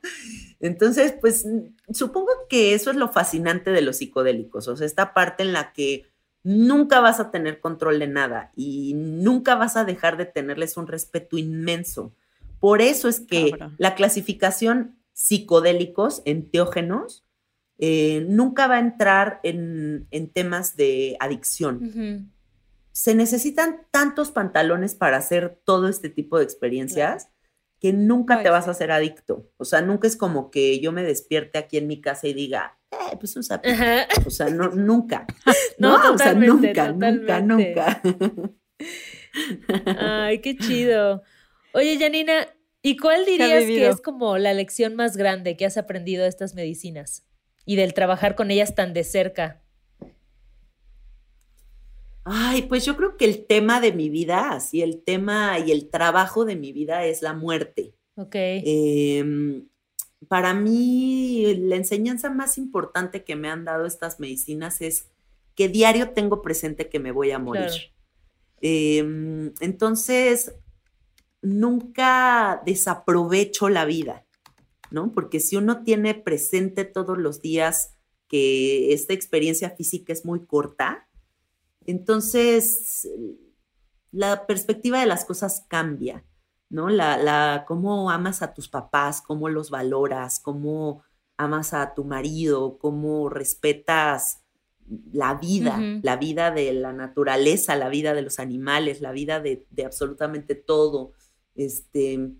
Entonces, 0.60 1.14
pues 1.22 1.46
supongo 1.94 2.32
que 2.50 2.74
eso 2.74 2.92
es 2.92 2.98
lo 2.98 3.08
fascinante 3.08 3.72
de 3.72 3.82
los 3.82 3.98
psicodélicos, 3.98 4.68
o 4.68 4.76
sea, 4.76 4.86
esta 4.86 5.14
parte 5.14 5.44
en 5.44 5.54
la 5.54 5.72
que 5.72 6.13
nunca 6.44 7.00
vas 7.00 7.20
a 7.20 7.32
tener 7.32 7.60
control 7.60 8.00
de 8.00 8.08
nada 8.08 8.52
y 8.56 8.94
nunca 8.96 9.56
vas 9.56 9.78
a 9.78 9.86
dejar 9.86 10.18
de 10.18 10.26
tenerles 10.26 10.78
un 10.78 10.88
respeto 10.88 11.38
inmenso, 11.38 12.14
Por 12.60 12.82
eso 12.82 13.10
es 13.10 13.20
que 13.20 13.52
la 13.78 13.94
clasificación 13.94 14.98
psicodélicos, 15.12 16.22
enteógenos, 16.26 17.26
eh, 17.78 18.26
nunca 18.30 18.68
va 18.68 18.76
a 18.76 18.80
entrar 18.80 19.40
en, 19.44 20.08
temas 20.34 20.78
de 20.78 21.18
adicción. 21.20 22.32
Se 22.92 23.16
necesitan 23.16 23.82
tantos 23.92 24.32
pantalones 24.32 24.96
para 24.96 25.18
hacer 25.18 25.60
todo 25.66 25.90
este 25.90 26.10
tipo 26.10 26.38
de 26.38 26.46
experiencias 26.46 27.30
que 27.80 27.92
nunca 27.92 28.42
te 28.42 28.50
vas 28.50 28.70
a 28.70 28.72
hacer 28.72 28.92
adicto. 28.92 29.52
O 29.58 29.66
sea, 29.66 29.82
nunca 29.82 30.08
es 30.08 30.16
como 30.16 30.52
que 30.52 30.80
yo 30.80 30.94
me 30.94 31.04
despierte 31.04 31.58
aquí 31.58 31.78
en 31.78 31.88
mi 31.88 32.00
casa 32.00 32.28
y 32.28 32.34
diga, 32.34 32.78
eh, 33.12 33.18
pues 33.20 33.36
un 33.36 33.44
sapito. 33.44 33.76
O 34.26 34.30
sea, 34.30 34.50
no, 34.50 34.70
nunca. 34.70 35.26
no, 35.78 36.14
o 36.14 36.18
sea, 36.18 36.34
nunca, 36.34 36.92
nunca, 36.92 37.42
nunca. 37.42 38.02
Ay, 40.00 40.40
qué 40.40 40.58
chido. 40.58 41.24
Oye, 41.74 41.98
Janina, 41.98 42.48
¿y 42.82 42.98
cuál 42.98 43.26
dirías 43.26 43.64
que 43.64 43.88
es 43.88 44.02
como 44.02 44.38
la 44.38 44.54
lección 44.54 44.96
más 44.96 45.18
grande 45.18 45.58
que 45.58 45.66
has 45.66 45.78
aprendido 45.78 46.24
de 46.24 46.30
estas 46.30 46.54
medicinas 46.54 47.26
y 47.66 47.76
del 47.76 47.94
trabajar 47.94 48.36
con 48.36 48.52
ellas 48.52 48.76
tan 48.76 48.94
de 48.94 49.04
cerca? 49.04 49.64
Ay, 52.26 52.64
pues 52.64 52.86
yo 52.86 52.96
creo 52.96 53.18
que 53.18 53.26
el 53.26 53.46
tema 53.46 53.82
de 53.82 53.92
mi 53.92 54.10
vida, 54.10 54.52
así 54.52 54.82
el 54.82 55.04
tema 55.04 55.60
y 55.60 55.72
el 55.72 55.90
trabajo 55.90 56.46
de 56.46 56.56
mi 56.56 56.72
vida 56.72 57.06
es 57.06 57.22
la 57.22 57.34
muerte. 57.34 57.96
Ok. 58.16 58.36
Em, 58.36 59.68
para 60.28 60.54
mí, 60.54 61.56
la 61.56 61.76
enseñanza 61.76 62.30
más 62.30 62.58
importante 62.58 63.24
que 63.24 63.36
me 63.36 63.50
han 63.50 63.66
dado 63.66 63.86
estas 63.86 64.20
medicinas 64.20 64.82
es 64.82 65.08
que 65.56 65.70
diario 65.70 66.12
tengo 66.12 66.42
presente 66.42 66.90
que 66.90 67.00
me 67.00 67.12
voy 67.12 67.32
a 67.32 67.40
morir. 67.40 67.72
Em, 68.62 69.54
entonces, 69.60 70.54
nunca 71.42 72.62
desaprovecho 72.66 73.70
la 73.70 73.86
vida, 73.86 74.26
¿no? 74.92 75.12
Porque 75.12 75.40
si 75.40 75.58
uno 75.58 75.84
tiene 75.84 76.16
presente 76.16 76.86
todos 76.86 77.18
los 77.18 77.42
días 77.42 77.94
que 78.28 78.94
esta 78.94 79.14
experiencia 79.14 79.72
física 79.72 80.14
es 80.14 80.26
muy 80.26 80.46
corta, 80.46 81.08
entonces 81.86 83.08
la 84.12 84.48
perspectiva 84.48 85.00
de 85.00 85.06
las 85.06 85.26
cosas 85.26 85.66
cambia, 85.68 86.24
¿no? 86.74 86.90
La, 86.90 87.18
la, 87.18 87.66
cómo 87.68 88.10
amas 88.10 88.42
a 88.42 88.56
tus 88.56 88.68
papás, 88.68 89.22
cómo 89.22 89.48
los 89.48 89.70
valoras, 89.70 90.40
cómo 90.40 91.04
amas 91.38 91.76
a 91.76 91.94
tu 91.94 92.04
marido, 92.04 92.80
cómo 92.80 93.30
respetas 93.30 94.42
la 95.12 95.36
vida, 95.36 95.80
la 96.02 96.18
vida 96.18 96.50
de 96.50 96.74
la 96.74 96.92
naturaleza, 96.92 97.76
la 97.76 97.90
vida 97.90 98.16
de 98.16 98.24
los 98.24 98.40
animales, 98.40 99.02
la 99.02 99.12
vida 99.12 99.40
de, 99.40 99.66
absolutamente 99.86 100.56
todo. 100.56 101.12
Este, 101.54 102.32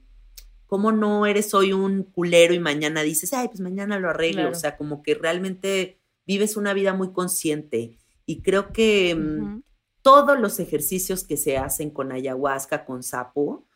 ¿cómo 0.66 0.92
no 0.92 1.28
eres 1.28 1.54
hoy 1.54 1.72
un 1.72 2.02
culero 2.02 2.56
y 2.56 2.60
mañana 2.60 3.04
dices, 3.04 3.34
ay, 3.34 3.50
pues 3.50 3.60
mañana 3.60 4.00
lo 4.00 4.10
arreglo? 4.10 4.50
O 4.50 4.56
sea, 4.56 4.78
como 4.78 5.04
que 5.04 5.14
realmente 5.14 6.00
vives 6.26 6.58
una 6.58 6.74
vida 6.74 6.94
muy 6.94 7.14
consciente. 7.14 8.00
Y 8.26 8.42
creo 8.42 8.74
que 8.74 9.14
mm, 9.16 9.62
todos 10.02 10.40
los 10.40 10.60
ejercicios 10.60 11.24
que 11.24 11.38
se 11.38 11.58
hacen 11.58 11.92
con 11.92 12.12
ayahuasca, 12.12 12.84
con 12.84 13.04
sapo, 13.04 13.68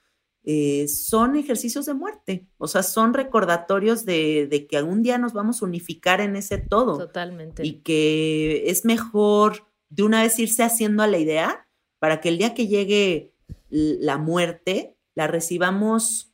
eh, 0.50 0.88
son 0.88 1.36
ejercicios 1.36 1.86
de 1.88 1.93
muerte, 1.93 2.48
o 2.58 2.70
sea, 2.70 2.82
son 2.82 3.14
recordatorios 3.14 4.06
de, 4.06 4.66
que 4.70 4.78
algún 4.78 5.04
día 5.04 5.18
nos 5.18 5.34
vamos 5.34 5.62
a 5.62 5.66
unificar 5.66 6.22
en 6.22 6.38
ese 6.38 6.58
todo. 6.58 6.98
Totalmente. 6.98 7.68
Y 7.68 7.82
que 7.82 8.64
es 8.70 8.86
mejor 8.86 9.68
de 9.89 10.04
una 10.04 10.22
vez 10.22 10.39
irse 10.39 10.64
haciendo 10.64 11.04
a 11.04 11.08
la 11.08 11.18
idea 11.18 11.68
para 12.00 12.22
que 12.22 12.30
el 12.30 12.38
día 12.38 12.54
que 12.54 12.68
llegue 12.68 13.34
la 13.68 14.18
muerte 14.18 14.95
la 15.16 15.28
recibamos 15.28 16.34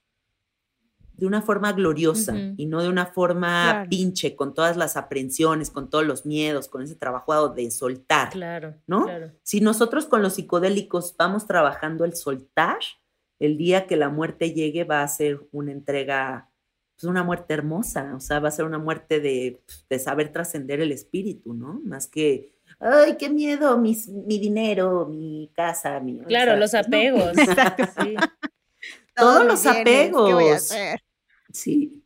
de 1.14 1.26
una 1.26 1.42
forma 1.42 1.74
gloriosa 1.74 2.36
y 2.56 2.68
no 2.68 2.84
de 2.84 2.90
una 2.90 3.08
forma 3.08 3.88
pinche, 3.90 4.36
con 4.36 4.54
todas 4.54 4.78
las 4.78 4.96
aprensiones, 4.96 5.72
con 5.72 5.90
todos 5.90 6.06
los 6.06 6.24
miedos, 6.24 6.68
con 6.68 6.84
ese 6.84 6.96
trabajo 6.96 7.50
de 7.50 7.72
soltar. 7.72 8.30
Claro. 8.30 8.76
¿No? 8.86 9.08
Si 9.42 9.60
nosotros 9.60 10.06
con 10.06 10.22
los 10.22 10.34
psicodélicos 10.34 11.16
vamos 11.18 11.48
trabajando 11.48 12.06
el 12.06 12.16
soltar, 12.16 12.78
el 13.44 13.58
día 13.58 13.88
que 13.88 13.98
la 13.98 14.10
muerte 14.10 14.54
llegue 14.54 14.86
va 14.86 15.04
a 15.04 15.08
ser 15.10 15.42
una 15.52 15.74
entrega, 15.74 16.50
pues 16.96 17.04
una 17.04 17.24
muerte 17.24 17.54
hermosa, 17.54 18.16
o 18.16 18.22
sea, 18.22 18.40
va 18.40 18.48
a 18.48 18.52
ser 18.52 18.64
una 18.64 18.80
muerte 18.80 19.20
de, 19.20 19.62
saber 20.00 20.32
trascender 20.32 20.80
el 20.80 20.94
espíritu, 20.94 21.54
¿no? 21.54 21.82
Más 21.84 22.08
que, 22.08 22.54
ay, 22.80 23.18
qué 23.18 23.30
miedo, 23.30 23.78
mi, 23.78 23.98
mi 24.26 24.40
dinero, 24.40 25.08
mi 25.08 25.52
casa, 25.54 26.00
mi... 26.00 26.20
Claro, 26.20 26.56
los 26.56 26.74
apegos. 26.74 27.34
sí. 27.98 28.16
Todos 29.14 29.46
los 29.46 29.66
apegos. 29.66 30.30
¿Qué 30.30 30.34
voy 30.34 30.48
a 30.48 30.56
hacer? 30.56 31.04
Sí. 31.52 32.02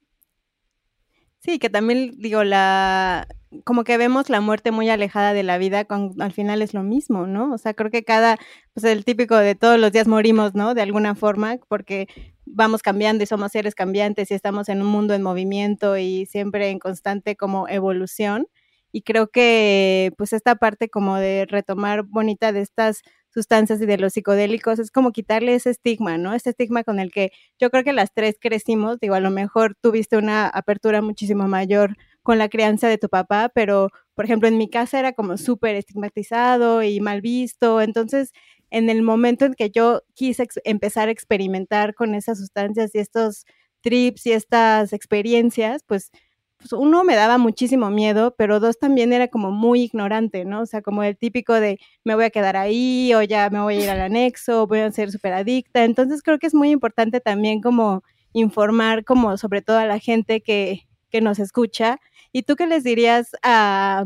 Sí, 1.37 1.59
que 1.59 1.69
también 1.69 2.15
digo, 2.17 2.43
la, 2.43 3.27
como 3.63 3.83
que 3.83 3.97
vemos 3.97 4.29
la 4.29 4.41
muerte 4.41 4.71
muy 4.71 4.89
alejada 4.89 5.33
de 5.33 5.43
la 5.43 5.57
vida, 5.57 5.85
con, 5.85 6.13
al 6.21 6.33
final 6.33 6.61
es 6.61 6.73
lo 6.73 6.83
mismo, 6.83 7.27
¿no? 7.27 7.53
O 7.53 7.57
sea, 7.57 7.73
creo 7.73 7.89
que 7.91 8.03
cada, 8.03 8.37
pues 8.73 8.83
el 8.85 9.05
típico 9.05 9.35
de 9.37 9.55
todos 9.55 9.79
los 9.79 9.91
días 9.91 10.07
morimos, 10.07 10.53
¿no? 10.55 10.73
De 10.73 10.81
alguna 10.81 11.15
forma, 11.15 11.57
porque 11.67 12.07
vamos 12.45 12.81
cambiando 12.81 13.23
y 13.23 13.27
somos 13.27 13.51
seres 13.51 13.75
cambiantes 13.75 14.31
y 14.31 14.33
estamos 14.33 14.69
en 14.69 14.81
un 14.81 14.87
mundo 14.87 15.13
en 15.13 15.23
movimiento 15.23 15.97
y 15.97 16.25
siempre 16.25 16.69
en 16.69 16.79
constante 16.79 17.35
como 17.35 17.67
evolución. 17.69 18.47
Y 18.91 19.01
creo 19.03 19.27
que 19.29 20.11
pues 20.17 20.33
esta 20.33 20.55
parte 20.55 20.89
como 20.89 21.17
de 21.17 21.45
retomar 21.49 22.03
bonita 22.03 22.51
de 22.51 22.61
estas 22.61 23.01
sustancias 23.33 23.81
y 23.81 23.85
de 23.85 23.97
los 23.97 24.13
psicodélicos, 24.13 24.79
es 24.79 24.89
como 24.91 25.11
quitarle 25.11 25.53
ese 25.55 25.69
estigma, 25.69 26.17
¿no? 26.17 26.33
Ese 26.33 26.49
estigma 26.51 26.83
con 26.83 26.99
el 26.99 27.11
que 27.11 27.31
yo 27.59 27.69
creo 27.69 27.83
que 27.83 27.93
las 27.93 28.11
tres 28.13 28.37
crecimos, 28.41 28.99
digo, 28.99 29.15
a 29.15 29.19
lo 29.19 29.29
mejor 29.29 29.75
tuviste 29.79 30.17
una 30.17 30.47
apertura 30.47 31.01
muchísimo 31.01 31.47
mayor 31.47 31.95
con 32.27 32.37
la 32.39 32.49
crianza 32.49 32.89
de 32.89 32.97
tu 32.97 33.07
papá, 33.07 33.49
pero 33.55 33.89
por 34.13 34.25
ejemplo 34.25 34.49
en 34.49 34.57
mi 34.57 34.69
casa 34.69 34.99
era 34.99 35.13
como 35.13 35.37
súper 35.37 35.77
estigmatizado 35.77 36.83
y 36.83 36.99
mal 36.99 37.21
visto, 37.21 37.79
entonces 37.79 38.33
en 38.69 38.89
el 38.89 39.01
momento 39.01 39.45
en 39.45 39.53
que 39.53 39.69
yo 39.69 40.01
quise 40.13 40.45
empezar 40.65 41.07
a 41.07 41.11
experimentar 41.11 41.95
con 41.95 42.13
esas 42.15 42.37
sustancias 42.39 42.93
y 42.95 42.99
estos 42.99 43.45
trips 43.81 44.25
y 44.25 44.33
estas 44.33 44.91
experiencias, 44.91 45.83
pues 45.87 46.11
pues 46.57 46.73
uno 46.73 47.05
me 47.05 47.15
daba 47.15 47.37
muchísimo 47.37 47.89
miedo, 47.91 48.35
pero 48.37 48.59
dos 48.59 48.77
también 48.77 49.13
era 49.13 49.29
como 49.29 49.51
muy 49.51 49.83
ignorante, 49.83 50.43
¿no? 50.43 50.61
O 50.63 50.65
sea, 50.65 50.81
como 50.81 51.03
el 51.03 51.15
típico 51.17 51.53
de 51.53 51.79
me 52.03 52.15
voy 52.15 52.25
a 52.25 52.29
quedar 52.31 52.57
ahí 52.57 53.13
o 53.13 53.21
ya 53.21 53.49
me 53.49 53.61
voy 53.61 53.75
a 53.77 53.83
ir 53.83 53.89
al 53.89 54.01
anexo, 54.01 54.67
voy 54.67 54.79
a 54.79 54.91
ser 54.91 55.11
súper 55.11 55.33
adicta. 55.33 55.85
Entonces 55.85 56.21
creo 56.23 56.39
que 56.39 56.47
es 56.47 56.53
muy 56.55 56.71
importante 56.71 57.21
también 57.21 57.61
como 57.61 58.03
informar 58.33 59.05
como 59.05 59.37
sobre 59.37 59.61
todo 59.61 59.77
a 59.77 59.85
la 59.85 59.99
gente 59.99 60.41
que, 60.41 60.86
que 61.09 61.21
nos 61.21 61.39
escucha. 61.39 61.99
¿Y 62.31 62.43
tú 62.43 62.55
qué 62.55 62.67
les 62.67 62.83
dirías 62.83 63.31
a, 63.43 64.05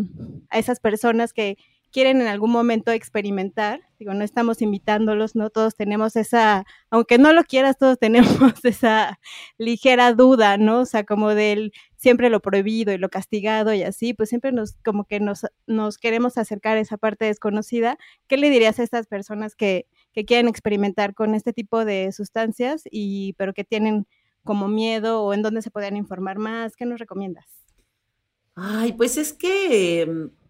a 0.49 0.59
esas 0.59 0.79
personas 0.79 1.33
que 1.33 1.57
quieren 1.91 2.21
en 2.21 2.27
algún 2.27 2.51
momento 2.51 2.91
experimentar, 2.91 3.81
digo, 3.99 4.13
no 4.13 4.23
estamos 4.23 4.61
invitándolos, 4.61 5.35
no 5.35 5.49
todos 5.49 5.75
tenemos 5.75 6.15
esa, 6.15 6.65
aunque 6.89 7.17
no 7.17 7.33
lo 7.33 7.43
quieras, 7.43 7.77
todos 7.77 7.99
tenemos 7.99 8.29
esa 8.63 9.19
ligera 9.57 10.13
duda, 10.13 10.57
¿no? 10.57 10.81
O 10.81 10.85
sea, 10.85 11.03
como 11.03 11.35
del 11.35 11.73
siempre 11.97 12.29
lo 12.29 12.39
prohibido 12.39 12.93
y 12.93 12.97
lo 12.97 13.09
castigado 13.09 13.73
y 13.73 13.83
así, 13.83 14.13
pues 14.13 14.29
siempre 14.29 14.51
nos, 14.51 14.73
como 14.83 15.05
que 15.05 15.19
nos, 15.19 15.45
nos 15.67 15.97
queremos 15.97 16.37
acercar 16.37 16.77
a 16.77 16.79
esa 16.79 16.97
parte 16.97 17.25
desconocida. 17.25 17.97
¿Qué 18.27 18.37
le 18.37 18.49
dirías 18.49 18.79
a 18.79 18.83
estas 18.83 19.05
personas 19.07 19.55
que, 19.55 19.85
que 20.13 20.25
quieren 20.25 20.47
experimentar 20.47 21.13
con 21.13 21.35
este 21.35 21.53
tipo 21.53 21.85
de 21.85 22.11
sustancias 22.11 22.83
y, 22.89 23.33
pero 23.33 23.53
que 23.53 23.63
tienen 23.65 24.07
como 24.43 24.67
miedo 24.67 25.23
o 25.23 25.33
en 25.33 25.41
dónde 25.41 25.61
se 25.61 25.71
pueden 25.71 25.97
informar 25.97 26.37
más? 26.37 26.75
¿Qué 26.75 26.85
nos 26.85 26.99
recomiendas? 26.99 27.45
Ay, 28.55 28.93
pues 28.93 29.17
es 29.17 29.33
que 29.33 30.05
mm, 30.05 30.41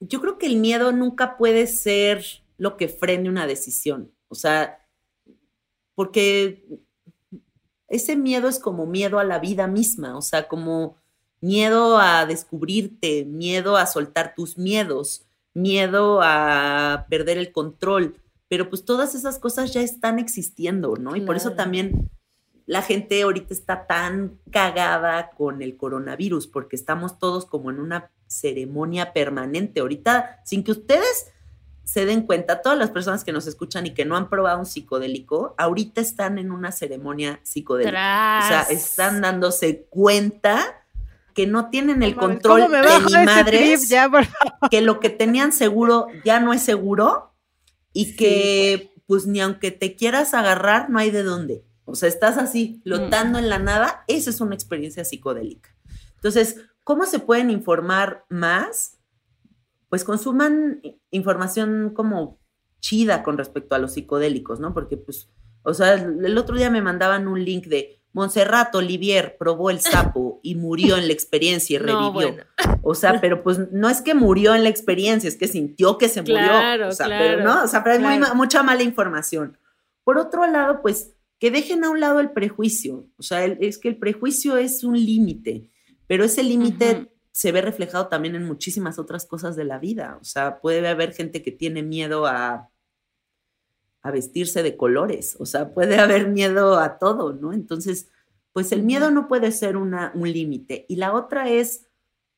yo 0.00 0.20
creo 0.20 0.38
que 0.38 0.46
el 0.46 0.56
miedo 0.56 0.92
nunca 0.92 1.36
puede 1.36 1.66
ser 1.66 2.24
lo 2.56 2.76
que 2.76 2.88
frene 2.88 3.28
una 3.28 3.46
decisión. 3.46 4.12
O 4.28 4.34
sea, 4.34 4.86
porque 5.94 6.64
ese 7.88 8.16
miedo 8.16 8.48
es 8.48 8.58
como 8.58 8.86
miedo 8.86 9.18
a 9.18 9.24
la 9.24 9.38
vida 9.38 9.66
misma, 9.66 10.16
o 10.16 10.22
sea, 10.22 10.48
como 10.48 10.96
miedo 11.40 11.98
a 11.98 12.26
descubrirte, 12.26 13.24
miedo 13.24 13.76
a 13.76 13.86
soltar 13.86 14.34
tus 14.34 14.58
miedos, 14.58 15.26
miedo 15.54 16.20
a 16.22 17.06
perder 17.08 17.38
el 17.38 17.52
control. 17.52 18.16
Pero 18.48 18.68
pues 18.68 18.84
todas 18.84 19.14
esas 19.14 19.38
cosas 19.38 19.72
ya 19.72 19.80
están 19.80 20.18
existiendo, 20.18 20.96
¿no? 20.96 21.16
Y 21.16 21.20
por 21.20 21.36
eso 21.36 21.52
también 21.52 22.10
la 22.70 22.82
gente 22.82 23.20
ahorita 23.20 23.52
está 23.52 23.88
tan 23.88 24.38
cagada 24.52 25.30
con 25.30 25.60
el 25.60 25.76
coronavirus, 25.76 26.46
porque 26.46 26.76
estamos 26.76 27.18
todos 27.18 27.44
como 27.44 27.68
en 27.72 27.80
una 27.80 28.12
ceremonia 28.28 29.12
permanente. 29.12 29.80
Ahorita, 29.80 30.38
sin 30.44 30.62
que 30.62 30.70
ustedes 30.70 31.32
se 31.82 32.06
den 32.06 32.22
cuenta, 32.22 32.62
todas 32.62 32.78
las 32.78 32.90
personas 32.90 33.24
que 33.24 33.32
nos 33.32 33.48
escuchan 33.48 33.86
y 33.86 33.90
que 33.92 34.04
no 34.04 34.16
han 34.16 34.30
probado 34.30 34.60
un 34.60 34.66
psicodélico, 34.66 35.56
ahorita 35.58 36.00
están 36.00 36.38
en 36.38 36.52
una 36.52 36.70
ceremonia 36.70 37.40
psicodélica. 37.42 38.40
O 38.44 38.46
sea, 38.46 38.62
están 38.70 39.20
dándose 39.20 39.86
cuenta 39.90 40.84
que 41.34 41.48
no 41.48 41.70
tienen 41.70 42.04
el 42.04 42.14
control 42.14 42.60
de 42.60 42.68
mi 42.68 43.24
madre, 43.24 43.78
que 44.70 44.80
lo 44.80 45.00
que 45.00 45.10
tenían 45.10 45.52
seguro 45.52 46.06
ya 46.24 46.38
no 46.38 46.52
es 46.52 46.62
seguro 46.62 47.34
y 47.92 48.14
que 48.14 48.92
pues 49.08 49.26
ni 49.26 49.40
aunque 49.40 49.72
te 49.72 49.96
quieras 49.96 50.34
agarrar, 50.34 50.88
no 50.88 51.00
hay 51.00 51.10
de 51.10 51.24
dónde. 51.24 51.64
O 51.90 51.94
sea, 51.94 52.08
estás 52.08 52.38
así 52.38 52.80
flotando 52.82 53.38
en 53.38 53.48
la 53.48 53.58
nada, 53.58 54.04
eso 54.08 54.30
es 54.30 54.40
una 54.40 54.54
experiencia 54.54 55.04
psicodélica. 55.04 55.74
Entonces, 56.14 56.56
¿cómo 56.84 57.06
se 57.06 57.18
pueden 57.18 57.50
informar 57.50 58.24
más? 58.28 58.98
Pues 59.88 60.04
consuman 60.04 60.80
información 61.10 61.92
como 61.94 62.38
chida 62.80 63.22
con 63.22 63.36
respecto 63.36 63.74
a 63.74 63.78
los 63.78 63.92
psicodélicos, 63.92 64.60
¿no? 64.60 64.72
Porque, 64.72 64.96
pues, 64.96 65.28
o 65.62 65.74
sea, 65.74 65.94
el 65.94 66.38
otro 66.38 66.56
día 66.56 66.70
me 66.70 66.82
mandaban 66.82 67.28
un 67.28 67.44
link 67.44 67.66
de 67.66 68.00
Montserrat 68.12 68.74
Olivier 68.74 69.36
probó 69.38 69.70
el 69.70 69.80
sapo 69.80 70.40
y 70.42 70.56
murió 70.56 70.96
en 70.96 71.06
la 71.06 71.12
experiencia 71.12 71.76
y 71.76 71.78
revivió. 71.78 72.36
O 72.82 72.94
sea, 72.94 73.20
pero 73.20 73.42
pues 73.42 73.70
no 73.72 73.88
es 73.88 74.02
que 74.02 74.14
murió 74.14 74.54
en 74.54 74.64
la 74.64 74.68
experiencia, 74.68 75.28
es 75.28 75.36
que 75.36 75.48
sintió 75.48 75.98
que 75.98 76.08
se 76.08 76.22
murió. 76.22 76.88
o 76.88 76.92
sea, 76.92 77.06
pero 77.06 77.44
no, 77.44 77.64
o 77.64 77.66
sea, 77.68 77.84
pero 77.84 78.06
hay 78.06 78.20
mucha 78.34 78.62
mala 78.62 78.82
información. 78.82 79.58
Por 80.02 80.18
otro 80.18 80.46
lado, 80.46 80.80
pues 80.82 81.12
que 81.40 81.50
dejen 81.50 81.82
a 81.82 81.90
un 81.90 81.98
lado 81.98 82.20
el 82.20 82.30
prejuicio. 82.30 83.08
O 83.16 83.22
sea, 83.22 83.44
es 83.44 83.78
que 83.78 83.88
el 83.88 83.96
prejuicio 83.96 84.56
es 84.56 84.84
un 84.84 84.94
límite, 84.94 85.68
pero 86.06 86.22
ese 86.22 86.44
límite 86.44 87.10
se 87.32 87.50
ve 87.50 87.60
reflejado 87.60 88.06
también 88.06 88.36
en 88.36 88.44
muchísimas 88.44 89.00
otras 89.00 89.26
cosas 89.26 89.56
de 89.56 89.64
la 89.64 89.80
vida. 89.80 90.18
O 90.20 90.24
sea, 90.24 90.60
puede 90.60 90.86
haber 90.86 91.12
gente 91.12 91.42
que 91.42 91.50
tiene 91.50 91.82
miedo 91.82 92.26
a 92.26 92.70
a 94.02 94.10
vestirse 94.10 94.62
de 94.62 94.76
colores, 94.76 95.36
o 95.38 95.46
sea, 95.46 95.74
puede 95.74 95.98
haber 95.98 96.28
miedo 96.28 96.78
a 96.78 96.98
todo, 96.98 97.32
¿no? 97.34 97.52
Entonces, 97.52 98.08
pues 98.52 98.72
el 98.72 98.82
miedo 98.82 99.10
no 99.10 99.28
puede 99.28 99.52
ser 99.52 99.76
una, 99.76 100.12
un 100.14 100.32
límite. 100.32 100.86
Y 100.88 100.96
la 100.96 101.12
otra 101.12 101.50
es, 101.50 101.86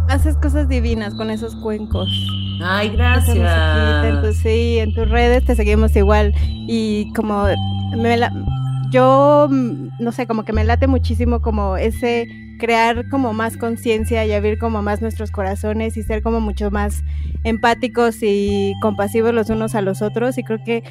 haces 0.09 0.37
cosas 0.37 0.69
divinas 0.69 1.15
con 1.15 1.31
esos 1.31 1.55
cuencos. 1.57 2.09
Ay, 2.65 2.91
gracias. 2.91 4.37
sí, 4.37 4.79
en 4.79 4.95
tus 4.95 5.09
redes 5.09 5.45
te 5.45 5.55
seguimos 5.55 5.95
igual. 5.97 6.33
Y 6.67 7.13
como 7.15 7.47
me 7.97 8.17
yo, 8.93 9.49
no 9.51 10.13
sé, 10.13 10.27
como 10.27 10.45
que 10.45 10.53
me 10.53 10.65
late 10.65 10.87
muchísimo 10.87 11.41
como 11.41 11.77
ese 11.77 12.29
crear 12.61 13.09
como 13.09 13.33
más 13.33 13.57
conciencia 13.57 14.25
y 14.25 14.33
abrir 14.33 14.59
como 14.59 14.83
más 14.83 15.03
nuestros 15.03 15.33
corazones 15.33 15.97
y 15.97 16.03
ser 16.05 16.23
como 16.23 16.41
mucho 16.41 16.71
más 16.71 17.03
empáticos 17.43 18.19
y 18.23 18.75
compasivos 18.81 19.35
los 19.35 19.51
unos 19.51 19.75
a 19.75 19.81
los 19.81 20.03
otros. 20.03 20.39
Y 20.39 20.45
creo 20.45 20.63
que 20.65 20.85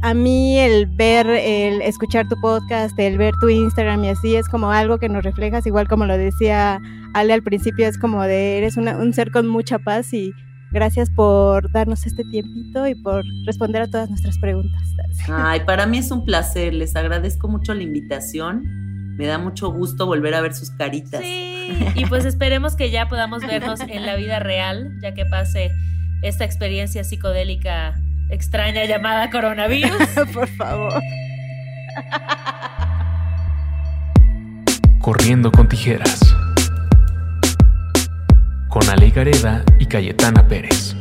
a 0.00 0.14
mí 0.14 0.58
el 0.58 0.86
ver, 0.86 1.26
el 1.26 1.82
escuchar 1.82 2.26
tu 2.28 2.40
podcast, 2.40 2.98
el 2.98 3.18
ver 3.18 3.34
tu 3.40 3.48
Instagram 3.48 4.04
y 4.04 4.08
así 4.08 4.36
es 4.36 4.48
como 4.48 4.70
algo 4.70 4.98
que 4.98 5.08
nos 5.08 5.22
reflejas, 5.22 5.66
igual 5.66 5.88
como 5.88 6.06
lo 6.06 6.16
decía 6.16 6.80
Ale 7.14 7.34
al 7.34 7.42
principio, 7.42 7.86
es 7.86 7.98
como 7.98 8.22
de 8.22 8.58
eres 8.58 8.76
un 8.76 9.12
ser 9.12 9.30
con 9.30 9.46
mucha 9.46 9.78
paz 9.78 10.14
y 10.14 10.32
gracias 10.72 11.10
por 11.10 11.70
darnos 11.72 12.06
este 12.06 12.24
tiempito 12.24 12.86
y 12.86 12.94
por 12.94 13.24
responder 13.46 13.82
a 13.82 13.86
todas 13.86 14.08
nuestras 14.08 14.38
preguntas. 14.38 14.82
Ay, 15.28 15.60
para 15.60 15.86
mí 15.86 15.98
es 15.98 16.10
un 16.10 16.24
placer, 16.24 16.74
les 16.74 16.96
agradezco 16.96 17.48
mucho 17.48 17.74
la 17.74 17.82
invitación. 17.82 18.64
Me 19.16 19.26
da 19.26 19.38
mucho 19.38 19.70
gusto 19.70 20.06
volver 20.06 20.34
a 20.34 20.40
ver 20.40 20.54
sus 20.54 20.70
caritas. 20.70 21.20
Sí, 21.20 21.76
y 21.94 22.06
pues 22.06 22.24
esperemos 22.24 22.76
que 22.76 22.90
ya 22.90 23.08
podamos 23.08 23.42
vernos 23.42 23.80
en 23.80 24.06
la 24.06 24.16
vida 24.16 24.38
real, 24.38 24.98
ya 25.02 25.14
que 25.14 25.26
pase 25.26 25.70
esta 26.22 26.44
experiencia 26.44 27.04
psicodélica 27.04 28.00
extraña 28.30 28.84
llamada 28.86 29.30
coronavirus. 29.30 29.92
Por 30.32 30.48
favor. 30.48 31.00
Corriendo 34.98 35.50
con 35.52 35.68
tijeras. 35.68 36.31
Con 38.72 38.88
Ale 38.88 39.10
Gareda 39.10 39.62
y 39.78 39.84
Cayetana 39.84 40.48
Pérez. 40.48 40.96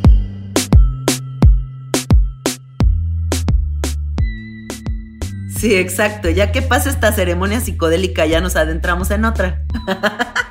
Sí, 5.57 5.75
exacto. 5.75 6.29
Ya 6.29 6.51
que 6.51 6.61
pasa 6.61 6.89
esta 6.89 7.13
ceremonia 7.13 7.61
psicodélica, 7.61 8.25
ya 8.25 8.41
nos 8.41 8.57
adentramos 8.57 9.09
en 9.11 9.23
otra. 9.23 9.63